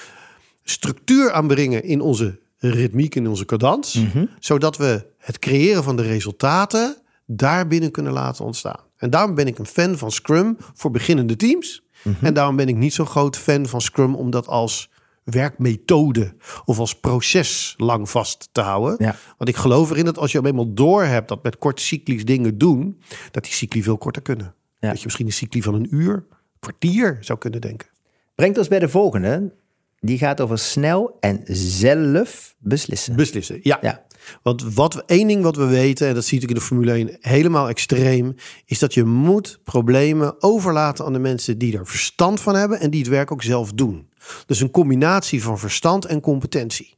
structuur 0.64 1.32
aanbrengen 1.32 1.84
in 1.84 2.02
onze 2.02 2.40
ritmiek, 2.58 3.16
in 3.16 3.28
onze 3.28 3.46
cadans, 3.46 4.04
zodat 4.40 4.78
we 4.78 5.06
het 5.18 5.40
creëren 5.40 5.84
van 5.84 5.96
de 5.96 6.04
resultaten 6.04 6.98
daarbinnen 7.26 7.92
kunnen 7.92 8.14
laten 8.14 8.46
ontstaan. 8.46 8.80
En 8.98 9.10
daarom 9.10 9.36
ben 9.36 9.48
ik 9.48 9.60
een 9.60 9.66
fan 9.66 9.98
van 9.98 10.12
Scrum 10.12 10.58
voor 10.74 10.92
beginnende 10.92 11.36
teams. 11.36 11.84
En 12.22 12.34
daarom 12.34 12.56
ben 12.56 12.68
ik 12.68 12.76
niet 12.76 12.94
zo'n 12.94 13.06
groot 13.06 13.38
fan 13.38 13.66
van 13.66 13.82
Scrum 13.82 14.16
om 14.16 14.30
dat 14.30 14.48
als 14.48 14.92
werkmethode 15.24 16.36
of 16.66 16.80
als 16.80 17.00
proces 17.00 17.74
lang 17.78 18.10
vast 18.10 18.50
te 18.52 18.62
houden. 18.62 18.96
Ja. 19.00 19.16
Want 19.38 19.50
ik 19.50 19.56
geloof 19.56 19.92
erin 19.92 20.06
dat 20.06 20.18
als 20.18 20.32
je 20.32 20.46
eenmaal 20.46 20.74
door 20.74 21.04
hebt 21.04 21.28
dat 21.28 21.44
met 21.44 21.58
kort 21.58 21.82
cyclisch 21.82 22.26
dingen 22.26 22.58
doen, 22.58 23.02
dat 23.32 23.44
die 23.44 23.54
cycli 23.54 23.84
veel 23.84 23.98
korter 23.98 24.22
kunnen. 24.22 24.56
Ja. 24.80 24.90
Dat 24.90 24.98
je 24.98 25.04
misschien 25.04 25.26
een 25.26 25.34
cycli 25.34 25.62
van 25.62 25.74
een 25.74 25.88
uur, 25.96 26.26
kwartier 26.60 27.18
zou 27.20 27.40
kunnen 27.40 27.62
denken. 27.62 27.88
Brengt 28.36 28.58
ons 28.58 28.68
bij 28.68 28.80
de 28.80 28.90
volgende. 28.90 29.54
Die 30.00 30.18
gaat 30.18 30.42
over 30.42 30.58
snel 30.58 31.18
en 31.20 31.42
zelf 31.46 32.56
beslissen. 32.60 33.16
Beslissen, 33.16 33.60
ja. 33.62 33.78
Ja. 33.82 34.06
Want 34.42 34.74
wat 34.74 35.04
één 35.06 35.28
ding 35.28 35.44
wat 35.44 35.56
we 35.56 35.66
weten, 35.66 36.08
en 36.08 36.14
dat 36.14 36.26
zie 36.26 36.42
ik 36.42 36.50
in 36.50 36.56
de 36.56 36.62
Formule 36.62 36.92
1 36.92 37.18
helemaal 37.20 37.70
extreem, 37.70 38.36
is 38.66 38.80
dat 38.80 38.94
je 38.94 39.04
moet 39.04 39.60
problemen 39.64 40.42
overlaten 40.42 41.06
aan 41.06 41.14
de 41.14 41.20
mensen 41.20 41.58
die 41.58 41.78
er 41.78 41.88
verstand 41.88 42.42
van 42.42 42.56
hebben 42.56 42.80
en 42.80 42.90
die 42.90 43.00
het 43.00 43.10
werk 43.10 43.32
ook 43.32 43.44
zelf 43.44 43.72
doen. 43.72 44.10
Dus 44.46 44.60
een 44.60 44.72
combinatie 44.72 45.44
van 45.44 45.60
verstand 45.60 46.06
en 46.06 46.22
competentie. 46.22 46.96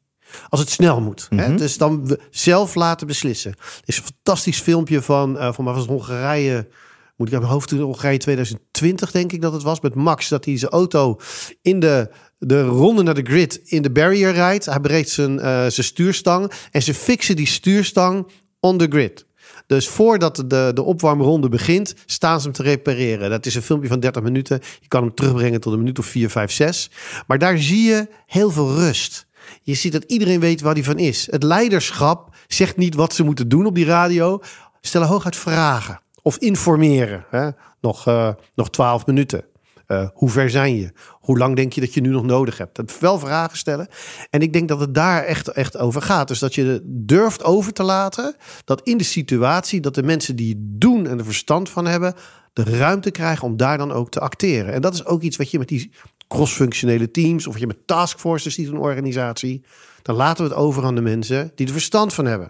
Als 0.49 0.59
het 0.59 0.69
snel 0.69 1.01
moet. 1.01 1.27
hè? 1.29 1.55
Dus 1.55 1.77
dan 1.77 2.17
zelf 2.29 2.75
laten 2.75 3.07
beslissen. 3.07 3.51
Er 3.51 3.83
is 3.85 3.97
een 3.97 4.03
fantastisch 4.03 4.59
filmpje 4.59 5.01
van, 5.01 5.37
eh 5.37 5.53
van 5.53 5.65
was 5.65 5.85
Hongarije. 5.85 6.67
Moet 7.15 7.27
ik 7.27 7.33
aan 7.33 7.39
mijn 7.39 7.51
hoofd 7.51 7.69
doen, 7.69 7.79
Hongarije 7.79 8.17
2020 8.17 9.11
denk 9.11 9.31
ik 9.31 9.41
dat 9.41 9.53
het 9.53 9.63
was. 9.63 9.81
Met 9.81 9.95
Max, 9.95 10.27
dat 10.29 10.45
hij 10.45 10.57
zijn 10.57 10.71
auto 10.71 11.19
in 11.61 11.79
de, 11.79 12.09
de 12.37 12.63
ronde 12.63 13.03
naar 13.03 13.13
de 13.13 13.25
grid 13.31 13.61
in 13.63 13.81
de 13.81 13.91
barrier 13.91 14.31
rijdt. 14.31 14.65
Hij 14.65 14.79
breekt 14.79 15.09
zijn, 15.09 15.39
eh, 15.39 15.45
zijn 15.45 15.71
stuurstang. 15.71 16.51
En 16.71 16.81
ze 16.81 16.93
fixen 16.93 17.35
die 17.35 17.47
stuurstang 17.47 18.27
on 18.59 18.77
the 18.77 18.87
grid. 18.89 19.25
Dus 19.67 19.87
voordat 19.87 20.35
de, 20.35 20.71
de 20.73 20.83
opwarmronde 20.83 21.49
begint, 21.49 21.95
staan 22.05 22.39
ze 22.39 22.45
hem 22.45 22.55
te 22.55 22.63
repareren. 22.63 23.29
Dat 23.29 23.45
is 23.45 23.55
een 23.55 23.61
filmpje 23.61 23.89
van 23.89 23.99
30 23.99 24.23
minuten. 24.23 24.59
Je 24.79 24.87
kan 24.87 25.03
hem 25.03 25.13
terugbrengen 25.13 25.61
tot 25.61 25.73
een 25.73 25.79
minuut 25.79 25.99
of 25.99 26.05
4, 26.05 26.29
5, 26.29 26.51
6. 26.51 26.89
Maar 27.27 27.37
daar 27.37 27.57
zie 27.57 27.83
je 27.83 28.07
heel 28.25 28.51
veel 28.51 28.75
rust. 28.75 29.27
Je 29.61 29.73
ziet 29.73 29.91
dat 29.91 30.03
iedereen 30.03 30.39
weet 30.39 30.61
waar 30.61 30.73
hij 30.73 30.83
van 30.83 30.97
is. 30.97 31.27
Het 31.31 31.43
leiderschap 31.43 32.35
zegt 32.47 32.77
niet 32.77 32.95
wat 32.95 33.13
ze 33.13 33.23
moeten 33.23 33.49
doen 33.49 33.65
op 33.65 33.75
die 33.75 33.85
radio. 33.85 34.39
Stellen 34.81 35.07
hooguit 35.07 35.35
vragen 35.35 35.99
of 36.21 36.37
informeren. 36.37 37.25
Hè? 37.29 37.49
Nog, 37.81 38.07
eh, 38.07 38.29
nog 38.55 38.69
12 38.69 39.05
minuten. 39.05 39.43
Eh, 39.87 40.07
hoe 40.13 40.29
ver 40.29 40.49
zijn 40.49 40.75
je? 40.75 40.91
Hoe 41.11 41.37
lang 41.37 41.55
denk 41.55 41.73
je 41.73 41.81
dat 41.81 41.93
je 41.93 42.01
nu 42.01 42.09
nog 42.09 42.23
nodig 42.23 42.57
hebt? 42.57 42.75
Dat 42.75 42.99
wel 42.99 43.19
vragen 43.19 43.57
stellen. 43.57 43.87
En 44.29 44.41
ik 44.41 44.53
denk 44.53 44.67
dat 44.67 44.79
het 44.79 44.93
daar 44.93 45.23
echt, 45.23 45.47
echt 45.47 45.77
over 45.77 46.01
gaat. 46.01 46.27
Dus 46.27 46.39
dat 46.39 46.55
je 46.55 46.81
durft 46.83 47.43
over 47.43 47.73
te 47.73 47.83
laten 47.83 48.35
dat 48.65 48.81
in 48.81 48.97
de 48.97 49.03
situatie 49.03 49.81
dat 49.81 49.95
de 49.95 50.03
mensen 50.03 50.35
die 50.35 50.49
het 50.49 50.81
doen 50.81 51.07
en 51.07 51.17
er 51.17 51.25
verstand 51.25 51.69
van 51.69 51.85
hebben, 51.85 52.13
de 52.53 52.63
ruimte 52.63 53.11
krijgen 53.11 53.47
om 53.47 53.57
daar 53.57 53.77
dan 53.77 53.91
ook 53.91 54.09
te 54.09 54.19
acteren. 54.19 54.73
En 54.73 54.81
dat 54.81 54.93
is 54.93 55.05
ook 55.05 55.21
iets 55.21 55.37
wat 55.37 55.51
je 55.51 55.57
met 55.59 55.67
die 55.67 55.91
cross-functionele 56.27 57.11
teams 57.11 57.47
of 57.47 57.57
je 57.57 57.67
met 57.67 57.87
taskforces 57.87 58.53
ziet 58.53 58.67
in 58.67 58.73
een 58.73 58.79
organisatie. 58.79 59.63
Dan 60.01 60.15
laten 60.15 60.43
we 60.43 60.49
het 60.49 60.59
over 60.59 60.83
aan 60.83 60.95
de 60.95 61.01
mensen 61.01 61.51
die 61.55 61.65
er 61.65 61.71
verstand 61.71 62.13
van 62.13 62.25
hebben. 62.25 62.47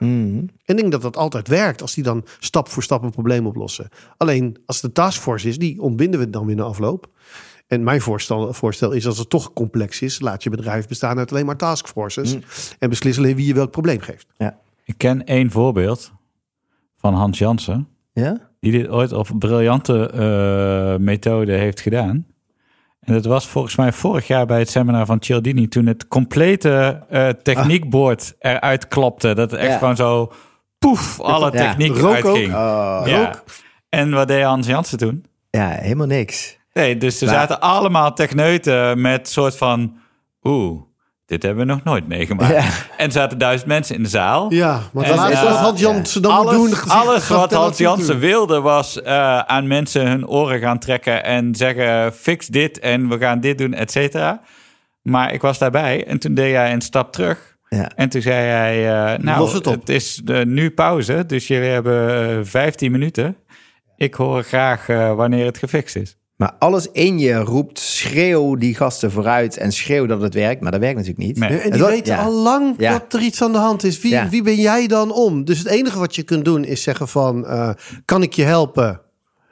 En 0.66 0.76
ik 0.76 0.78
denk 0.78 0.92
dat 0.92 1.02
dat 1.02 1.18
altijd 1.18 1.48
werkt 1.48 1.82
als 1.82 1.94
die 1.94 2.04
dan 2.04 2.26
stap 2.40 2.70
voor 2.70 2.84
stap 2.84 3.04
een 3.04 3.12
probleem 3.12 3.48
oplossen. 3.48 3.90
Alleen 4.18 4.58
als 4.66 4.82
de 4.82 4.92
taskforce 4.92 5.48
is, 5.48 5.58
die 5.58 5.82
ontbinden 5.82 6.20
we 6.20 6.30
dan 6.30 6.46
weer 6.46 6.56
na 6.56 6.64
afloop. 6.64 7.10
En 7.68 7.84
mijn 7.84 8.02
voorstel, 8.02 8.54
voorstel 8.54 8.92
is 8.92 9.08
als 9.08 9.18
het 9.18 9.30
toch 9.30 9.54
complex 9.54 10.02
is, 10.02 10.20
laat 10.20 10.44
je 10.44 10.50
bedrijf 10.50 10.88
bestaan 10.88 11.18
uit 11.18 11.32
alleen 11.32 11.46
maar 11.46 11.58
taskforces. 11.58 12.38
En 12.80 12.90
beslis 12.90 13.18
alleen 13.18 13.36
wie 13.36 13.48
je 13.48 13.54
welk 13.54 13.72
probleem 13.72 14.00
geeft. 14.00 14.28
Ja. 14.38 14.58
Ik 14.84 14.98
ken 14.98 15.26
één 15.26 15.52
voorbeeld 15.52 16.12
van 16.98 17.14
Hans 17.14 17.38
Jansen. 17.38 17.88
Ja? 18.14 18.38
die 18.60 18.72
dit 18.72 18.90
ooit 18.90 19.12
op 19.14 19.30
een 19.30 19.40
briljante 19.40 20.10
eh, 20.10 21.04
methode 21.04 21.52
heeft 21.52 21.80
gedaan. 21.82 22.26
En 23.00 23.14
dat 23.14 23.26
was 23.26 23.48
volgens 23.48 23.76
mij 23.76 23.92
vorig 23.92 24.28
jaar 24.28 24.46
bij 24.46 24.60
het 24.60 24.70
seminar 24.70 25.06
van 25.06 25.24
Cialdini... 25.24 25.68
toen 25.68 25.86
het 25.86 26.08
complete 26.08 27.04
eh, 27.10 27.30
techniekbord 27.30 28.36
eruit 28.40 28.88
klopte. 28.88 29.34
Dat 29.34 29.52
het 29.52 29.60
echt 29.60 29.72
Ja. 29.72 29.78
gewoon 29.78 29.96
zo... 29.96 30.32
poef, 30.80 31.20
alle 31.20 31.46
Ja. 31.46 31.52
techniek 31.52 32.04
ook. 32.04 32.14
uitging. 32.14 32.48
ja. 32.52 33.44
En 33.90 34.12
wat 34.12 34.28
deed 34.28 34.44
Hans 34.44 34.68
Jansen 34.68 34.98
toen? 34.98 35.26
Ja, 35.50 35.68
helemaal 35.70 36.08
niks. 36.08 36.58
Nee, 36.76 36.98
dus 36.98 37.22
er 37.22 37.28
Maar- 37.28 37.36
zaten 37.36 37.60
allemaal 37.62 38.14
techneuten 38.14 39.02
met 39.02 39.30
soort 39.30 39.58
van... 39.58 39.98
oeh, 40.44 40.82
dit 41.26 41.44
hebben 41.44 41.66
we 41.68 41.72
nog 41.74 41.84
nooit 41.84 42.08
meegemaakt. 42.08 42.54
Ja. 42.54 42.64
En 42.98 43.06
er 43.06 43.12
zaten 43.12 43.38
duizend 43.38 43.68
mensen 43.70 43.96
in 43.96 44.04
de 44.04 44.10
zaal. 44.10 44.54
Ja, 44.54 44.82
maar 44.94 45.04
eh, 45.04 45.44
wat 45.44 45.58
Hans 45.58 45.80
Jansen 45.80 46.22
dan 46.22 46.32
alles, 46.32 46.54
doen. 46.54 46.90
alles 46.90 47.28
wat 47.28 47.54
Hans 47.54 47.78
Jansen 47.78 48.20
wilde 48.20 48.62
was 48.62 49.02
eh, 49.02 49.40
aan 49.40 49.68
mensen 49.68 50.08
hun 50.08 50.28
oren 50.28 50.60
gaan 50.60 50.80
trekken 50.80 51.24
en 51.24 51.56
zeggen 51.56 52.14
fix 52.14 52.48
dit 52.48 52.80
en 52.80 53.10
we 53.10 53.18
gaan 53.18 53.40
dit 53.40 53.58
doen, 53.58 53.74
et 53.74 53.92
cetera. 53.92 54.42
Maar 55.02 55.34
ik 55.34 55.42
was 55.42 55.58
daarbij 55.58 56.06
en 56.08 56.20
toen 56.20 56.34
deed 56.34 56.56
hij 56.56 56.74
een 56.74 56.82
stap 56.82 57.12
terug. 57.12 57.56
Ja. 57.70 57.92
En 57.96 58.10
toen 58.10 58.22
zei 58.22 58.36
hij, 58.46 59.14
eh, 59.14 59.20
nou, 59.20 59.70
het 59.70 59.90
is 59.90 60.22
nu 60.44 60.72
pauze, 60.72 61.24
dus 61.26 61.48
jullie 61.48 61.70
hebben 61.70 62.30
eh, 62.38 62.44
15 62.44 62.92
minuten. 62.92 63.38
Ik 63.96 64.14
hoor 64.14 64.44
graag 64.44 64.86
wanneer 65.16 65.46
het 65.46 65.58
gefixt 65.58 65.96
is. 65.96 66.18
Maar 66.36 66.54
alles 66.60 66.88
in 66.92 67.20
je 67.20 67.34
roept, 67.36 67.80
schreeuw 67.80 68.56
die 68.56 68.76
gasten 68.76 69.12
vooruit 69.12 69.58
en 69.58 69.72
schreeuw 69.72 70.06
dat 70.06 70.22
het 70.22 70.34
werkt. 70.34 70.62
Maar 70.62 70.72
dat 70.72 70.80
werkt 70.80 70.96
natuurlijk 70.98 71.26
niet. 71.28 71.40
Nee. 71.40 71.58
En 71.58 71.86
weten 71.86 72.16
ja. 72.16 72.24
al 72.24 72.32
lang 72.34 72.76
Ja. 72.78 72.92
dat 72.92 73.14
er 73.14 73.22
iets 73.22 73.42
aan 73.42 73.52
de 73.52 73.58
hand 73.58 73.84
is. 73.84 74.02
Wie, 74.02 74.12
Ja. 74.12 74.30
wie 74.30 74.44
ben 74.44 74.56
jij 74.56 74.88
dan 74.88 75.12
om? 75.14 75.46
Dus 75.46 75.58
het 75.58 75.68
enige 75.68 76.00
wat 76.00 76.16
je 76.16 76.24
kunt 76.24 76.46
doen 76.46 76.64
is 76.64 76.84
zeggen 76.84 77.08
van... 77.08 77.46
eh, 77.46 77.70
kan 78.06 78.22
ik 78.24 78.34
je 78.34 78.44
helpen? 78.44 79.02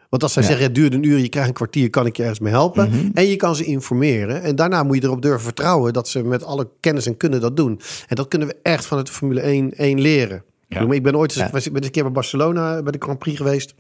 Want 0.10 0.24
als 0.24 0.34
zij 0.34 0.42
Ja. 0.42 0.48
zeggen, 0.48 0.66
het 0.68 0.76
duurt 0.76 0.94
een 0.94 1.04
uur, 1.04 1.18
je 1.20 1.30
krijgt 1.30 1.48
een 1.50 1.56
kwartier... 1.56 1.90
kan 1.90 2.06
ik 2.06 2.16
je 2.16 2.22
ergens 2.22 2.40
mee 2.40 2.52
helpen? 2.54 2.90
Mhm. 2.90 3.10
En 3.14 3.28
je 3.28 3.36
kan 3.36 3.56
ze 3.56 3.64
informeren. 3.64 4.42
En 4.42 4.56
daarna 4.56 4.84
moet 4.84 4.96
je 4.96 5.04
erop 5.04 5.22
durven 5.22 5.42
vertrouwen... 5.42 5.94
dat 5.94 6.08
ze 6.08 6.24
met 6.24 6.44
alle 6.44 6.70
kennis 6.80 7.06
en 7.06 7.18
kunnen 7.18 7.42
dat 7.42 7.58
doen. 7.58 7.80
En 8.08 8.16
dat 8.16 8.28
kunnen 8.28 8.48
we 8.48 8.56
echt 8.64 8.86
van 8.86 8.98
het 8.98 9.10
Formule 9.10 9.42
1, 9.42 9.74
1 9.74 10.02
leren. 10.02 10.44
Ja. 10.68 10.82
Ik 10.92 11.04
ben 11.04 11.16
ooit 11.18 11.32
eens, 11.32 11.40
Ja. 11.40 11.50
was- 11.52 11.66
ik 11.66 11.72
ben 11.72 11.76
eens 11.78 11.86
een 11.86 11.92
keer 11.94 12.04
bij 12.04 12.12
Barcelona... 12.12 12.82
bij 12.84 12.92
de 12.92 12.98
Grand 13.02 13.20
Prix 13.20 13.38
geweest. 13.38 13.74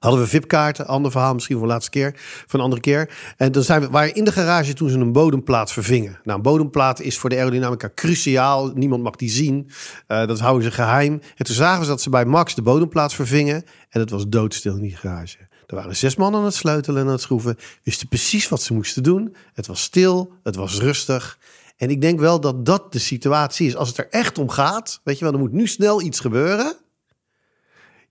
Hadden 0.00 0.20
we 0.20 0.26
VIP-kaarten, 0.26 0.86
ander 0.86 1.10
verhaal 1.10 1.34
misschien 1.34 1.56
voor 1.56 1.66
de 1.66 1.72
laatste 1.72 1.90
keer, 1.90 2.14
van 2.46 2.58
een 2.58 2.64
andere 2.64 2.82
keer. 2.82 3.10
En 3.36 3.52
dan 3.52 3.62
zijn 3.62 3.80
we, 3.80 3.90
waren 3.90 4.14
in 4.14 4.24
de 4.24 4.32
garage 4.32 4.72
toen 4.72 4.88
ze 4.88 4.98
een 4.98 5.12
bodemplaat 5.12 5.72
vervingen. 5.72 6.18
Nou, 6.22 6.36
een 6.36 6.42
bodemplaat 6.42 7.00
is 7.00 7.18
voor 7.18 7.30
de 7.30 7.36
aerodynamica 7.36 7.90
cruciaal. 7.94 8.70
Niemand 8.74 9.02
mag 9.02 9.16
die 9.16 9.30
zien. 9.30 9.70
Uh, 10.08 10.26
dat 10.26 10.40
houden 10.40 10.64
ze 10.64 10.70
geheim. 10.70 11.20
En 11.36 11.44
toen 11.44 11.54
zagen 11.54 11.84
ze 11.84 11.90
dat 11.90 12.02
ze 12.02 12.10
bij 12.10 12.24
Max 12.24 12.54
de 12.54 12.62
bodemplaat 12.62 13.14
vervingen. 13.14 13.64
En 13.88 14.00
het 14.00 14.10
was 14.10 14.28
doodstil 14.28 14.76
in 14.76 14.82
die 14.82 14.96
garage. 14.96 15.38
Er 15.66 15.74
waren 15.74 15.96
zes 15.96 16.16
mannen 16.16 16.40
aan 16.40 16.46
het 16.46 16.54
sleutelen 16.54 17.00
en 17.00 17.06
aan 17.06 17.12
het 17.12 17.20
schroeven. 17.20 17.56
Wisten 17.82 18.08
precies 18.08 18.48
wat 18.48 18.62
ze 18.62 18.74
moesten 18.74 19.02
doen. 19.02 19.36
Het 19.52 19.66
was 19.66 19.82
stil, 19.82 20.32
het 20.42 20.56
was 20.56 20.80
rustig. 20.80 21.38
En 21.76 21.90
ik 21.90 22.00
denk 22.00 22.20
wel 22.20 22.40
dat 22.40 22.66
dat 22.66 22.92
de 22.92 22.98
situatie 22.98 23.66
is. 23.66 23.76
Als 23.76 23.88
het 23.88 23.98
er 23.98 24.08
echt 24.10 24.38
om 24.38 24.48
gaat, 24.48 25.00
weet 25.04 25.18
je 25.18 25.24
wel, 25.24 25.32
er 25.34 25.40
moet 25.40 25.52
nu 25.52 25.66
snel 25.66 26.02
iets 26.02 26.20
gebeuren. 26.20 26.76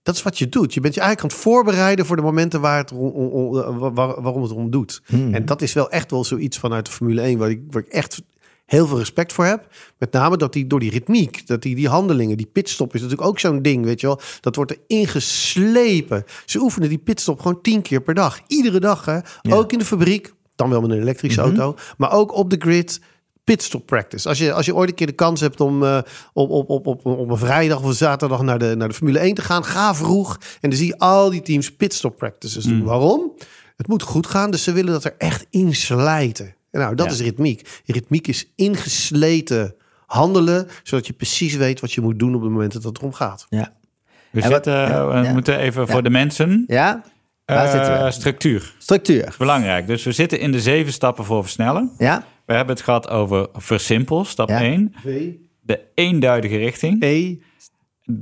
Dat 0.06 0.14
is 0.14 0.22
wat 0.22 0.38
je 0.38 0.48
doet. 0.48 0.74
Je 0.74 0.80
bent 0.80 0.94
je 0.94 1.00
eigenlijk 1.00 1.32
aan 1.32 1.38
het 1.38 1.48
voorbereiden 1.48 2.06
voor 2.06 2.16
de 2.16 2.22
momenten 2.22 2.60
waar 2.60 2.76
het 2.76 2.92
om, 2.92 3.08
om, 3.08 3.50
waar, 3.94 4.22
waarom 4.22 4.42
het 4.42 4.52
om 4.52 4.70
doet. 4.70 5.02
Hmm. 5.06 5.34
En 5.34 5.44
dat 5.44 5.62
is 5.62 5.72
wel 5.72 5.90
echt 5.90 6.10
wel 6.10 6.24
zoiets 6.24 6.58
vanuit 6.58 6.86
de 6.86 6.92
Formule 6.92 7.20
1 7.20 7.38
waar 7.38 7.50
ik, 7.50 7.60
waar 7.70 7.82
ik 7.82 7.92
echt 7.92 8.22
heel 8.66 8.86
veel 8.86 8.98
respect 8.98 9.32
voor 9.32 9.44
heb. 9.44 9.74
Met 9.98 10.12
name 10.12 10.36
dat 10.36 10.52
die 10.52 10.66
door 10.66 10.80
die 10.80 10.90
ritmiek, 10.90 11.46
dat 11.46 11.62
die, 11.62 11.74
die 11.74 11.88
handelingen, 11.88 12.36
die 12.36 12.48
pitstop 12.52 12.94
is 12.94 13.00
natuurlijk 13.00 13.28
ook 13.28 13.38
zo'n 13.38 13.62
ding, 13.62 13.84
weet 13.84 14.00
je 14.00 14.06
wel. 14.06 14.20
Dat 14.40 14.56
wordt 14.56 14.70
er 14.70 14.78
ingeslepen. 14.86 16.24
Ze 16.44 16.58
oefenen 16.58 16.88
die 16.88 16.98
pitstop 16.98 17.40
gewoon 17.40 17.60
tien 17.60 17.82
keer 17.82 18.00
per 18.00 18.14
dag. 18.14 18.40
Iedere 18.46 18.80
dag, 18.80 19.04
hè. 19.04 19.18
Ook 19.48 19.72
in 19.72 19.78
de 19.78 19.84
fabriek, 19.84 20.32
dan 20.56 20.70
wel 20.70 20.80
met 20.80 20.90
een 20.90 21.00
elektrische 21.00 21.40
mhm. 21.40 21.60
auto. 21.60 21.78
Maar 21.96 22.12
ook 22.12 22.34
op 22.34 22.50
de 22.50 22.56
grid 22.58 23.00
pitstop 23.46 23.86
practice. 23.86 24.28
Als 24.28 24.38
je, 24.38 24.52
als 24.52 24.66
je 24.66 24.74
ooit 24.74 24.88
een 24.88 24.94
keer 24.94 25.06
de 25.06 25.12
kans 25.12 25.40
hebt 25.40 25.60
om 25.60 25.82
uh, 25.82 25.98
op, 26.32 26.50
op, 26.50 26.70
op, 26.70 26.86
op, 26.86 27.06
op 27.06 27.30
een 27.30 27.36
vrijdag 27.36 27.78
of 27.78 27.84
een 27.84 27.94
zaterdag 27.94 28.42
naar 28.42 28.58
de, 28.58 28.74
naar 28.76 28.88
de 28.88 28.94
Formule 28.94 29.18
1 29.18 29.34
te 29.34 29.42
gaan, 29.42 29.64
ga 29.64 29.94
vroeg. 29.94 30.38
En 30.60 30.70
dan 30.70 30.78
zie 30.78 30.86
je 30.86 30.98
al 30.98 31.30
die 31.30 31.42
teams 31.42 31.74
pitstop 31.74 32.16
practices 32.16 32.64
doen. 32.64 32.76
Mm. 32.76 32.84
Waarom? 32.84 33.32
Het 33.76 33.88
moet 33.88 34.02
goed 34.02 34.26
gaan, 34.26 34.50
dus 34.50 34.62
ze 34.62 34.72
willen 34.72 34.92
dat 34.92 35.04
er 35.04 35.14
echt 35.18 35.46
in 35.50 35.74
slijten. 35.74 36.54
En 36.70 36.80
nou, 36.80 36.94
dat 36.94 37.10
is 37.10 37.20
ritmiek. 37.20 37.82
Ritmiek 37.86 38.26
is 38.26 38.52
ingesleten 38.54 39.74
handelen, 40.06 40.68
zodat 40.82 41.06
je 41.06 41.12
precies 41.12 41.54
weet 41.54 41.80
wat 41.80 41.92
je 41.92 42.00
moet 42.00 42.18
doen 42.18 42.34
op 42.34 42.40
het 42.40 42.50
moment 42.50 42.72
dat 42.72 42.82
het 42.82 42.98
erom 42.98 43.12
gaat. 43.12 43.46
Ja. 43.48 43.72
We, 44.30 44.42
zitten, 44.42 45.08
we 45.22 45.28
moeten 45.32 45.58
even 45.58 45.88
voor 45.88 46.02
de 46.02 46.10
mensen. 46.10 46.64
Ja. 46.66 47.02
Uh, 47.46 48.10
structuur. 48.10 48.74
Structuur. 48.78 49.34
Belangrijk. 49.38 49.86
Dus 49.86 50.04
we 50.04 50.12
zitten 50.12 50.40
in 50.40 50.52
de 50.52 50.60
zeven 50.60 50.92
stappen 50.92 51.24
voor 51.24 51.42
versnellen. 51.42 51.92
Ja. 51.98 52.24
We 52.46 52.54
hebben 52.54 52.74
het 52.74 52.84
gehad 52.84 53.08
over 53.08 53.48
versimpel, 53.52 54.24
stap 54.24 54.48
1. 54.48 54.94
De 55.60 55.80
eenduidige 55.94 56.56
richting. 56.56 57.02
E. 57.02 57.36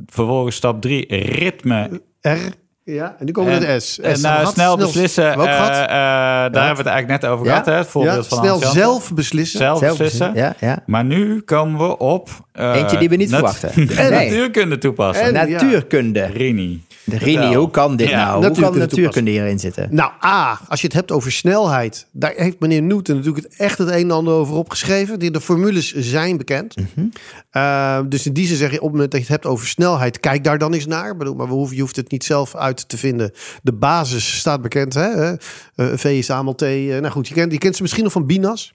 Vervolgens 0.07 0.57
stap 0.57 0.81
3, 0.81 1.07
ritme. 1.17 2.01
R. 2.21 2.39
Ja, 2.85 3.17
en 3.19 3.25
nu 3.25 3.33
komen 3.33 3.59
we 3.59 3.67
de 3.67 3.81
S. 3.81 4.01
En 4.01 4.21
nou, 4.21 4.47
snel, 4.47 4.77
beslissen, 4.77 5.25
uh, 5.25 5.31
uh, 5.31 5.37
daar 5.37 6.43
hebben 6.43 6.53
we 6.53 6.59
het 6.59 6.87
eigenlijk 6.87 7.23
net 7.23 7.31
over 7.31 7.47
gehad. 7.47 7.67
Hè? 7.67 7.73
Het 7.73 7.87
voorbeeld 7.87 8.27
van 8.27 8.39
snel 8.39 8.59
zelf 8.59 9.15
beslissen. 9.15 9.59
Zelf 9.59 9.81
beslissen. 9.81 10.35
Ja, 10.35 10.55
ja. 10.61 10.83
Maar 10.87 11.05
nu 11.05 11.41
komen 11.41 11.89
we 11.89 11.99
op... 11.99 12.29
Uh, 12.55 12.75
Eentje 12.77 12.99
die 12.99 13.09
we 13.09 13.17
niet 13.17 13.31
verwachten. 13.31 13.73
en 13.99 14.11
natuurkunde 14.11 14.79
toepassen. 14.79 15.25
En, 15.25 15.33
natuurkunde. 15.33 16.25
Rini. 16.25 16.83
De 17.05 17.19
Rini, 17.19 17.55
hoe 17.55 17.71
kan 17.71 17.97
dit 17.97 18.11
nou? 18.11 18.47
Hoe 18.47 18.61
kan 18.61 18.79
natuurkunde 18.79 19.31
hierin 19.31 19.59
zitten? 19.59 19.89
Nou, 19.91 20.13
A, 20.25 20.61
als 20.69 20.81
je 20.81 20.87
het 20.87 20.97
hebt 20.97 21.13
over 21.13 21.33
snelheid. 21.33 22.07
Daar 22.13 22.33
heeft 22.37 22.61
meneer 22.61 22.83
Newton 22.83 23.17
natuurlijk 23.17 23.45
het 23.45 23.57
echt 23.57 23.79
het 23.79 23.89
een 23.89 23.95
en 23.95 24.11
ander 24.11 24.35
over 24.35 24.55
opgeschreven. 24.55 25.33
De 25.33 25.41
formules 25.41 25.93
zijn 25.93 26.37
bekend. 26.37 26.77
Mhm. 26.77 27.07
Uh, 27.53 28.01
dus 28.09 28.27
in 28.27 28.33
die 28.33 28.47
zin 28.47 28.57
zeg 28.57 28.71
je 28.71 28.77
op 28.77 28.83
het 28.83 28.93
moment 28.93 29.11
dat 29.11 29.21
je 29.21 29.27
het 29.27 29.43
hebt 29.43 29.55
over 29.55 29.67
snelheid. 29.67 30.21
Kijk 30.21 30.45
daar 30.45 30.59
dan 30.59 30.73
eens 30.73 30.87
naar. 30.87 31.17
Bedoel, 31.17 31.35
maar 31.35 31.47
we 31.47 31.53
hoeven, 31.53 31.77
je 31.77 31.83
hoeft 31.83 31.97
het 31.97 32.11
niet 32.11 32.25
zelf 32.25 32.55
uit 32.55 32.89
te 32.89 32.99
vinden. 32.99 33.33
De 33.63 33.73
basis 33.73 34.39
staat 34.39 34.63
bekend. 34.63 34.95
Hè? 34.95 35.31
Uh, 35.31 35.37
v 35.77 36.05
is 36.05 36.31
AML 36.31 36.55
T. 36.55 36.63
Uh, 36.63 37.01
nou 37.01 37.13
goed, 37.13 37.29
je 37.29 37.35
kent, 37.35 37.53
je 37.53 37.59
kent 37.59 37.77
ze 37.77 37.83
misschien 37.83 38.05
nog 38.05 38.13
van 38.13 38.27
Binas. 38.27 38.75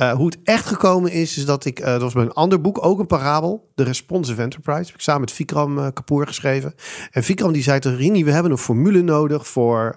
Uh, 0.00 0.12
hoe 0.12 0.26
het 0.26 0.38
echt 0.44 0.66
gekomen 0.66 1.12
is, 1.12 1.36
is 1.36 1.44
dat 1.44 1.64
ik, 1.64 1.80
uh, 1.80 1.86
dat 1.86 2.00
was 2.00 2.12
bij 2.12 2.22
een 2.22 2.32
ander 2.32 2.60
boek, 2.60 2.84
ook 2.84 2.98
een 2.98 3.06
parabel, 3.06 3.70
de 3.74 3.82
Responsive 3.82 4.42
Enterprise, 4.42 4.86
heb 4.86 4.94
ik 4.94 5.00
samen 5.00 5.20
met 5.20 5.32
Vikram 5.32 5.78
uh, 5.78 5.86
Kapoor 5.94 6.26
geschreven. 6.26 6.74
En 7.10 7.24
Vikram 7.24 7.52
die 7.52 7.62
zei 7.62 7.78
tegen 7.78 7.98
Rini, 7.98 8.24
we 8.24 8.32
hebben 8.32 8.52
een 8.52 8.58
formule 8.58 9.02
nodig 9.02 9.46
voor, 9.46 9.96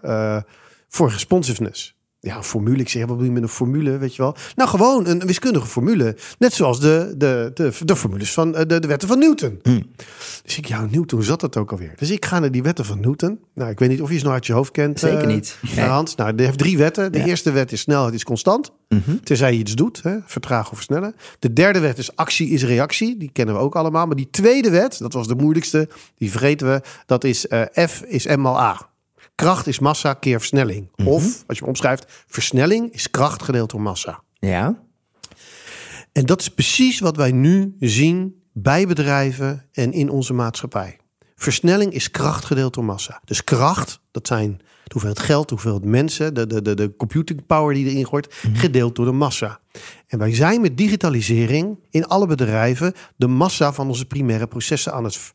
voor 0.88 1.10
responsiveness. 1.10 2.01
Ja, 2.24 2.36
een 2.36 2.44
formule. 2.44 2.82
Ik 2.82 2.90
zeg, 2.90 3.02
wat 3.02 3.12
bedoel 3.12 3.26
je 3.26 3.32
met 3.32 3.44
een 3.44 3.50
formule, 3.50 3.98
weet 3.98 4.16
je 4.16 4.22
wel? 4.22 4.36
Nou, 4.56 4.70
gewoon 4.70 5.08
een 5.08 5.20
wiskundige 5.26 5.68
formule. 5.68 6.16
Net 6.40 6.54
zoals 6.54 6.80
de, 6.80 7.14
de, 7.18 7.52
de, 7.54 7.72
de 7.86 7.96
formules 7.96 8.34
van 8.34 8.52
de, 8.52 8.66
de 8.80 8.88
wetten 8.88 9.08
van 9.08 9.20
Newton. 9.20 9.60
Hmm. 9.64 9.86
Dus 10.44 10.58
ik, 10.58 10.66
ja, 10.66 10.88
Newton 10.92 11.24
zat 11.24 11.40
dat 11.40 11.58
ook 11.58 11.72
alweer. 11.72 11.94
Dus 11.96 12.10
ik 12.10 12.26
ga 12.26 12.40
naar 12.40 12.52
die 12.52 12.64
wetten 12.64 12.86
van 12.86 13.00
Newton. 13.00 13.40
Nou, 13.54 13.70
ik 13.70 13.80
weet 13.80 13.90
niet 13.90 14.02
of 14.02 14.12
je 14.12 14.18
ze 14.18 14.24
nog 14.24 14.34
uit 14.34 14.46
je 14.46 14.54
hoofd 14.54 14.72
kent. 14.72 15.00
Zeker 15.00 15.28
niet. 15.28 15.58
Nee. 15.76 15.86
Hans. 15.86 16.16
Nou, 16.16 16.36
die 16.36 16.46
heeft 16.46 16.58
drie 16.58 16.78
wetten. 16.78 17.12
De 17.12 17.24
eerste 17.24 17.52
wet 17.52 17.72
is 17.72 17.82
snelheid 17.82 18.14
is 18.14 18.24
constant. 18.24 18.72
Mm 18.88 19.02
-hmm. 19.06 19.24
Tenzij 19.24 19.54
je 19.54 19.60
iets 19.60 19.76
doet, 19.76 20.04
hè, 20.04 20.18
vertragen 20.26 20.72
of 20.72 20.76
versnellen. 20.76 21.16
De 21.40 21.54
derde 21.54 21.80
wet 21.80 21.98
is 21.98 22.16
actie 22.16 22.50
is 22.50 22.64
reactie. 22.64 23.18
Die 23.18 23.30
kennen 23.34 23.56
we 23.56 23.62
ook 23.62 23.76
allemaal. 23.76 24.06
Maar 24.06 24.16
die 24.16 24.30
tweede 24.32 24.70
wet, 24.70 25.00
dat 25.00 25.14
was 25.14 25.28
de 25.28 25.36
moeilijkste, 25.36 25.90
die 26.18 26.32
vergeten 26.32 26.68
we. 26.68 26.82
Dat 27.06 27.24
is 27.24 27.46
uh, 27.46 27.62
F 27.88 28.02
is 28.02 28.26
M 28.26 28.40
mal 28.40 28.60
A. 28.60 28.91
Kracht 29.42 29.68
is 29.68 29.80
massa 29.80 30.14
keer 30.14 30.40
versnelling. 30.40 30.90
Mhm. 30.96 31.08
Of, 31.08 31.24
als 31.24 31.58
je 31.58 31.64
hem 31.64 31.68
omschrijft, 31.68 32.24
versnelling 32.28 32.92
is 32.92 33.10
kracht 33.10 33.44
gedeeld 33.44 33.70
door 33.70 33.82
massa. 33.82 34.24
Ja. 34.34 34.84
En 36.12 36.26
dat 36.26 36.42
is 36.42 36.50
precies 36.50 37.00
wat 37.00 37.16
wij 37.16 37.32
nu 37.32 37.76
zien 37.80 38.44
bij 38.54 38.88
bedrijven 38.88 39.68
en 39.72 39.92
in 39.92 40.10
onze 40.10 40.34
maatschappij. 40.34 40.98
Versnelling 41.36 41.94
is 41.94 42.12
kracht 42.12 42.46
gedeeld 42.46 42.74
door 42.74 42.86
massa. 42.86 43.22
Dus 43.26 43.44
kracht, 43.44 44.00
dat 44.12 44.28
zijn 44.28 44.58
de 44.58 44.92
hoeveelheid 44.92 45.20
geld, 45.20 45.48
de 45.48 45.54
hoeveelheid 45.54 45.86
mensen, 45.86 46.34
de, 46.34 46.48
de, 46.48 46.62
de, 46.62 46.74
de 46.74 46.96
computing 46.96 47.46
power 47.46 47.74
die 47.74 47.90
erin 47.90 48.08
gooit, 48.08 48.36
gedeeld 48.54 48.96
door 48.96 49.06
de 49.06 49.12
massa. 49.12 49.60
En 50.08 50.20
wij 50.20 50.36
zijn 50.36 50.62
met 50.62 50.78
digitalisering 50.78 51.80
in 51.90 52.06
alle 52.06 52.28
bedrijven 52.28 52.94
de 53.16 53.28
massa 53.28 53.74
van 53.74 53.88
onze 53.88 54.06
primaire 54.06 54.48
processen 54.48 54.94
aan 54.94 55.04
het 55.04 55.34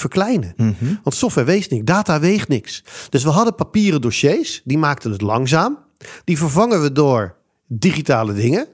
verkleinen. 0.00 0.54
Want 1.02 1.16
software 1.16 1.46
weegt 1.46 1.70
niks, 1.70 1.84
data 1.84 2.20
weegt 2.20 2.48
niks. 2.48 2.84
Dus 3.08 3.22
we 3.22 3.30
hadden 3.30 3.54
papieren 3.54 4.00
dossiers, 4.00 4.60
die 4.64 4.78
maakten 4.78 5.10
het 5.10 5.20
langzaam. 5.20 5.78
Die 6.24 6.38
vervangen 6.38 6.82
we 6.82 6.92
door 6.92 7.36
digitale 7.66 8.32
dingen. 8.32 8.68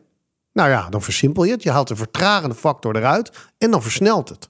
Nou 0.53 0.69
ja, 0.69 0.89
dan 0.89 1.03
versimpel 1.03 1.45
je 1.45 1.53
het. 1.53 1.63
Je 1.63 1.71
haalt 1.71 1.89
de 1.89 1.97
vertragende 1.97 2.55
factor 2.55 2.97
eruit 2.97 3.31
en 3.59 3.71
dan 3.71 3.83
versnelt 3.83 4.29
het. 4.29 4.49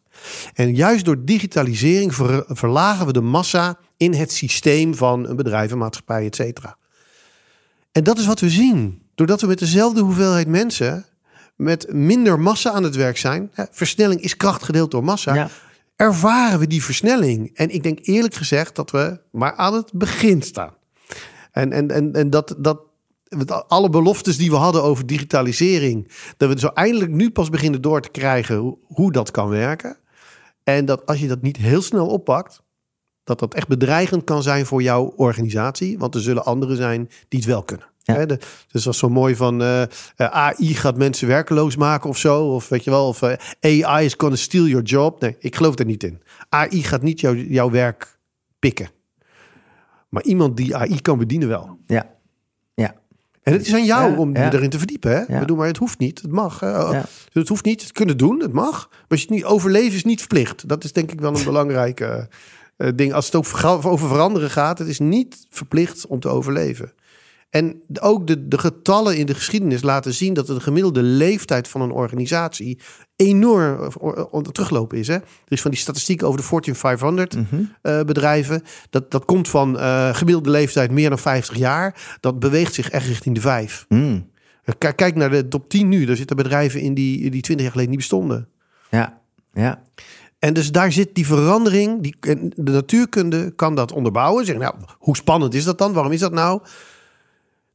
En 0.54 0.74
juist 0.74 1.04
door 1.04 1.24
digitalisering 1.24 2.14
ver, 2.14 2.44
verlagen 2.48 3.06
we 3.06 3.12
de 3.12 3.20
massa 3.20 3.78
in 3.96 4.14
het 4.14 4.32
systeem 4.32 4.94
van 4.94 5.28
een 5.28 5.36
bedrijf, 5.36 5.70
een 5.70 5.78
maatschappij, 5.78 6.26
et 6.26 6.34
cetera. 6.34 6.76
En 7.92 8.04
dat 8.04 8.18
is 8.18 8.26
wat 8.26 8.40
we 8.40 8.50
zien. 8.50 9.02
Doordat 9.14 9.40
we 9.40 9.46
met 9.46 9.58
dezelfde 9.58 10.00
hoeveelheid 10.00 10.48
mensen 10.48 11.04
met 11.56 11.92
minder 11.92 12.40
massa 12.40 12.70
aan 12.70 12.82
het 12.82 12.96
werk 12.96 13.16
zijn. 13.16 13.50
Hè, 13.52 13.64
versnelling 13.70 14.20
is 14.20 14.36
kracht 14.36 14.62
gedeeld 14.62 14.90
door 14.90 15.04
massa. 15.04 15.34
Ja. 15.34 15.48
Ervaren 15.96 16.58
we 16.58 16.66
die 16.66 16.84
versnelling. 16.84 17.50
En 17.54 17.70
ik 17.70 17.82
denk 17.82 17.98
eerlijk 18.02 18.34
gezegd 18.34 18.76
dat 18.76 18.90
we 18.90 19.20
maar 19.30 19.54
aan 19.54 19.74
het 19.74 19.92
begin 19.92 20.42
staan. 20.42 20.74
En, 21.52 21.72
en, 21.72 21.90
en, 21.90 22.12
en 22.12 22.30
dat, 22.30 22.54
dat 22.58 22.80
alle 23.68 23.90
beloftes 23.90 24.36
die 24.36 24.50
we 24.50 24.56
hadden 24.56 24.82
over 24.82 25.06
digitalisering, 25.06 26.12
dat 26.36 26.52
we 26.52 26.58
zo 26.58 26.68
eindelijk 26.68 27.10
nu 27.10 27.30
pas 27.30 27.50
beginnen 27.50 27.82
door 27.82 28.00
te 28.00 28.10
krijgen 28.10 28.56
hoe, 28.56 28.78
hoe 28.82 29.12
dat 29.12 29.30
kan 29.30 29.48
werken. 29.48 29.96
En 30.62 30.84
dat 30.84 31.06
als 31.06 31.20
je 31.20 31.28
dat 31.28 31.42
niet 31.42 31.56
heel 31.56 31.82
snel 31.82 32.06
oppakt, 32.06 32.62
dat 33.24 33.38
dat 33.38 33.54
echt 33.54 33.68
bedreigend 33.68 34.24
kan 34.24 34.42
zijn 34.42 34.66
voor 34.66 34.82
jouw 34.82 35.12
organisatie. 35.16 35.98
Want 35.98 36.14
er 36.14 36.20
zullen 36.20 36.44
anderen 36.44 36.76
zijn 36.76 37.08
die 37.28 37.38
het 37.38 37.48
wel 37.48 37.62
kunnen. 37.62 37.86
Ja. 38.06 38.14
Hè, 38.14 38.26
de, 38.26 38.38
dus 38.70 38.84
was 38.84 38.98
zo 38.98 39.08
mooi 39.08 39.36
van 39.36 39.62
uh, 39.62 39.82
AI 40.16 40.74
gaat 40.74 40.96
mensen 40.96 41.28
werkeloos 41.28 41.76
maken 41.76 42.08
of 42.08 42.18
zo. 42.18 42.44
Of 42.44 42.68
weet 42.68 42.84
je 42.84 42.90
wel, 42.90 43.08
of 43.08 43.22
uh, 43.22 43.32
AI 43.60 44.04
is 44.04 44.14
gonna 44.16 44.36
steal 44.36 44.66
your 44.66 44.84
job. 44.84 45.20
Nee, 45.20 45.36
ik 45.38 45.56
geloof 45.56 45.78
er 45.78 45.84
niet 45.84 46.02
in. 46.02 46.22
AI 46.48 46.82
gaat 46.82 47.02
niet 47.02 47.20
jou, 47.20 47.48
jouw 47.48 47.70
werk 47.70 48.18
pikken. 48.58 48.90
Maar 50.08 50.22
iemand 50.22 50.56
die 50.56 50.76
AI 50.76 51.00
kan 51.00 51.18
bedienen 51.18 51.48
wel. 51.48 51.78
Ja. 51.86 52.14
Ja. 52.74 52.94
En 53.42 53.52
het 53.52 53.66
is 53.66 53.74
aan 53.74 53.84
jou 53.84 54.10
Ja, 54.12 54.18
om 54.18 54.32
je 54.32 54.38
ja. 54.38 54.52
erin 54.52 54.70
te 54.70 54.78
verdiepen. 54.78 55.10
Hè? 55.10 55.34
Ja. 55.34 55.38
Bedoel, 55.40 55.56
maar 55.56 55.66
het 55.66 55.76
hoeft 55.76 55.98
niet. 55.98 56.22
Het 56.22 56.30
mag. 56.30 56.60
Ja. 56.60 57.04
Het 57.32 57.48
hoeft 57.48 57.64
niet. 57.64 57.82
Het 57.82 57.92
kunnen 57.92 58.16
doen. 58.16 58.40
Het 58.40 58.52
mag. 58.52 58.88
Maar 58.90 59.04
als 59.08 59.20
je 59.20 59.26
het 59.26 59.34
niet 59.34 59.44
overleven 59.44 59.94
is 59.94 60.04
niet 60.04 60.18
verplicht. 60.18 60.68
Dat 60.68 60.84
is 60.84 60.92
denk 60.92 61.12
ik 61.12 61.20
wel 61.20 61.36
een 61.36 61.44
belangrijke 61.52 62.28
eh, 62.76 62.88
ding. 62.94 63.12
Als 63.12 63.26
het 63.26 63.34
ook 63.34 63.64
over 63.64 64.08
veranderen 64.08 64.50
gaat. 64.50 64.78
Het 64.78 64.88
is 64.88 64.98
niet 64.98 65.46
verplicht 65.50 66.06
om 66.06 66.20
te 66.20 66.28
overleven. 66.28 66.92
En 67.50 67.82
ook 68.00 68.26
de, 68.26 68.48
de 68.48 68.58
getallen 68.58 69.16
in 69.16 69.26
de 69.26 69.34
geschiedenis 69.34 69.82
laten 69.82 70.14
zien 70.14 70.34
dat 70.34 70.46
de 70.46 70.60
gemiddelde 70.60 71.02
leeftijd 71.02 71.68
van 71.68 71.80
een 71.80 71.90
organisatie 71.90 72.78
enorm 73.16 73.90
teruglopen 74.52 74.98
is. 74.98 75.06
Hè? 75.06 75.14
Er 75.14 75.22
is 75.48 75.60
van 75.60 75.70
die 75.70 75.80
statistiek 75.80 76.22
over 76.22 76.38
de 76.40 76.46
Fortune 76.46 76.76
500 76.76 77.34
Mhm. 77.34 77.62
eh, 77.82 78.00
bedrijven. 78.00 78.62
Dat, 78.90 79.10
dat 79.10 79.24
komt 79.24 79.48
van 79.48 79.78
eh, 79.78 80.14
gemiddelde 80.14 80.50
leeftijd 80.50 80.90
meer 80.90 81.08
dan 81.08 81.18
50 81.18 81.56
jaar. 81.56 82.16
Dat 82.20 82.38
beweegt 82.38 82.74
zich 82.74 82.90
echt 82.90 83.06
richting 83.06 83.34
de 83.34 83.40
5. 83.40 83.84
Mm. 83.88 84.30
Kijk, 84.78 85.14
naar 85.14 85.30
de 85.30 85.48
top 85.48 85.68
10 85.68 85.88
nu. 85.88 86.04
Daar 86.04 86.16
zitten 86.16 86.36
bedrijven 86.36 86.80
in 86.80 86.94
die, 86.94 87.30
die 87.30 87.42
20 87.42 87.58
jaar 87.64 87.70
geleden 87.70 87.90
niet 87.90 88.00
bestonden. 88.00 88.48
Ja. 88.90 89.20
Ja. 89.52 89.82
En 90.38 90.54
dus 90.54 90.72
daar 90.72 90.92
zit 90.92 91.14
die 91.14 91.26
verandering, 91.26 92.02
die, 92.02 92.16
de 92.56 92.70
natuurkunde 92.72 93.50
kan 93.50 93.74
dat 93.74 93.92
onderbouwen. 93.92 94.44
Zeggen, 94.44 94.64
nou, 94.64 94.74
hoe 94.98 95.16
spannend 95.16 95.54
is 95.54 95.64
dat 95.64 95.78
dan? 95.78 95.92
Waarom 95.92 96.12
is 96.12 96.20
dat 96.20 96.32
nou? 96.32 96.60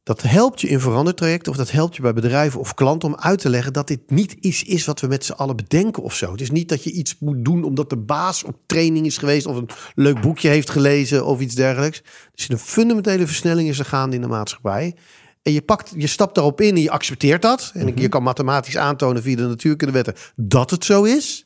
Dat 0.04 0.22
helpt 0.22 0.60
je 0.60 0.68
in 0.68 0.80
verandertrajecten 0.80 1.52
of 1.52 1.58
dat 1.58 1.70
helpt 1.70 1.96
je 1.96 2.02
bij 2.02 2.12
bedrijven 2.12 2.60
of 2.60 2.74
klanten 2.74 3.08
om 3.08 3.16
uit 3.16 3.38
te 3.38 3.48
leggen 3.48 3.72
dat 3.72 3.86
dit 3.86 4.10
niet 4.10 4.32
iets 4.32 4.62
is 4.62 4.84
wat 4.84 5.00
we 5.00 5.06
met 5.06 5.24
z'n 5.24 5.32
allen 5.32 5.56
bedenken 5.56 6.02
of 6.02 6.14
zo. 6.14 6.30
Het 6.30 6.40
is 6.40 6.50
niet 6.50 6.68
dat 6.68 6.84
je 6.84 6.92
iets 6.92 7.16
moet 7.18 7.44
doen 7.44 7.64
omdat 7.64 7.90
de 7.90 7.96
baas 7.96 8.44
op 8.44 8.56
training 8.66 9.06
is 9.06 9.18
geweest 9.18 9.46
of 9.46 9.56
een 9.56 9.68
leuk 9.94 10.20
boekje 10.20 10.48
heeft 10.48 10.70
gelezen 10.70 11.26
of 11.26 11.40
iets 11.40 11.54
dergelijks. 11.54 11.98
Er 11.98 12.30
zit 12.34 12.50
een 12.50 12.58
fundamentele 12.58 13.26
versnelling 13.26 13.68
is 13.68 13.78
er 13.78 13.84
gaande 13.84 14.16
in 14.16 14.22
de 14.22 14.28
maatschappij. 14.28 14.94
En 15.42 15.52
je, 15.52 15.62
pakt, 15.62 15.92
je 15.96 16.06
stapt 16.06 16.34
daarop 16.34 16.60
in 16.60 16.74
en 16.74 16.82
je 16.82 16.90
accepteert 16.90 17.42
dat. 17.42 17.70
En 17.74 17.92
je 17.96 18.08
kan 18.08 18.22
mathematisch 18.22 18.76
aantonen 18.76 19.22
via 19.22 19.36
de 19.36 19.46
natuurkundewetten 19.46 20.14
dat 20.36 20.70
het 20.70 20.84
zo 20.84 21.02
is. 21.02 21.44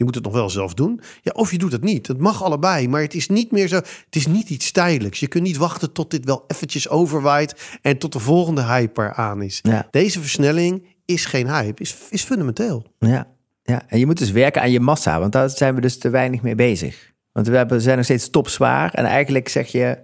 Je 0.00 0.06
moet 0.06 0.14
het 0.14 0.24
nog 0.24 0.32
wel 0.32 0.50
zelf 0.50 0.74
doen. 0.74 1.00
Ja, 1.22 1.32
of 1.34 1.50
je 1.50 1.58
doet 1.58 1.72
het 1.72 1.82
niet. 1.82 2.06
Het 2.06 2.18
mag 2.18 2.42
allebei, 2.42 2.88
maar 2.88 3.00
het 3.00 3.14
is 3.14 3.28
niet 3.28 3.50
meer 3.50 3.68
zo. 3.68 3.76
Het 3.76 4.16
is 4.16 4.26
niet 4.26 4.50
iets 4.50 4.72
tijdelijks. 4.72 5.20
Je 5.20 5.26
kunt 5.26 5.44
niet 5.44 5.56
wachten 5.56 5.92
tot 5.92 6.10
dit 6.10 6.24
wel 6.24 6.44
eventjes 6.46 6.88
overwaait 6.88 7.78
en 7.82 7.98
tot 7.98 8.12
de 8.12 8.18
volgende 8.18 8.62
hype 8.62 9.02
er 9.02 9.14
aan 9.14 9.42
is. 9.42 9.58
Ja. 9.62 9.88
Deze 9.90 10.20
versnelling 10.20 10.86
is 11.04 11.24
geen 11.24 11.48
hype, 11.48 11.82
is, 11.82 11.96
is 12.10 12.22
fundamenteel. 12.22 12.86
Ja, 12.98 13.26
ja, 13.62 13.82
en 13.86 13.98
je 13.98 14.06
moet 14.06 14.18
dus 14.18 14.30
werken 14.30 14.62
aan 14.62 14.70
je 14.70 14.80
massa, 14.80 15.20
want 15.20 15.32
daar 15.32 15.50
zijn 15.50 15.74
we 15.74 15.80
dus 15.80 15.98
te 15.98 16.10
weinig 16.10 16.42
mee 16.42 16.54
bezig. 16.54 17.12
Want 17.32 17.46
we 17.46 17.56
hebben, 17.56 17.80
zijn 17.80 17.96
nog 17.96 18.04
steeds 18.04 18.30
topzwaar 18.30 18.94
en 18.94 19.04
eigenlijk 19.04 19.48
zeg 19.48 19.72
je, 19.72 19.98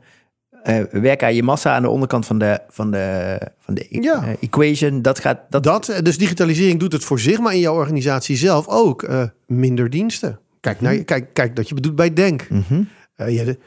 eh 0.67 0.83
werk 0.91 1.23
aan 1.23 1.35
je 1.35 1.43
massa 1.43 1.75
aan 1.75 1.83
de 1.83 1.89
onderkant 1.89 2.27
van 2.27 2.39
de, 2.39 2.61
van 2.69 2.91
de, 2.91 3.39
van 3.61 3.75
de 3.75 3.87
Ja. 3.91 4.23
eh, 4.25 4.29
equation. 4.41 5.03
Dat 5.03 5.19
gaat, 5.19 5.41
dat, 5.51 5.63
Dat, 5.63 5.89
eh, 5.89 6.03
dus 6.03 6.19
digitalisering 6.19 6.81
doet 6.81 6.93
het 6.93 7.05
voor 7.05 7.21
zich, 7.21 7.39
maar 7.41 7.55
in 7.55 7.61
jouw 7.61 7.75
organisatie 7.75 8.37
zelf 8.37 8.69
ook 8.69 9.09
minder 9.47 9.91
diensten. 9.91 10.39
Kijk, 10.61 10.81
naar, 10.81 10.95
je- 10.95 11.05
kijk, 11.05 11.29
kijk 11.33 11.57
dat 11.57 11.69
je 11.69 11.75
bedoelt 11.75 11.97
bij 11.97 12.13
Denk. 12.13 12.49
Mhm. 12.51 12.83
Ja, 13.17 13.45
de, 13.45 13.59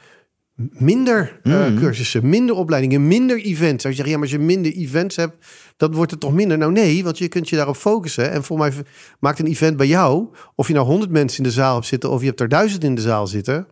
minder 0.72 1.40
Mm. 1.44 1.76
cursussen, 1.80 2.30
minder 2.30 2.56
opleidingen, 2.56 3.08
minder 3.08 3.42
events. 3.42 3.86
Als 3.86 3.96
je 3.96 4.00
zegt, 4.02 4.08
ja, 4.10 4.14
maar 4.20 4.24
als 4.24 4.32
je 4.32 4.40
minder 4.46 4.72
events 4.74 5.16
hebt, 5.16 5.46
dan 5.78 5.94
wordt 5.94 6.12
het 6.12 6.20
toch 6.20 6.34
minder? 6.34 6.58
Nou 6.58 6.72
nee, 6.72 7.04
want 7.04 7.18
je 7.18 7.28
kunt 7.28 7.50
je 7.50 7.56
daarop 7.56 7.76
focussen. 7.76 8.32
En 8.32 8.44
voor 8.44 8.58
mij 8.58 8.72
maakt 9.20 9.40
een 9.40 9.48
event 9.48 9.78
bij 9.78 9.88
jou, 9.88 10.28
of 10.56 10.68
je 10.68 10.74
nou 10.74 10.86
honderd 10.86 11.12
mensen 11.12 11.38
in 11.38 11.44
de 11.44 11.52
zaal 11.56 11.74
hebt 11.76 11.86
zitten, 11.86 12.10
of 12.10 12.22
je 12.22 12.28
hebt 12.28 12.40
er 12.40 12.50
duizend 12.50 12.84
in 12.84 12.96
de 12.96 13.02
zaal 13.02 13.28
zitten, 13.28 13.68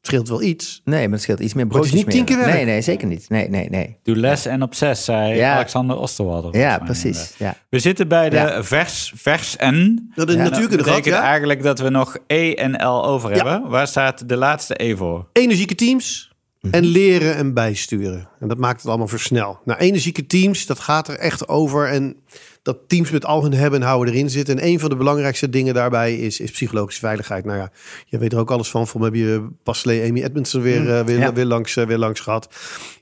het 0.00 0.08
scheelt 0.08 0.28
wel 0.28 0.42
iets. 0.42 0.80
Nee, 0.84 1.02
maar 1.02 1.12
het 1.12 1.22
scheelt 1.22 1.40
iets 1.40 1.54
meer 1.54 1.66
Maar 1.66 1.74
het 1.76 1.84
is 1.84 1.90
broodjes 1.90 2.14
niet 2.14 2.26
tien 2.26 2.36
meer. 2.36 2.44
keer 2.44 2.52
werk. 2.54 2.64
Nee, 2.66 2.74
nee, 2.74 2.82
zeker 2.82 3.06
niet. 3.08 3.28
Nee, 3.28 3.48
nee, 3.48 3.68
nee. 3.70 3.96
Doe 4.02 4.16
les 4.16 4.46
en 4.46 4.62
op 4.62 4.74
zes, 4.74 5.04
zei 5.04 5.34
Ja. 5.34 5.54
Alexander 5.54 5.96
Osterwalder. 5.96 6.56
Ja, 6.58 6.78
precies. 6.78 7.34
Ja. 7.38 7.54
We 7.70 7.78
zitten 7.78 8.08
bij 8.08 8.30
de 8.30 8.36
Ja. 8.36 8.64
vers, 8.64 9.12
vers 9.16 9.56
en. 9.56 10.10
Dat 10.14 10.28
is 10.28 10.34
Ja, 10.34 10.42
Dat 10.42 10.50
natuurkunde 10.50 10.82
gehad, 10.84 10.98
betekent 10.98 11.22
ja. 11.22 11.28
eigenlijk 11.28 11.62
dat 11.62 11.78
we 11.78 11.88
nog 11.88 12.16
E 12.26 12.52
en 12.54 12.72
L 12.86 13.04
over 13.06 13.30
Ja. 13.30 13.36
hebben. 13.36 13.70
Waar 13.70 13.86
staat 13.86 14.28
de 14.28 14.36
laatste 14.36 14.82
E 14.84 14.96
voor? 14.96 15.26
Energieke 15.32 15.74
teams 15.74 16.28
Mhm. 16.60 16.74
en 16.74 16.84
leren 16.84 17.34
en 17.36 17.54
bijsturen. 17.54 18.28
En 18.40 18.48
dat 18.48 18.58
maakt 18.58 18.80
het 18.80 18.88
allemaal 18.88 19.08
versnel. 19.08 19.58
Nou, 19.64 19.78
energieke 19.78 20.26
teams, 20.26 20.66
dat 20.66 20.78
gaat 20.78 21.08
er 21.08 21.18
echt 21.18 21.48
over. 21.48 21.88
En 21.88 22.16
dat 22.62 22.78
teams 22.86 23.10
met 23.10 23.24
al 23.24 23.42
hun 23.42 23.52
hebben 23.54 23.80
en 23.80 23.86
houden 23.86 24.14
erin 24.14 24.30
zitten. 24.30 24.58
En 24.58 24.66
een 24.66 24.80
van 24.80 24.90
de 24.90 24.96
belangrijkste 24.96 25.50
dingen 25.50 25.74
daarbij 25.74 26.16
is, 26.16 26.40
is 26.40 26.50
psychologische 26.50 27.00
veiligheid. 27.00 27.44
Nou 27.44 27.58
ja, 27.58 27.70
je 28.06 28.18
weet 28.18 28.32
er 28.32 28.38
ook 28.38 28.50
alles 28.50 28.70
van. 28.70 28.86
Voor 28.86 29.00
mij 29.00 29.08
heb 29.08 29.18
je 29.18 29.48
pas 29.62 29.80
geleden 29.80 30.08
Amy 30.08 30.22
Edmondson 30.22 30.62
weer, 30.62 30.96
eh, 30.96 31.04
weer, 31.04 31.18
Ja. 31.18 31.32
weer, 31.32 31.44
langs, 31.44 31.76
eh, 31.76 31.86
weer 31.86 31.98
langs 31.98 32.20
gehad. 32.20 32.54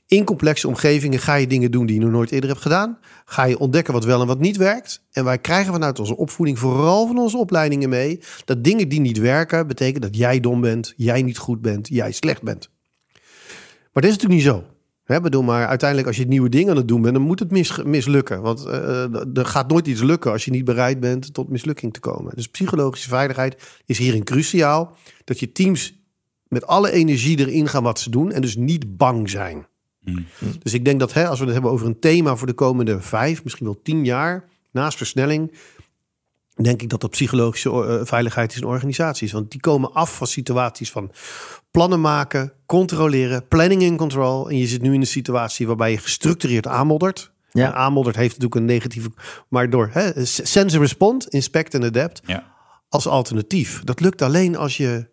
In 0.07 0.23
complexe 0.23 0.67
omgevingen 0.67 1.19
ga 1.19 1.35
je 1.35 1.47
dingen 1.47 1.71
doen 1.71 1.85
die 1.85 1.95
je 1.95 2.01
nog 2.01 2.11
nooit 2.11 2.31
eerder 2.31 2.49
hebt 2.49 2.61
gedaan. 2.61 2.97
Ga 3.25 3.43
je 3.43 3.59
ontdekken 3.59 3.93
wat 3.93 4.05
wel 4.05 4.21
en 4.21 4.27
wat 4.27 4.39
niet 4.39 4.57
werkt. 4.57 5.03
En 5.11 5.23
wij 5.23 5.37
krijgen 5.37 5.73
vanuit 5.73 5.99
onze 5.99 6.17
opvoeding, 6.17 6.59
vooral 6.59 7.07
van 7.07 7.17
onze 7.17 7.37
opleidingen 7.37 7.89
mee... 7.89 8.19
dat 8.45 8.63
dingen 8.63 8.89
die 8.89 8.99
niet 8.99 9.17
werken, 9.17 9.67
betekent 9.67 10.03
dat 10.03 10.17
jij 10.17 10.39
dom 10.39 10.61
bent, 10.61 10.93
jij 10.95 11.21
niet 11.21 11.37
goed 11.37 11.61
bent, 11.61 11.87
jij 11.87 12.11
slecht 12.11 12.41
bent. 12.41 12.69
Maar 13.93 14.03
dat 14.03 14.11
is 14.11 14.17
natuurlijk 14.17 14.41
niet 14.41 14.53
zo. 14.53 14.63
Hè, 15.09 15.21
bedoel, 15.21 15.43
maar 15.43 15.67
uiteindelijk 15.67 16.07
als 16.07 16.17
je 16.17 16.27
nieuwe 16.27 16.49
dingen 16.49 16.69
aan 16.69 16.77
het 16.77 16.87
doen 16.87 17.01
bent, 17.01 17.13
dan 17.13 17.23
moet 17.23 17.39
het 17.39 17.51
mis, 17.51 17.83
mislukken. 17.83 18.41
Want 18.41 18.65
eh, 18.65 19.37
er 19.37 19.45
gaat 19.45 19.69
nooit 19.69 19.87
iets 19.87 20.01
lukken 20.01 20.31
als 20.31 20.45
je 20.45 20.51
niet 20.51 20.65
bereid 20.65 20.99
bent 20.99 21.33
tot 21.33 21.49
mislukking 21.49 21.93
te 21.93 21.99
komen. 21.99 22.35
Dus 22.35 22.47
psychologische 22.47 23.09
veiligheid 23.09 23.81
is 23.85 23.97
hierin 23.97 24.23
cruciaal. 24.23 24.95
Dat 25.23 25.39
je 25.39 25.51
teams 25.51 25.99
met 26.47 26.67
alle 26.67 26.91
energie 26.91 27.39
erin 27.39 27.67
gaan 27.67 27.83
wat 27.83 27.99
ze 27.99 28.09
doen 28.09 28.31
en 28.31 28.41
dus 28.41 28.55
niet 28.55 28.97
bang 28.97 29.29
zijn. 29.29 29.67
Hmm. 30.03 30.25
Dus 30.59 30.73
ik 30.73 30.85
denk 30.85 30.99
dat 30.99 31.13
hè, 31.13 31.27
als 31.27 31.39
we 31.39 31.45
het 31.45 31.53
hebben 31.53 31.71
over 31.71 31.87
een 31.87 31.99
thema 31.99 32.35
voor 32.35 32.47
de 32.47 32.53
komende 32.53 33.01
vijf, 33.01 33.43
misschien 33.43 33.65
wel 33.65 33.79
tien 33.83 34.05
jaar, 34.05 34.49
naast 34.71 34.97
versnelling, 34.97 35.51
denk 36.63 36.81
ik 36.81 36.89
dat 36.89 37.01
dat 37.01 37.09
psychologische 37.09 37.69
eh, 37.69 38.05
veiligheid 38.05 38.51
is 38.51 38.57
in 38.57 38.67
organisaties. 38.67 39.31
Want 39.31 39.51
die 39.51 39.59
komen 39.59 39.93
af 39.93 40.15
van 40.15 40.27
situaties 40.27 40.91
van 40.91 41.11
plannen 41.71 42.01
maken, 42.01 42.53
controleren, 42.65 43.47
planning 43.47 43.89
and 43.89 43.97
control. 43.97 44.49
En 44.49 44.57
je 44.57 44.67
zit 44.67 44.81
nu 44.81 44.93
in 44.93 44.99
een 45.01 45.07
situatie 45.07 45.67
waarbij 45.67 45.91
je 45.91 45.97
gestructureerd 45.97 46.67
aanmoddert. 46.67 47.31
Ja. 47.51 47.65
En 47.67 47.73
aanmoddert 47.73 48.15
heeft 48.15 48.29
natuurlijk 48.29 48.55
een 48.55 48.65
negatieve, 48.65 49.11
maar 49.47 49.69
door 49.69 49.89
hè, 49.91 50.25
sense 50.25 50.59
and 50.59 50.71
respond, 50.73 51.27
inspect 51.27 51.73
en 51.73 51.83
adapt 51.83 52.21
Ja. 52.25 52.43
als 52.89 53.07
alternatief. 53.07 53.83
Dat 53.83 53.99
lukt 53.99 54.21
alleen 54.21 54.55
als 54.57 54.77
je 54.77 55.07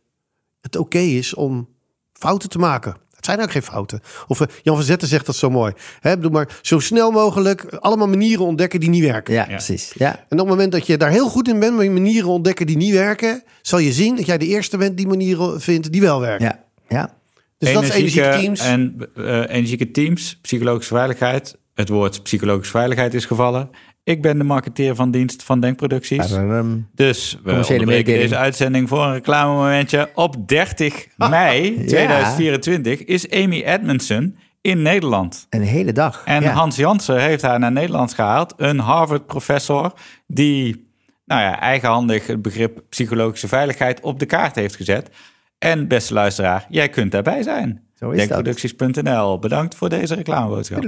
het 0.60 0.76
oké 0.76 0.98
is 0.98 1.34
om 1.34 1.68
fouten 2.12 2.48
te 2.48 2.58
maken. 2.58 2.96
Zijn 3.26 3.42
ook 3.42 3.50
geen 3.50 3.62
fouten. 3.62 4.00
Of 4.26 4.40
eh, 4.40 4.46
Jan 4.62 4.76
van 4.76 4.84
Zetten 4.84 5.08
zegt 5.08 5.26
dat 5.26 5.36
zo 5.36 5.50
mooi. 5.50 5.72
Hè, 6.00 6.14
bedoel 6.14 6.30
maar 6.30 6.58
zo 6.62 6.78
snel 6.78 7.10
mogelijk 7.10 7.64
allemaal 7.64 8.08
manieren 8.08 8.44
ontdekken 8.44 8.80
die 8.80 8.88
niet 8.88 9.02
werken. 9.02 9.34
Ja, 9.34 9.44
precies. 9.44 9.92
Ja. 9.94 10.10
En 10.10 10.24
op 10.30 10.38
het 10.38 10.48
moment 10.48 10.72
dat 10.72 10.86
je 10.86 10.96
daar 10.96 11.10
heel 11.10 11.28
goed 11.28 11.48
in 11.48 11.58
bent, 11.58 11.74
maar 11.74 11.84
je 11.84 11.90
manieren 11.90 12.28
ontdekken 12.28 12.66
die 12.66 12.76
niet 12.76 12.92
werken, 12.92 13.42
zal 13.62 13.78
je 13.78 13.92
zien 13.92 14.16
dat 14.16 14.26
jij 14.26 14.38
de 14.38 14.46
eerste 14.46 14.76
bent 14.76 14.96
die 14.96 15.06
manieren 15.06 15.60
vindt 15.60 15.92
die 15.92 16.00
wel 16.00 16.20
werken. 16.20 16.46
Ja. 16.46 16.64
Ja. 16.88 17.14
Dus 17.58 17.72
dat 17.72 17.82
is 17.82 17.90
energieke 17.90 18.38
teams. 18.40 18.60
En 18.60 19.08
eh, 19.16 19.48
energieke 19.48 19.90
teams, 19.90 20.38
psychologische 20.42 20.94
veiligheid. 20.94 21.56
Het 21.74 21.88
woord 21.88 22.22
psychologische 22.22 22.72
veiligheid 22.72 23.14
is 23.14 23.24
gevallen. 23.24 23.70
Ik 24.06 24.22
ben 24.22 24.38
de 24.38 24.44
marketeer 24.44 24.94
van 24.94 25.10
dienst 25.10 25.42
van 25.42 25.60
Denkproducties. 25.60 26.28
Tadadam. 26.28 26.88
Dus 26.94 27.38
we 27.42 27.52
onderbreken 27.52 28.14
deze 28.14 28.36
uitzending 28.36 28.88
voor 28.88 29.04
een 29.04 29.12
reclamemomentje. 29.12 30.10
Op 30.14 30.48
30 30.48 31.06
mei 31.30 31.84
2024 31.84 33.04
is 33.04 33.30
Amy 33.30 33.62
Edmondson 33.62 34.36
in 34.60 34.82
Nederland. 34.82 35.46
Een 35.50 35.62
hele 35.62 35.92
dag. 35.92 36.22
En 36.24 36.42
ja. 36.42 36.52
Hans 36.52 36.76
Jansen 36.76 37.20
heeft 37.20 37.42
haar 37.42 37.58
naar 37.58 37.72
Nederland 37.72 38.14
gehaald. 38.14 38.54
Een 38.56 38.78
Harvard-professor 38.78 39.92
die 40.26 40.90
nou 41.24 41.40
ja, 41.40 41.60
eigenhandig 41.60 42.26
het 42.26 42.42
begrip 42.42 42.82
psychologische 42.88 43.48
veiligheid 43.48 44.00
op 44.00 44.18
de 44.18 44.26
kaart 44.26 44.54
heeft 44.54 44.76
gezet. 44.76 45.10
En 45.58 45.88
beste 45.88 46.14
luisteraar, 46.14 46.66
jij 46.68 46.88
kunt 46.88 47.12
daarbij 47.12 47.42
zijn. 47.42 47.84
Zo 47.94 48.10
is. 48.10 48.16
Denkproducties.nl. 48.18 49.38
Bedankt 49.38 49.74
voor 49.74 49.88
deze 49.88 50.14
reclameboodschap. 50.14 50.84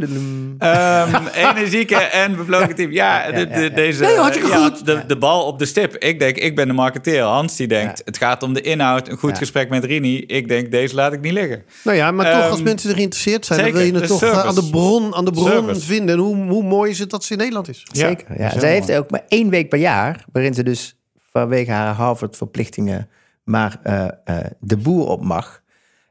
Ehm, 0.59 1.27
energieke 1.51 1.95
en 1.97 2.37
bevlogen 2.37 2.75
team. 2.75 2.93
Ja, 2.93 3.31
de, 3.33 3.49
de, 3.49 3.71
deze, 3.75 4.03
Nee, 4.05 4.17
hartstikke 4.17 4.51
ja, 4.53 4.57
goed. 4.69 4.87
De, 4.87 5.03
de 5.07 5.17
bal 5.17 5.45
op 5.47 5.59
de 5.59 5.67
stip. 5.67 5.97
Ik 5.97 6.19
denk, 6.19 6.37
ik 6.37 6.57
ben 6.57 6.67
de 6.67 6.73
marketeer. 6.73 7.23
Hans 7.23 7.57
die 7.57 7.67
denkt, 7.69 7.99
Ja. 7.99 8.03
het 8.05 8.19
gaat 8.19 8.43
om 8.43 8.53
de 8.53 8.61
inhoud. 8.61 9.09
Een 9.09 9.17
goed 9.17 9.31
Ja. 9.31 9.37
gesprek 9.37 9.69
met 9.69 9.85
Rini. 9.85 10.19
Ik 10.19 10.49
denk, 10.49 10.71
deze 10.71 10.95
laat 10.95 11.13
ik 11.13 11.21
niet 11.21 11.33
liggen. 11.33 11.63
Nou 11.85 11.97
ja, 11.97 12.11
maar 12.11 12.33
toch 12.33 12.43
Ehm, 12.43 12.51
als 12.51 12.63
mensen 12.63 12.91
er 12.91 12.97
geïnteresseerd 12.97 13.47
zijn, 13.47 13.61
dan 13.63 13.73
wil 13.73 13.81
je 13.83 13.93
het 13.95 14.07
toch 14.07 14.19
service. 14.19 14.43
aan 14.47 14.55
de 14.55 14.69
bron, 14.71 15.15
aan 15.15 15.25
de 15.25 15.31
bron 15.31 15.47
Service. 15.47 15.81
vinden. 15.87 16.15
En 16.15 16.21
hoe, 16.21 16.37
hoe 16.37 16.63
mooi 16.63 16.91
is 16.91 16.99
het 16.99 17.11
dat 17.11 17.25
ze 17.25 17.33
in 17.33 17.39
Nederland 17.39 17.69
is? 17.69 17.87
Ja, 17.93 18.07
Zeker. 18.09 18.27
Ja. 18.41 18.59
Zij 18.59 18.73
heeft 18.73 18.93
ook 18.93 19.11
maar 19.11 19.25
één 19.29 19.49
week 19.51 19.69
per 19.69 19.79
jaar, 19.79 20.25
waarin 20.33 20.55
ze 20.55 20.63
dus 20.63 20.97
vanwege 21.33 21.71
haar 21.71 21.95
Harvard-verplichtingen 21.95 23.09
maar 23.49 23.79
eh, 23.83 24.05
eh, 24.25 24.45
de 24.61 24.77
boer 24.77 25.07
op 25.09 25.23
mag. 25.25 25.63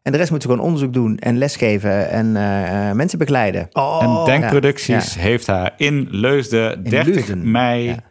En 0.02 0.12
de 0.12 0.18
rest 0.18 0.32
moet 0.32 0.42
ze 0.42 0.48
gewoon 0.48 0.64
onderzoek 0.64 0.94
doen 0.94 1.18
en 1.18 1.38
lesgeven 1.38 2.10
en 2.10 2.36
eh, 2.36 2.92
mensen 2.92 3.18
begeleiden. 3.20 3.68
Oh, 3.72 4.00
en 4.26 4.26
Denkproducties 4.40 5.14
ja. 5.14 5.20
heeft 5.22 5.48
haar 5.48 5.74
in 5.78 6.08
Leusden 6.12 6.84
30 6.84 7.14
Leusden. 7.16 7.52
mei 7.52 7.84
Ja. 7.84 8.04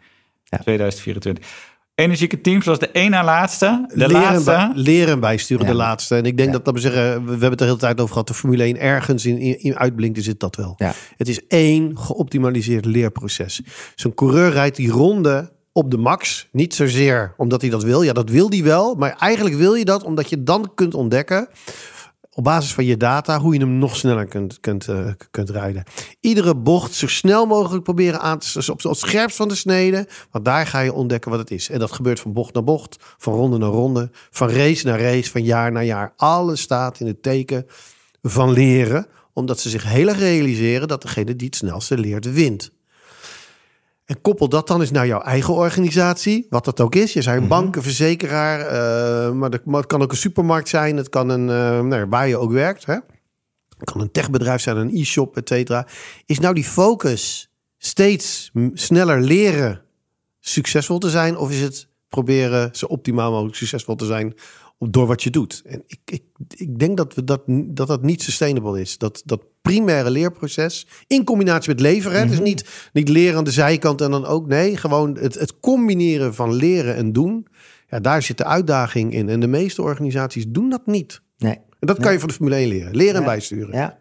Ja. 0.43 0.57
2024. 0.57 1.45
Energieke 1.95 2.41
teams 2.41 2.65
was 2.65 2.79
de 2.79 2.89
één 2.91 3.11
na 3.11 3.23
laatste. 3.23 3.85
De 3.87 4.07
leren, 4.07 4.15
en 4.15 4.21
laatste. 4.23 4.51
bij- 4.51 4.71
leren 4.73 5.13
en 5.13 5.19
bijsturen, 5.19 5.65
Ja. 5.65 5.71
de 5.71 5.77
laatste. 5.77 6.15
En 6.15 6.25
ik 6.25 6.37
denk 6.37 6.51
dat, 6.51 6.65
dat 6.65 6.73
we 6.73 6.79
zeggen, 6.79 7.01
we 7.13 7.23
we 7.23 7.29
hebben 7.29 7.49
het 7.49 7.57
de 7.59 7.65
hele 7.65 7.77
tijd 7.77 7.99
over 7.99 8.11
gehad, 8.11 8.27
de 8.27 8.33
Formule 8.33 8.63
1 8.63 8.79
ergens 8.79 9.25
in, 9.25 9.37
in, 9.37 9.59
in 9.59 9.77
uitblinkt, 9.77 10.17
is 10.17 10.27
het 10.27 10.39
dat 10.39 10.55
wel. 10.55 10.73
Ja. 10.77 10.93
Het 11.17 11.27
is 11.27 11.47
één 11.47 11.97
geoptimaliseerd 11.97 12.85
leerproces. 12.85 13.61
Zo'n 13.95 14.13
coureur 14.13 14.51
rijdt 14.51 14.75
die 14.75 14.89
ronde 14.89 15.51
op 15.77 15.91
de 15.91 15.97
max. 15.97 16.47
Niet 16.51 16.75
zozeer 16.75 17.33
omdat 17.37 17.61
hij 17.61 17.69
dat 17.69 17.83
wil. 17.83 18.01
Ja, 18.01 18.13
dat 18.13 18.29
wil 18.29 18.49
hij 18.49 18.63
wel. 18.63 18.95
Maar 18.95 19.15
eigenlijk 19.19 19.55
wil 19.55 19.73
je 19.73 19.85
dat 19.85 20.03
omdat 20.03 20.29
je 20.29 20.43
dan 20.43 20.71
kunt 20.75 20.93
ontdekken 20.93 21.47
op 22.33 22.43
basis 22.43 22.73
van 22.73 22.85
je 22.85 22.97
data 22.97 23.39
hoe 23.39 23.53
je 23.53 23.59
hem 23.59 23.77
nog 23.77 23.95
sneller 23.95 24.25
kunt, 24.25 24.59
kunt, 24.59 24.87
eh, 24.87 25.07
kunt 25.31 25.49
rijden. 25.49 25.83
Iedere 26.19 26.55
bocht 26.55 26.93
zo 26.93 27.07
snel 27.07 27.45
mogelijk 27.45 27.83
proberen 27.83 28.19
aan 28.19 28.39
te 28.39 28.71
op, 28.71 28.85
op 28.85 28.89
het 28.89 28.97
scherpst 28.97 29.35
van 29.35 29.47
de 29.47 29.55
snede. 29.55 30.07
Want 30.31 30.45
daar 30.45 30.67
ga 30.67 30.79
je 30.79 30.93
ontdekken 30.93 31.31
wat 31.31 31.39
het 31.39 31.51
is. 31.51 31.69
En 31.69 31.79
dat 31.79 31.91
gebeurt 31.91 32.19
van 32.19 32.33
bocht 32.33 32.53
naar 32.53 32.63
bocht, 32.63 32.97
van 33.17 33.33
ronde 33.33 33.57
naar 33.57 33.69
ronde, 33.69 34.09
van 34.29 34.49
race 34.49 34.85
naar 34.85 35.01
race, 35.01 35.31
van 35.31 35.43
jaar 35.43 35.71
naar 35.71 35.85
jaar. 35.85 36.13
Alles 36.15 36.61
staat 36.61 36.99
in 36.99 37.07
het 37.07 37.23
teken 37.23 37.65
van 38.21 38.51
leren, 38.51 39.07
omdat 39.33 39.59
ze 39.59 39.69
zich 39.69 39.83
heel 39.83 40.07
erg 40.07 40.19
realiseren 40.19 40.87
dat 40.87 41.01
degene 41.01 41.35
die 41.35 41.47
het 41.47 41.55
snelste 41.55 41.97
leert 41.97 42.33
wint. 42.33 42.71
En 44.07 44.21
koppel 44.21 44.49
dat 44.49 44.67
dan 44.67 44.81
eens 44.81 44.91
naar 44.91 45.07
jouw 45.07 45.21
eigen 45.21 45.53
organisatie, 45.53 46.47
wat 46.49 46.65
dat 46.65 46.81
ook 46.81 46.95
is. 46.95 47.13
Je 47.13 47.21
zijn 47.21 47.35
een 47.35 47.41
Mhm. 47.41 47.51
bank, 47.51 47.75
een 47.75 47.81
verzekeraar, 47.81 48.59
eh, 48.59 49.31
maar, 49.33 49.49
dat, 49.49 49.65
maar 49.65 49.79
het 49.79 49.89
kan 49.89 50.01
ook 50.01 50.11
een 50.11 50.17
supermarkt 50.17 50.69
zijn. 50.69 50.97
Het 50.97 51.09
kan 51.09 51.29
een, 51.29 51.49
eh, 51.49 51.81
nou, 51.81 52.05
waar 52.09 52.27
je 52.27 52.37
ook 52.37 52.51
werkt. 52.51 52.85
Hè? 52.85 52.93
Het 53.77 53.91
kan 53.91 54.01
een 54.01 54.11
techbedrijf 54.11 54.61
zijn, 54.61 54.77
een 54.77 54.95
e-shop, 54.95 55.37
et 55.37 55.47
cetera. 55.47 55.87
Is 56.25 56.39
nou 56.39 56.53
die 56.53 56.63
focus 56.63 57.51
steeds 57.77 58.51
sneller 58.73 59.21
leren 59.21 59.81
succesvol 60.39 60.97
te 60.97 61.09
zijn? 61.09 61.37
Of 61.37 61.51
is 61.51 61.61
het 61.61 61.87
proberen 62.09 62.69
zo 62.75 62.85
optimaal 62.85 63.31
mogelijk 63.31 63.55
succesvol 63.55 63.95
te 63.95 64.05
zijn 64.05 64.33
door 64.79 65.07
wat 65.07 65.23
je 65.23 65.29
doet? 65.29 65.61
En 65.65 65.83
ik, 65.87 65.99
ik, 66.05 66.23
ik 66.55 66.79
denk 66.79 66.97
dat, 66.97 67.13
we 67.13 67.23
dat, 67.23 67.41
dat 67.47 67.87
dat 67.87 68.01
niet 68.01 68.21
sustainable 68.21 68.81
is. 68.81 68.97
Dat, 68.97 69.21
dat 69.25 69.41
primaire 69.67 70.09
leerproces 70.09 70.87
in 71.07 71.23
combinatie 71.23 71.69
met 71.69 71.79
leveren. 71.79 72.27
Dus 72.27 72.39
niet, 72.39 72.89
niet 72.93 73.09
leren 73.09 73.37
aan 73.37 73.43
de 73.43 73.51
zijkant 73.51 74.01
en 74.01 74.11
dan 74.11 74.25
ook. 74.25 74.47
Nee, 74.47 74.77
gewoon 74.77 75.17
het, 75.17 75.33
het 75.33 75.59
combineren 75.59 76.33
van 76.35 76.53
leren 76.53 76.95
en 76.95 77.11
doen. 77.13 77.47
Ja, 77.89 77.99
daar 77.99 78.21
zit 78.21 78.37
de 78.37 78.45
uitdaging 78.45 79.13
in. 79.13 79.29
En 79.29 79.39
de 79.39 79.47
meeste 79.47 79.81
organisaties 79.81 80.45
doen 80.47 80.69
dat 80.69 80.85
niet. 80.85 81.21
Nee. 81.37 81.53
En 81.53 81.87
dat 81.87 81.99
kan 81.99 82.11
je 82.11 82.19
van 82.19 82.27
de 82.27 82.33
Formule 82.33 82.55
1 82.55 82.67
leren. 82.67 82.95
Leren 82.95 83.15
en 83.15 83.23
bijsturen. 83.23 83.75
Ja. 83.75 83.99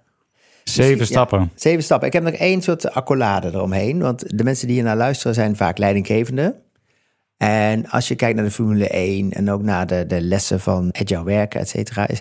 Zeven 0.64 0.98
Ja. 0.98 1.04
stappen. 1.04 1.50
Zeven 1.54 1.82
stappen. 1.82 2.06
Ik 2.06 2.12
heb 2.12 2.22
nog 2.22 2.32
één 2.32 2.62
soort 2.62 2.90
accolade 2.90 3.48
eromheen. 3.48 3.98
Want 4.00 4.38
de 4.38 4.44
mensen 4.44 4.66
die 4.66 4.76
hier 4.76 4.84
naar 4.84 4.96
luisteren 4.96 5.34
zijn 5.34 5.56
vaak 5.56 5.78
leidinggevenden. 5.78 6.54
En 7.36 7.88
als 7.88 8.08
je 8.08 8.14
kijkt 8.14 8.36
naar 8.36 8.44
de 8.44 8.50
Formule 8.50 8.88
1 8.88 9.32
en 9.32 9.50
ook 9.50 9.62
naar 9.62 9.86
de, 9.86 10.04
de 10.06 10.20
lessen 10.20 10.60
van 10.60 10.88
agile 10.92 11.24
werken, 11.24 11.60
et 11.60 11.68
cetera, 11.68 12.08
is 12.08 12.20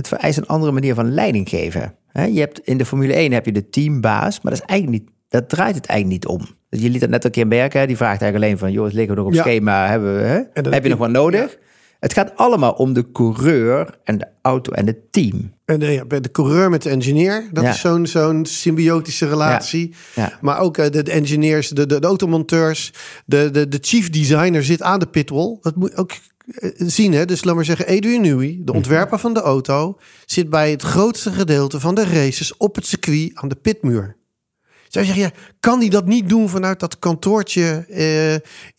het 0.00 0.08
vereist 0.08 0.38
een 0.38 0.46
andere 0.46 0.72
manier 0.72 0.94
van 0.94 1.14
leiding 1.14 1.48
geven. 1.48 1.94
Je 2.12 2.40
hebt, 2.40 2.60
in 2.64 2.76
de 2.78 2.84
Formule 2.84 3.12
1 3.12 3.32
heb 3.32 3.44
je 3.46 3.52
de 3.52 3.68
teambaas, 3.70 4.40
maar 4.40 4.52
dat, 4.52 4.60
is 4.62 4.68
eigenlijk 4.68 5.02
niet, 5.02 5.10
dat 5.28 5.48
draait 5.48 5.74
het 5.74 5.86
eigenlijk 5.86 6.20
niet 6.22 6.30
om. 6.38 6.46
Dus 6.68 6.80
je 6.80 6.90
liet 6.90 7.00
dat 7.00 7.10
net 7.10 7.26
ook 7.26 7.36
in 7.36 7.48
Berken, 7.48 7.86
die 7.86 7.96
vraagt 7.96 8.20
eigenlijk 8.22 8.44
alleen 8.44 8.58
van, 8.58 8.72
joh, 8.72 8.84
het 8.84 8.92
liggen 8.94 9.14
we 9.14 9.20
nog 9.20 9.28
op 9.30 9.34
Ja. 9.36 9.42
schema, 9.42 9.86
hebben 9.88 10.16
we, 10.16 10.22
hè? 10.22 10.40
Heb 10.70 10.82
je 10.82 10.88
nog 10.88 10.98
wat 10.98 11.10
nodig? 11.10 11.58
Het 12.00 12.12
gaat 12.12 12.32
allemaal 12.36 12.72
om 12.72 12.92
de 12.92 13.12
coureur 13.12 13.98
en 14.04 14.18
de 14.18 14.26
auto 14.42 14.72
en 14.72 14.86
het 14.86 15.12
team. 15.12 15.52
En 15.64 15.82
eh, 15.82 15.94
ja, 15.94 16.04
bij 16.04 16.20
de 16.20 16.30
coureur 16.30 16.70
met 16.70 16.82
de 16.82 16.88
engineer, 16.90 17.48
dat 17.52 17.64
Ja. 17.64 17.70
is 17.70 17.80
zo'n 17.80 18.06
zo'n 18.06 18.44
symbiotische 18.46 19.28
relatie. 19.28 19.94
Ja. 20.14 20.38
Maar 20.40 20.58
ook 20.60 20.76
eh, 20.78 20.90
de, 20.90 21.02
de 21.02 21.10
engineers, 21.10 21.68
de, 21.68 21.86
de, 21.86 22.00
de 22.00 22.06
automonteurs, 22.06 22.92
de, 23.26 23.50
de, 23.50 23.68
de 23.68 23.78
chief 23.80 24.10
designer 24.10 24.64
zit 24.64 24.82
aan 24.82 24.98
de 24.98 25.06
pitwall. 25.06 25.58
Dat 25.60 25.76
moet 25.76 25.96
ook 25.96 26.10
eh, 26.10 26.16
zien. 26.76 27.12
Hè? 27.12 27.24
Dus 27.24 27.44
laat 27.44 27.54
maar 27.54 27.64
zeggen, 27.64 27.86
Adrian 27.86 28.20
Newey, 28.20 28.58
de 28.60 28.72
ontwerper 28.72 29.18
van 29.18 29.34
de 29.34 29.40
auto, 29.40 29.98
zit 30.26 30.50
bij 30.50 30.70
het 30.70 30.82
grootste 30.82 31.32
gedeelte 31.32 31.80
van 31.80 31.94
de 31.94 32.04
races 32.04 32.56
op 32.56 32.74
het 32.74 32.86
circuit 32.86 33.30
aan 33.34 33.48
de 33.48 33.54
pitmuur. 33.54 34.16
Zou 34.88 35.06
je 35.06 35.12
zeggen, 35.12 35.32
ja, 35.34 35.42
kan 35.60 35.78
hij 35.78 35.88
dat 35.88 36.06
niet 36.06 36.28
doen 36.28 36.48
vanuit 36.48 36.80
dat 36.80 36.98
kantoortje 36.98 37.84
eh, 37.88 38.34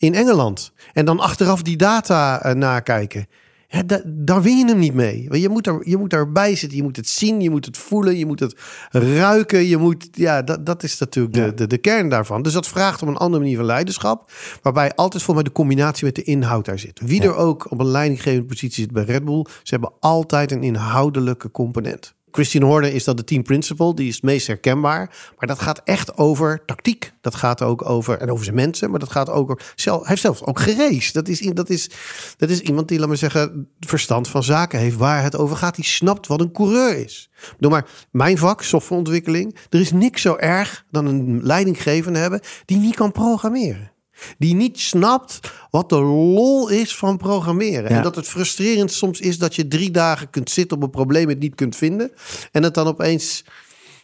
in 0.08 0.14
Engeland? 0.14 0.72
En 0.92 1.04
dan 1.04 1.20
achteraf 1.20 1.62
die 1.62 1.76
data 1.76 2.42
eh, 2.42 2.54
nakijken. 2.54 3.26
Ja, 3.72 3.82
da- 3.82 4.02
daar 4.06 4.42
win 4.42 4.56
je 4.58 4.64
hem 4.66 4.78
niet 4.78 4.94
mee. 4.94 5.26
Want 5.28 5.42
je 5.42 5.48
moet, 5.48 5.66
er, 5.66 5.88
je 5.88 5.96
moet 5.96 6.12
erbij 6.12 6.56
zitten, 6.56 6.78
je 6.78 6.84
moet 6.84 6.96
het 6.96 7.08
zien, 7.08 7.40
je 7.40 7.50
moet 7.50 7.64
het 7.66 7.76
voelen, 7.78 8.16
je 8.18 8.26
moet 8.26 8.40
het 8.40 8.54
ruiken. 8.90 9.66
Je 9.66 9.76
moet, 9.76 10.08
ja, 10.12 10.42
dat, 10.42 10.66
dat 10.66 10.82
is 10.82 10.98
natuurlijk 10.98 11.34
de, 11.34 11.54
de, 11.54 11.66
de 11.66 11.78
kern 11.78 12.08
daarvan. 12.08 12.42
Dus 12.42 12.52
dat 12.52 12.68
vraagt 12.68 13.02
om 13.02 13.08
een 13.08 13.16
andere 13.16 13.42
manier 13.42 13.56
van 13.56 13.66
leiderschap. 13.66 14.32
Waarbij 14.62 14.94
altijd 14.94 15.22
voor 15.22 15.34
mij 15.34 15.42
de 15.42 15.52
combinatie 15.52 16.04
met 16.04 16.14
de 16.14 16.22
inhoud 16.22 16.64
daar 16.64 16.78
zit. 16.78 17.00
Wie 17.04 17.22
er 17.22 17.34
ook 17.36 17.70
op 17.70 17.80
een 17.80 17.86
leidinggevende 17.90 18.46
positie 18.46 18.82
zit 18.82 18.92
bij 18.92 19.04
Red 19.04 19.24
Bull, 19.24 19.44
ze 19.62 19.74
hebben 19.74 19.92
altijd 20.00 20.52
een 20.52 20.62
inhoudelijke 20.62 21.50
component. 21.50 22.14
Christian 22.32 22.62
Horner 22.64 22.94
is 22.94 23.04
dat 23.04 23.16
de 23.16 23.24
team 23.24 23.42
principal, 23.42 23.94
die 23.94 24.08
is 24.08 24.14
het 24.14 24.24
meest 24.24 24.46
herkenbaar. 24.46 25.32
Maar 25.38 25.48
dat 25.48 25.58
gaat 25.58 25.80
echt 25.84 26.16
over 26.16 26.64
tactiek. 26.66 27.12
Dat 27.20 27.34
gaat 27.34 27.62
ook 27.62 27.88
over, 27.88 28.18
en 28.18 28.30
over 28.30 28.44
zijn 28.44 28.56
mensen, 28.56 28.90
maar 28.90 28.98
dat 28.98 29.10
gaat 29.10 29.30
ook 29.30 29.50
over, 29.50 29.72
zelf, 29.74 29.98
hij 29.98 30.08
heeft 30.08 30.20
zelf 30.20 30.42
ook 30.42 30.60
gereisd. 30.60 31.14
Dat 31.14 31.28
is, 31.28 31.40
dat, 31.40 31.70
is, 31.70 31.90
dat 32.36 32.50
is 32.50 32.60
iemand 32.60 32.88
die, 32.88 32.98
laat 32.98 33.08
maar 33.08 33.16
zeggen, 33.16 33.68
verstand 33.80 34.28
van 34.28 34.42
zaken 34.42 34.78
heeft, 34.78 34.96
waar 34.96 35.22
het 35.22 35.36
over 35.36 35.56
gaat. 35.56 35.74
Die 35.74 35.84
snapt 35.84 36.26
wat 36.26 36.40
een 36.40 36.52
coureur 36.52 36.96
is. 36.96 37.30
Doe 37.58 37.70
maar, 37.70 37.86
mijn 38.10 38.38
vak, 38.38 38.62
softwareontwikkeling, 38.62 39.56
er 39.70 39.80
is 39.80 39.92
niks 39.92 40.22
zo 40.22 40.36
erg 40.36 40.84
dan 40.90 41.06
een 41.06 41.42
leidinggevende 41.42 42.18
hebben 42.18 42.40
die 42.64 42.78
niet 42.78 42.94
kan 42.94 43.12
programmeren. 43.12 43.91
Die 44.38 44.54
niet 44.54 44.80
snapt 44.80 45.40
wat 45.70 45.88
de 45.88 46.00
lol 46.00 46.68
is 46.68 46.96
van 46.96 47.16
programmeren. 47.16 47.90
Ja. 47.90 47.96
En 47.96 48.02
dat 48.02 48.16
het 48.16 48.28
frustrerend 48.28 48.92
soms 48.92 49.20
is 49.20 49.38
dat 49.38 49.54
je 49.54 49.68
drie 49.68 49.90
dagen 49.90 50.30
kunt 50.30 50.50
zitten 50.50 50.76
op 50.76 50.82
een 50.82 50.90
probleem 50.90 51.28
het 51.28 51.38
niet 51.38 51.54
kunt 51.54 51.76
vinden. 51.76 52.12
En 52.52 52.62
het 52.62 52.74
dan 52.74 52.86
opeens 52.86 53.44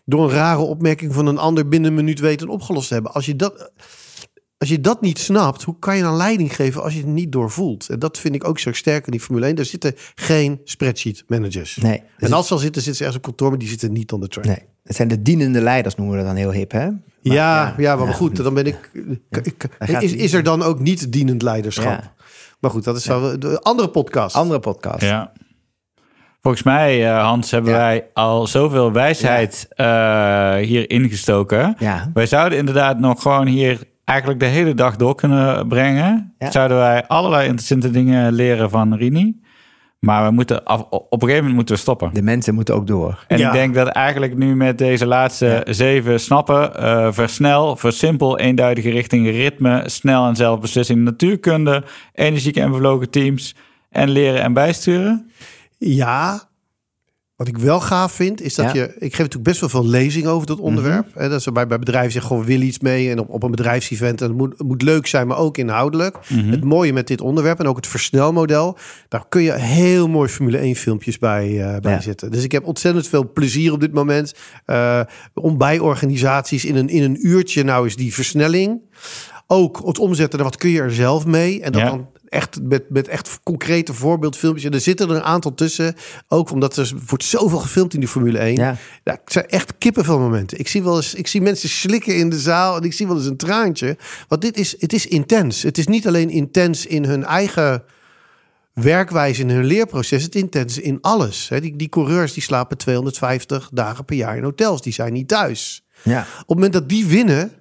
door 0.05 0.25
een 0.25 0.31
rare 0.31 0.61
opmerking 0.61 1.15
van 1.15 1.27
een 1.27 1.39
ander 1.39 1.69
binnen 1.69 1.91
een 1.91 1.97
minuut 1.97 2.21
weten 2.21 2.49
opgelost 2.49 2.89
te 2.89 2.95
hebben. 2.95 3.13
Als 3.13 3.27
je 3.27 3.37
dat, 3.37 3.71
als 4.59 4.69
je 4.69 4.81
dat 4.81 5.01
niet 5.01 5.19
snapt, 5.19 5.63
hoe 5.63 5.77
kan 5.79 5.97
je 5.97 6.03
dan 6.03 6.17
leiding 6.17 6.55
geven 6.55 6.83
als 6.83 6.93
je 6.93 6.99
het 6.99 7.09
niet 7.09 7.33
doorvoelt? 7.33 7.89
En 7.89 7.99
dat 7.99 8.19
vind 8.19 8.35
ik 8.35 8.49
ook 8.49 8.59
zo 8.59 8.73
sterk 8.73 9.05
in 9.05 9.11
die 9.11 9.21
Formule 9.21 9.47
1. 9.47 9.57
Er 9.57 9.65
zitten 9.65 9.95
geen 10.15 10.61
spreadsheet 10.65 11.25
managers. 11.27 11.77
Nee. 11.77 12.03
Dus 12.19 12.29
En 12.29 12.35
als 12.35 12.47
ze 12.47 12.53
al 12.53 12.59
zitten, 12.59 12.83
zitten 12.83 12.95
ze 12.99 13.05
ergens 13.05 13.17
op 13.17 13.23
kantoor, 13.29 13.49
maar 13.49 13.59
die 13.59 13.69
zitten 13.69 13.93
niet 13.93 14.13
on 14.13 14.21
the 14.21 14.29
track. 14.29 14.45
Nee, 14.45 14.63
het 14.85 14.97
zijn 14.97 15.09
de 15.09 15.23
dienende 15.23 15.61
leiders, 15.61 15.95
noemen 15.95 16.15
we 16.17 16.21
dat 16.23 16.31
dan 16.33 16.41
heel 16.41 16.53
hip, 16.53 16.73
hè? 16.73 16.87
Maar 16.87 17.37
ja, 17.37 17.75
ja, 17.77 17.97
maar 17.97 18.15
goed, 18.15 18.37
dan 18.37 18.55
ben 18.55 18.67
ik. 18.67 18.91
ik- 19.43 19.69
is, 20.01 20.13
is 20.13 20.33
er 20.33 20.43
dan 20.43 20.63
ook 20.63 20.79
niet 20.81 21.13
dienend 21.13 21.43
leiderschap? 21.43 22.01
Ja. 22.01 22.13
Maar 22.61 22.71
goed, 22.71 22.85
dat 22.85 22.97
is 22.97 23.07
wel 23.07 23.39
de 23.39 23.61
andere 23.61 23.89
podcast. 23.89 24.37
Andere 24.37 24.61
podcast. 24.61 25.03
Ja. 25.03 25.33
Volgens 26.41 26.63
mij, 26.63 27.07
eh, 27.11 27.23
Hans, 27.25 27.51
hebben 27.51 27.73
Ja. 27.73 27.79
wij 27.79 28.07
al 28.13 28.47
zoveel 28.47 28.93
wijsheid 28.93 29.67
eh, 29.71 30.57
hier 30.57 30.91
ingestoken. 30.91 31.77
Ja. 31.79 32.11
Wij 32.15 32.27
zouden 32.27 32.59
inderdaad 32.59 32.99
nog 32.99 33.23
gewoon 33.23 33.47
hier 33.47 33.79
eigenlijk 34.09 34.41
de 34.41 34.47
hele 34.47 34.75
dag 34.75 34.97
door 34.97 35.15
kunnen 35.15 35.69
brengen. 35.69 36.35
Ja. 36.39 36.51
Zouden 36.51 36.77
wij 36.77 37.07
allerlei 37.07 37.43
interessante 37.45 37.91
dingen 37.91 38.33
leren 38.33 38.71
van 38.71 38.95
Rini. 38.95 39.41
Maar 39.99 40.27
we 40.27 40.31
moeten 40.31 40.65
af, 40.65 40.81
op 40.91 41.13
een 41.13 41.19
gegeven 41.19 41.37
moment 41.37 41.55
moeten 41.55 41.75
we 41.75 41.81
stoppen. 41.81 42.11
De 42.15 42.23
mensen 42.23 42.55
moeten 42.55 42.75
ook 42.75 42.87
door. 42.87 43.25
En 43.29 43.39
Ja. 43.39 43.47
ik 43.47 43.53
denk 43.53 43.75
dat 43.75 43.89
eigenlijk 43.89 44.37
nu 44.37 44.57
met 44.57 44.79
deze 44.79 45.07
laatste 45.07 45.67
zeven 45.71 46.21
snappen, 46.21 46.77
eh, 46.77 47.09
versnel, 47.11 47.77
versimpel, 47.77 48.39
eenduidige 48.39 48.91
richting 48.91 49.27
ritme, 49.31 49.83
snel 49.87 50.27
en 50.27 50.37
zelfbeslissing, 50.37 51.05
natuurkunde, 51.05 51.85
energieke 52.13 52.61
en 52.61 52.71
bevlogen 52.71 53.11
teams 53.11 53.55
en 53.91 54.09
leren 54.11 54.43
en 54.43 54.53
bijsturen. 54.53 55.31
Ja. 55.79 56.48
Wat 57.39 57.49
ik 57.49 57.59
wel 57.59 57.81
gaaf 57.81 58.13
vind, 58.13 58.41
is 58.41 58.55
dat 58.55 58.65
Ja. 58.65 58.71
Mhm. 58.71 58.79
je... 58.81 58.85
Ik 58.95 59.11
geef 59.11 59.19
natuurlijk 59.19 59.45
best 59.45 59.61
wel 59.61 59.69
veel 59.69 59.87
lezing 59.87 60.27
over 60.27 60.47
dat 60.47 60.59
onderwerp. 60.59 61.07
Hè, 61.15 61.29
dat 61.29 61.43
ze 61.43 61.53
bij, 61.53 61.67
bij 61.67 61.79
bedrijven 61.79 62.13
zeggen, 62.13 62.31
gewoon 62.31 62.45
we 62.47 62.51
willen 62.53 62.67
iets 62.67 62.79
mee. 62.79 63.11
En 63.11 63.19
op, 63.19 63.29
op 63.29 63.43
een 63.43 63.51
bedrijfsevent. 63.51 64.21
En 64.21 64.29
het 64.29 64.37
moet, 64.37 64.53
het 64.59 64.67
moet 64.67 64.83
leuk 64.83 65.07
zijn, 65.07 65.27
maar 65.27 65.37
ook 65.39 65.57
inhoudelijk. 65.59 66.17
Mhm. 66.29 66.51
Het 66.51 66.65
mooie 66.65 66.93
met 66.93 67.07
dit 67.07 67.21
onderwerp 67.21 67.59
en 67.61 67.67
ook 67.67 67.77
het 67.77 67.87
versnelmodel. 67.87 68.79
Daar 69.09 69.25
kun 69.29 69.43
je 69.43 69.53
heel 69.53 70.09
mooi 70.09 70.29
Formule 70.29 70.59
1 70.59 70.75
filmpjes 70.77 71.19
bij, 71.19 71.61
eh, 71.75 71.81
bij 71.81 71.93
Ja. 71.93 72.01
zetten. 72.01 72.31
Dus 72.31 72.45
ik 72.45 72.53
heb 72.53 72.65
ontzettend 72.67 73.09
veel 73.09 73.33
plezier 73.33 73.73
op 73.73 73.81
dit 73.81 73.93
moment. 73.93 74.35
eh, 74.65 75.01
om 75.35 75.59
bij 75.59 75.79
organisaties 75.79 76.65
in 76.65 76.77
een, 76.77 76.89
in 76.89 77.03
een 77.03 77.27
uurtje 77.27 77.63
nou 77.63 77.87
is 77.87 77.97
die 77.97 78.15
versnelling. 78.15 78.81
Ook 79.51 79.81
het 79.87 79.99
omzetten, 79.99 80.43
wat 80.43 80.57
kun 80.57 80.71
je 80.71 80.81
er 80.81 80.95
zelf 80.95 81.27
mee? 81.27 81.63
En 81.63 81.73
dat 81.73 81.81
Ja. 81.81 81.89
dan 81.89 82.09
echt 82.29 82.59
met, 82.63 82.91
met 82.91 83.09
echt 83.09 83.41
concrete 83.43 83.95
voorbeeldfilmpjes. 83.95 84.65
En 84.65 84.73
er 84.73 84.81
zitten 84.81 85.09
er 85.11 85.17
een 85.17 85.23
aantal 85.23 85.55
tussen. 85.55 85.95
Ook 86.29 86.51
omdat 86.51 86.77
er 86.77 86.93
wordt 87.07 87.25
zoveel 87.25 87.59
gefilmd 87.59 87.95
in 87.95 88.01
die 88.01 88.09
Formule 88.09 88.39
1. 88.39 88.55
Ja. 88.57 88.77
Ja, 89.05 89.13
het 89.13 89.33
zijn 89.33 89.47
echt 89.47 89.79
kippenvel 89.79 90.19
momenten. 90.19 90.59
Ik 90.59 90.69
zie 90.69 90.83
wel 90.83 90.97
eens, 90.97 91.15
ik 91.15 91.27
zie 91.27 91.41
mensen 91.41 91.69
slikken 91.69 92.17
in 92.17 92.31
de 92.31 92.39
zaal 92.39 92.77
en 92.77 92.83
ik 92.83 92.93
zie 92.93 93.07
wel 93.07 93.17
eens 93.17 93.27
een 93.27 93.37
traantje. 93.37 93.97
Want 94.29 94.43
dit 94.43 94.57
is, 94.59 94.77
het 94.81 94.93
is 94.93 95.07
intens. 95.07 95.63
Het 95.63 95.79
is 95.79 95.87
niet 95.87 96.07
alleen 96.07 96.31
intens 96.31 96.87
in 96.87 97.05
hun 97.05 97.25
eigen 97.25 97.83
werkwijze, 98.75 99.41
in 99.43 99.51
hun 99.51 99.65
leerproces. 99.65 100.23
Het 100.23 100.35
is 100.35 100.41
intens 100.43 100.79
in 100.79 100.99
alles. 101.01 101.49
Hè, 101.49 101.61
Die, 101.61 101.77
die 101.77 101.89
coureurs 101.89 102.33
die 102.33 102.43
slapen 102.43 102.77
250 102.79 103.71
dagen 103.73 104.05
per 104.05 104.17
jaar 104.17 104.37
in 104.37 104.43
hotels. 104.43 104.83
Die 104.83 104.93
zijn 104.93 105.13
niet 105.13 105.29
thuis. 105.29 105.85
Ja. 106.03 106.21
Op 106.21 106.27
het 106.39 106.49
moment 106.49 106.73
dat 106.73 106.89
die 106.89 107.07
winnen, 107.07 107.53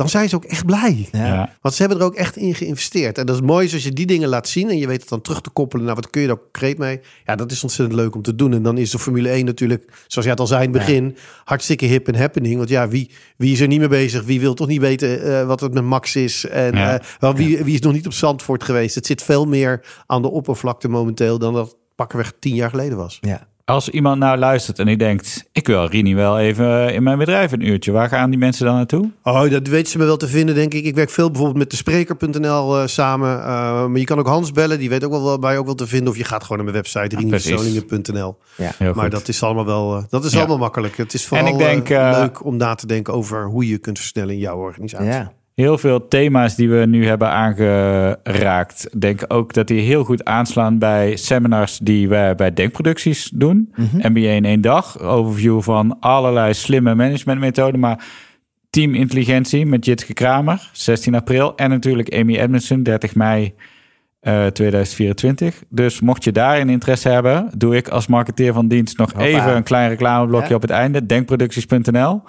dan 0.00 0.08
zijn 0.08 0.28
ze 0.28 0.36
ook 0.36 0.44
echt 0.44 0.66
blij. 0.66 1.08
Ja. 1.12 1.56
Want 1.60 1.74
ze 1.74 1.80
hebben 1.82 2.00
er 2.00 2.04
ook 2.06 2.14
echt 2.14 2.36
in 2.36 2.54
geïnvesteerd. 2.54 3.18
En 3.18 3.26
dat 3.26 3.34
is 3.34 3.42
mooi 3.42 3.72
als 3.72 3.82
je 3.84 3.92
die 3.92 4.06
dingen 4.06 4.28
laat 4.28 4.48
zien 4.48 4.70
en 4.70 4.78
je 4.78 4.86
weet 4.86 5.00
het 5.00 5.08
dan 5.08 5.20
terug 5.20 5.40
te 5.40 5.50
koppelen 5.50 5.84
naar 5.84 5.94
wat 5.94 6.10
kun 6.10 6.20
je 6.20 6.26
daar 6.26 6.38
concreet 6.38 6.78
mee. 6.78 7.00
Ja, 7.26 7.34
dat 7.36 7.50
is 7.52 7.62
ontzettend 7.62 7.98
leuk 8.00 8.14
om 8.14 8.22
te 8.22 8.34
doen. 8.34 8.52
En 8.52 8.62
dan 8.62 8.78
is 8.78 8.90
de 8.90 8.98
Formule 8.98 9.28
1 9.28 9.44
natuurlijk, 9.44 9.84
zoals 10.06 10.14
jij 10.26 10.30
het 10.30 10.40
al 10.40 10.46
zei 10.46 10.64
in 10.64 10.68
het 10.74 10.78
begin, 10.78 11.16
hartstikke 11.44 11.86
hip 11.86 12.08
en 12.08 12.14
happening. 12.16 12.56
Want 12.56 12.68
ja, 12.68 12.88
wie, 12.88 13.10
wie 13.36 13.52
is 13.52 13.60
er 13.60 13.68
niet 13.68 13.78
mee 13.78 13.88
bezig? 13.88 14.24
Wie 14.24 14.40
wil 14.40 14.54
toch 14.54 14.66
niet 14.68 14.80
weten 14.80 15.22
eh, 15.22 15.46
wat 15.46 15.60
het 15.60 15.74
met 15.74 15.84
Max 15.84 16.16
is? 16.16 16.46
En 16.46 16.74
Ja. 16.76 16.98
eh, 16.98 17.06
wel, 17.18 17.34
wie, 17.34 17.64
wie 17.64 17.74
is 17.74 17.80
nog 17.80 17.92
niet 17.92 18.06
op 18.06 18.12
Zandvoort 18.12 18.64
geweest? 18.64 18.94
Het 18.94 19.06
zit 19.06 19.22
veel 19.22 19.44
meer 19.44 19.84
aan 20.06 20.22
de 20.22 20.30
oppervlakte 20.30 20.88
momenteel 20.88 21.38
dan 21.38 21.54
dat 21.54 21.76
pakkenweg 21.94 22.32
tien 22.38 22.54
jaar 22.54 22.70
geleden 22.70 22.96
was. 22.98 23.18
Ja. 23.20 23.48
Als 23.70 23.88
iemand 23.88 24.18
nou 24.18 24.38
luistert 24.38 24.78
en 24.78 24.86
die 24.86 24.96
denkt, 24.96 25.48
ik 25.52 25.66
wil 25.66 25.86
Rini 25.86 26.14
wel 26.14 26.38
even 26.38 26.94
in 26.94 27.02
mijn 27.02 27.18
bedrijf 27.18 27.52
een 27.52 27.66
uurtje. 27.66 27.92
Waar 27.92 28.08
gaan 28.08 28.30
die 28.30 28.38
mensen 28.38 28.66
dan 28.66 28.74
naartoe? 28.74 29.10
Oh, 29.22 29.50
dat 29.50 29.66
weten 29.66 29.92
ze 29.92 29.98
me 29.98 30.04
wel 30.04 30.16
te 30.16 30.28
vinden, 30.28 30.54
denk 30.54 30.74
ik. 30.74 30.84
Ik 30.84 30.94
werk 30.94 31.10
veel 31.10 31.26
bijvoorbeeld 31.28 31.58
met 31.58 31.70
de 31.70 31.76
spreker.nl 31.76 32.78
eh, 32.78 32.86
samen. 32.86 33.38
Uh, 33.38 33.44
maar 33.86 33.98
je 33.98 34.04
kan 34.04 34.18
ook 34.18 34.26
Hans 34.26 34.52
bellen, 34.52 34.78
die 34.78 34.88
weet 34.88 35.04
ook 35.04 35.10
wel 35.10 35.38
bij 35.38 35.58
ook 35.58 35.66
wel 35.66 35.74
te 35.74 35.86
vinden. 35.86 36.08
Of 36.08 36.16
je 36.16 36.24
gaat 36.24 36.42
gewoon 36.42 36.64
naar 36.64 36.72
mijn 36.72 36.82
website, 36.82 37.26
precies. 37.26 37.50
rinuszoningen.nl. 37.50 38.38
Ja. 38.56 38.92
Maar 38.94 39.10
dat 39.10 39.28
is 39.28 39.42
allemaal 39.42 39.66
wel, 39.66 39.96
eh, 39.96 40.02
dat 40.08 40.24
is 40.24 40.32
Ja. 40.32 40.38
allemaal 40.38 40.58
makkelijk. 40.58 40.96
Het 40.96 41.14
is 41.14 41.26
vooral 41.26 41.46
ik 41.46 41.58
denk, 41.58 41.88
eh, 41.88 42.10
eh, 42.10 42.18
leuk 42.18 42.44
om 42.44 42.56
na 42.56 42.74
te 42.74 42.86
denken 42.86 43.14
over 43.14 43.44
hoe 43.44 43.68
je 43.68 43.78
kunt 43.78 43.98
versnellen 43.98 44.34
in 44.34 44.40
jouw 44.40 44.56
organisatie. 44.56 45.06
Ja. 45.06 45.32
Heel 45.60 45.78
veel 45.78 46.08
thema's 46.08 46.54
die 46.56 46.70
we 46.70 46.86
nu 46.86 47.06
hebben 47.06 47.30
aangeraakt. 47.30 48.88
Ik 48.92 49.00
denk 49.00 49.24
ook 49.28 49.52
dat 49.52 49.66
die 49.66 49.80
heel 49.80 50.04
goed 50.04 50.24
aanslaan 50.24 50.78
bij 50.78 51.16
seminars 51.16 51.78
die 51.78 52.08
wij 52.08 52.34
bij 52.34 52.52
Denkproducties 52.54 53.30
doen. 53.34 53.72
MBA 53.98 54.20
in 54.30 54.44
één 54.44 54.60
dag. 54.60 55.00
Overview 55.00 55.62
van 55.62 55.96
allerlei 56.00 56.54
slimme 56.54 56.94
managementmethoden. 56.94 57.80
Maar 57.80 58.04
teamintelligentie 58.70 59.66
met 59.66 59.84
Jitke 59.84 60.12
Kramer, 60.12 60.70
16 60.72 61.14
april. 61.14 61.56
En 61.56 61.70
natuurlijk 61.70 62.14
Amy 62.14 62.36
Edmondson, 62.36 62.82
30 62.82 63.14
mei 63.14 63.54
eh, 64.20 64.46
2024. 64.46 65.62
Dus 65.68 66.00
mocht 66.00 66.24
je 66.24 66.32
daarin 66.32 66.68
interesse 66.68 67.08
hebben, 67.08 67.50
doe 67.56 67.76
ik 67.76 67.88
als 67.88 68.06
marketeer 68.06 68.52
van 68.52 68.68
dienst 68.68 68.98
nog 68.98 69.12
Hoppa. 69.12 69.26
even 69.26 69.56
een 69.56 69.62
klein 69.62 69.88
reclameblokje 69.88 70.48
Ja. 70.48 70.54
op 70.54 70.62
het 70.62 70.70
einde. 70.70 71.06
Denkproducties.nl. 71.06 72.22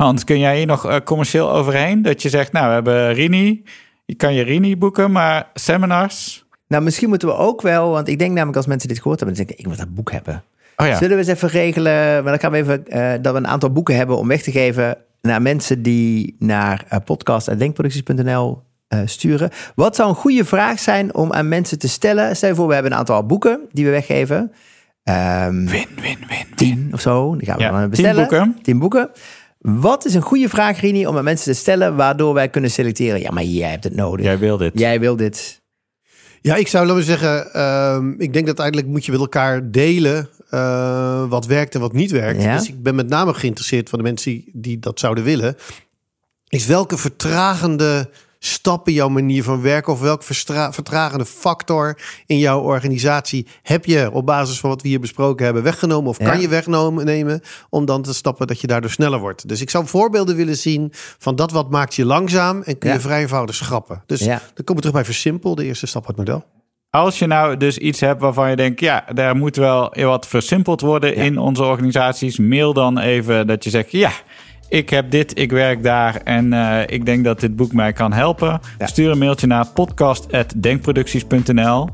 Hans, 0.00 0.24
kun 0.24 0.38
jij 0.38 0.56
hier 0.56 0.66
nog 0.66 0.86
eh, 0.86 0.96
commercieel 1.04 1.52
overheen? 1.52 2.02
Dat 2.02 2.22
je 2.22 2.28
zegt, 2.28 2.52
nou, 2.52 2.66
we 2.66 2.72
hebben 2.72 3.12
Rini. 3.12 3.62
Je 4.04 4.14
kan 4.14 4.34
je 4.34 4.42
Rini 4.42 4.76
boeken, 4.76 5.12
maar 5.12 5.50
seminars. 5.54 6.44
Nou, 6.68 6.82
misschien 6.82 7.08
moeten 7.08 7.28
we 7.28 7.34
ook 7.34 7.62
wel, 7.62 7.90
want 7.90 8.08
ik 8.08 8.18
denk 8.18 8.32
namelijk 8.32 8.56
als 8.56 8.66
mensen 8.66 8.88
dit 8.88 8.96
gehoord 9.00 9.18
hebben, 9.20 9.36
dan 9.36 9.46
denken 9.46 9.64
ik 9.64 9.70
moet 9.70 9.80
dat 9.84 9.94
boek 9.94 10.12
hebben. 10.12 10.42
Oh 10.76 10.86
ja, 10.86 10.96
Zullen 10.96 11.16
we 11.16 11.22
eens 11.22 11.32
even 11.32 11.48
regelen, 11.48 11.92
maar 12.22 12.32
dan 12.32 12.38
gaan 12.38 12.50
we 12.50 12.56
even, 12.56 12.86
eh, 12.86 13.12
dat 13.22 13.32
we 13.32 13.38
een 13.38 13.46
aantal 13.46 13.70
boeken 13.72 13.96
hebben 13.96 14.16
om 14.16 14.28
weg 14.28 14.42
te 14.42 14.50
geven 14.50 14.96
naar 15.22 15.42
mensen 15.42 15.82
die 15.82 16.36
naar 16.38 16.84
uh, 16.92 16.98
podcast.denkproducties.nl 17.04 18.62
eh, 18.88 19.00
sturen. 19.04 19.50
Wat 19.74 19.96
zou 19.96 20.08
een 20.08 20.14
goede 20.14 20.44
vraag 20.44 20.78
zijn 20.78 21.14
om 21.14 21.32
aan 21.32 21.48
mensen 21.48 21.78
te 21.78 21.88
stellen? 21.88 22.36
Stel 22.36 22.48
je 22.48 22.54
voor, 22.54 22.66
we 22.68 22.74
hebben 22.74 22.92
een 22.92 22.98
aantal 22.98 23.26
boeken 23.26 23.60
die 23.72 23.84
we 23.84 23.90
weggeven. 23.90 24.52
Ehm 25.04 25.54
win, 25.54 25.66
win, 25.66 25.86
win, 25.96 26.16
win. 26.28 26.46
tien 26.54 26.90
of 26.92 27.00
zo, 27.00 27.36
die 27.36 27.46
gaan 27.46 27.56
we 27.56 27.62
Ja, 27.62 27.70
dan 27.70 27.80
tien 27.80 27.90
bestellen. 27.90 28.28
boeken. 28.28 28.58
Tien 28.62 28.78
boeken. 28.78 29.10
Wat 29.60 30.04
is 30.04 30.14
een 30.14 30.22
goede 30.22 30.48
vraag, 30.48 30.80
Rini, 30.80 31.06
om 31.06 31.16
aan 31.16 31.24
mensen 31.24 31.52
te 31.52 31.58
stellen, 31.58 31.96
waardoor 31.96 32.34
wij 32.34 32.48
kunnen 32.48 32.70
selecteren? 32.70 33.20
Ja, 33.20 33.30
maar 33.30 33.44
jij 33.44 33.70
hebt 33.70 33.84
het 33.84 33.94
nodig. 33.94 34.24
Jij 34.24 34.38
wil 34.38 34.56
dit. 34.56 34.78
Jij 34.78 35.00
wil 35.00 35.16
dit. 35.16 35.62
Ja, 36.40 36.56
ik 36.56 36.68
zou 36.68 36.86
laten 36.86 37.00
we 37.00 37.06
zeggen, 37.06 37.52
ehm, 37.52 38.10
ik 38.10 38.32
denk 38.32 38.46
dat 38.46 38.46
uiteindelijk 38.46 38.86
moet 38.86 39.04
je 39.04 39.10
met 39.10 39.20
elkaar 39.20 39.70
delen 39.70 40.28
eh, 40.50 41.28
wat 41.28 41.46
werkt 41.46 41.74
en 41.74 41.80
wat 41.80 41.92
niet 41.92 42.10
werkt. 42.10 42.42
Ja. 42.42 42.56
Dus 42.56 42.68
ik 42.68 42.82
ben 42.82 42.94
met 42.94 43.08
name 43.08 43.34
geïnteresseerd 43.34 43.88
van 43.88 43.98
de 43.98 44.04
mensen 44.04 44.32
die, 44.32 44.50
die 44.52 44.78
dat 44.78 45.00
zouden 45.00 45.24
willen. 45.24 45.56
Is 46.48 46.66
welke 46.66 46.98
vertragende 46.98 48.10
stappen 48.42 48.92
jouw 48.92 49.08
manier 49.08 49.42
van 49.42 49.62
werken 49.62 49.92
of 49.92 50.00
welke 50.00 50.24
verstra- 50.24 50.72
vertragende 50.72 51.24
factor 51.24 51.98
in 52.26 52.38
jouw 52.38 52.60
organisatie 52.60 53.46
heb 53.62 53.84
je 53.84 54.10
op 54.12 54.26
basis 54.26 54.60
van 54.60 54.70
wat 54.70 54.82
we 54.82 54.88
hier 54.88 55.00
besproken 55.00 55.44
hebben 55.44 55.62
weggenomen 55.62 56.10
of 56.10 56.18
Ja. 56.18 56.24
kan 56.30 56.40
je 56.40 56.48
wegnemen 56.48 57.04
nemen 57.04 57.40
om 57.70 57.84
dan 57.84 58.02
te 58.02 58.14
stappen 58.14 58.46
dat 58.46 58.60
je 58.60 58.66
daardoor 58.66 58.90
sneller 58.90 59.18
wordt. 59.18 59.48
Dus 59.48 59.60
ik 59.60 59.70
zou 59.70 59.86
voorbeelden 59.86 60.36
willen 60.36 60.56
zien 60.56 60.88
van 61.18 61.36
dat 61.36 61.50
wat 61.50 61.70
maakt 61.70 61.94
je 61.94 62.04
langzaam 62.04 62.62
en 62.62 62.78
kun 62.78 62.92
je 62.92 63.00
vrij 63.00 63.20
eenvoudig 63.20 63.54
schrappen. 63.54 64.02
Dus 64.06 64.20
Ja. 64.20 64.26
dan 64.26 64.64
komen 64.64 64.74
we 64.74 64.80
terug 64.80 64.92
bij 64.92 65.04
versimpel, 65.04 65.54
de 65.54 65.64
eerste 65.64 65.86
stap 65.86 66.06
uit 66.08 66.16
het 66.16 66.26
model. 66.26 66.44
Als 66.90 67.18
je 67.18 67.26
nou 67.26 67.56
dus 67.56 67.78
iets 67.78 68.00
hebt 68.00 68.20
waarvan 68.20 68.50
je 68.50 68.56
denkt, 68.56 68.80
ja, 68.80 69.04
daar 69.14 69.36
moet 69.36 69.56
wel 69.56 69.94
wat 69.96 70.26
versimpeld 70.26 70.80
worden 70.80 71.14
in 71.14 71.38
onze 71.38 71.62
organisaties, 71.62 72.38
mail 72.38 72.72
dan 72.72 72.98
even 72.98 73.46
dat 73.46 73.64
je 73.64 73.70
zegt, 73.70 73.90
ja, 73.90 74.12
ik 74.70 74.90
heb 74.90 75.10
dit, 75.10 75.38
ik 75.38 75.50
werk 75.50 75.82
daar 75.82 76.20
en 76.24 76.52
eh, 76.52 76.78
ik 76.86 77.06
denk 77.06 77.24
dat 77.24 77.40
dit 77.40 77.56
boek 77.56 77.72
mij 77.72 77.92
kan 77.92 78.12
helpen. 78.12 78.60
Ja. 78.78 78.86
Stuur 78.86 79.10
een 79.10 79.18
mailtje 79.18 79.46
naar 79.46 79.66
podcast.denkproducties.nl. 79.66 81.88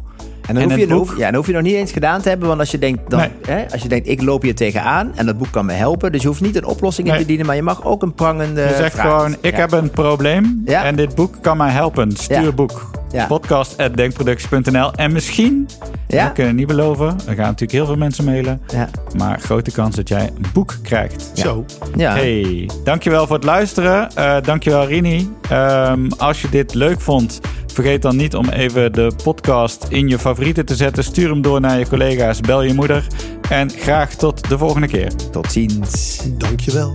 En 0.46 0.54
dan, 0.54 0.62
En 0.62 0.70
hoef 0.70 0.78
je, 0.80 0.86
dan 0.86 0.98
boek? 0.98 1.08
hoef, 1.08 1.18
ja, 1.18 1.24
dan 1.26 1.34
hoef 1.34 1.46
je 1.46 1.52
nog 1.52 1.62
niet 1.62 1.74
eens 1.74 1.92
gedaan 1.92 2.20
te 2.22 2.28
hebben. 2.28 2.48
Want 2.48 2.60
als 2.60 2.70
je 2.70 2.78
denkt, 2.78 3.10
dan, 3.10 3.18
Nee. 3.20 3.28
hè, 3.46 3.70
als 3.72 3.82
je 3.82 3.88
denkt 3.88 4.08
ik 4.08 4.22
loop 4.22 4.42
hier 4.42 4.54
tegenaan 4.54 5.12
en 5.14 5.26
dat 5.26 5.38
boek 5.38 5.50
kan 5.50 5.66
me 5.66 5.72
helpen. 5.72 6.12
Dus 6.12 6.22
je 6.22 6.28
hoeft 6.28 6.40
niet 6.40 6.56
een 6.56 6.64
oplossing 6.64 7.12
in 7.12 7.18
te 7.18 7.26
dienen. 7.26 7.46
Maar 7.46 7.56
je 7.56 7.62
mag 7.62 7.84
ook 7.84 8.02
een 8.02 8.14
prangende 8.14 8.60
Je 8.60 8.74
zegt 8.76 8.92
vraag 8.94 9.06
gewoon, 9.06 9.36
ik 9.40 9.52
Ja. 9.54 9.58
heb 9.60 9.72
een 9.72 9.90
probleem 9.90 10.62
Ja. 10.64 10.84
en 10.84 10.96
dit 10.96 11.14
boek 11.14 11.34
kan 11.40 11.56
mij 11.56 11.70
helpen. 11.70 12.10
Stuur 12.16 12.42
Ja. 12.42 12.52
boek. 12.52 12.90
Ja. 13.12 13.26
Podcast.denkproducties.nl. 13.26 14.92
En 14.92 15.12
misschien, 15.12 15.68
Ja. 16.08 16.26
we 16.26 16.32
kunnen 16.32 16.54
niet 16.54 16.66
beloven, 16.66 17.06
er 17.06 17.34
gaan 17.34 17.36
natuurlijk 17.36 17.72
heel 17.72 17.86
veel 17.86 17.96
mensen 17.96 18.24
mailen, 18.24 18.60
Ja. 18.72 18.88
maar 19.16 19.40
grote 19.40 19.70
kans 19.70 19.96
dat 19.96 20.08
jij 20.08 20.26
een 20.26 20.44
boek 20.52 20.76
krijgt. 20.82 21.30
Zo. 21.34 21.64
Ja. 21.96 22.12
Hey, 22.12 22.70
dankjewel 22.84 23.26
voor 23.26 23.36
het 23.36 23.44
luisteren. 23.44 24.10
Eh 24.14 24.36
dankjewel 24.42 24.86
Rini. 24.86 25.30
Ehm, 25.50 26.08
als 26.16 26.42
je 26.42 26.48
dit 26.48 26.74
leuk 26.74 27.00
vond, 27.00 27.40
vergeet 27.72 28.02
dan 28.02 28.16
niet 28.16 28.34
om 28.34 28.48
even 28.48 28.92
de 28.92 29.12
podcast 29.22 29.86
in 29.88 30.08
je 30.08 30.18
favorieten 30.18 30.64
te 30.66 30.74
zetten. 30.74 31.04
Stuur 31.04 31.28
hem 31.30 31.42
door 31.42 31.60
naar 31.60 31.78
je 31.78 31.88
collega's, 31.88 32.40
bel 32.40 32.62
je 32.62 32.74
moeder. 32.74 33.06
En 33.50 33.70
graag 33.70 34.14
tot 34.14 34.48
de 34.48 34.58
volgende 34.58 34.86
keer. 34.86 35.10
Tot 35.30 35.52
ziens. 35.52 36.20
Dankjewel. 36.38 36.90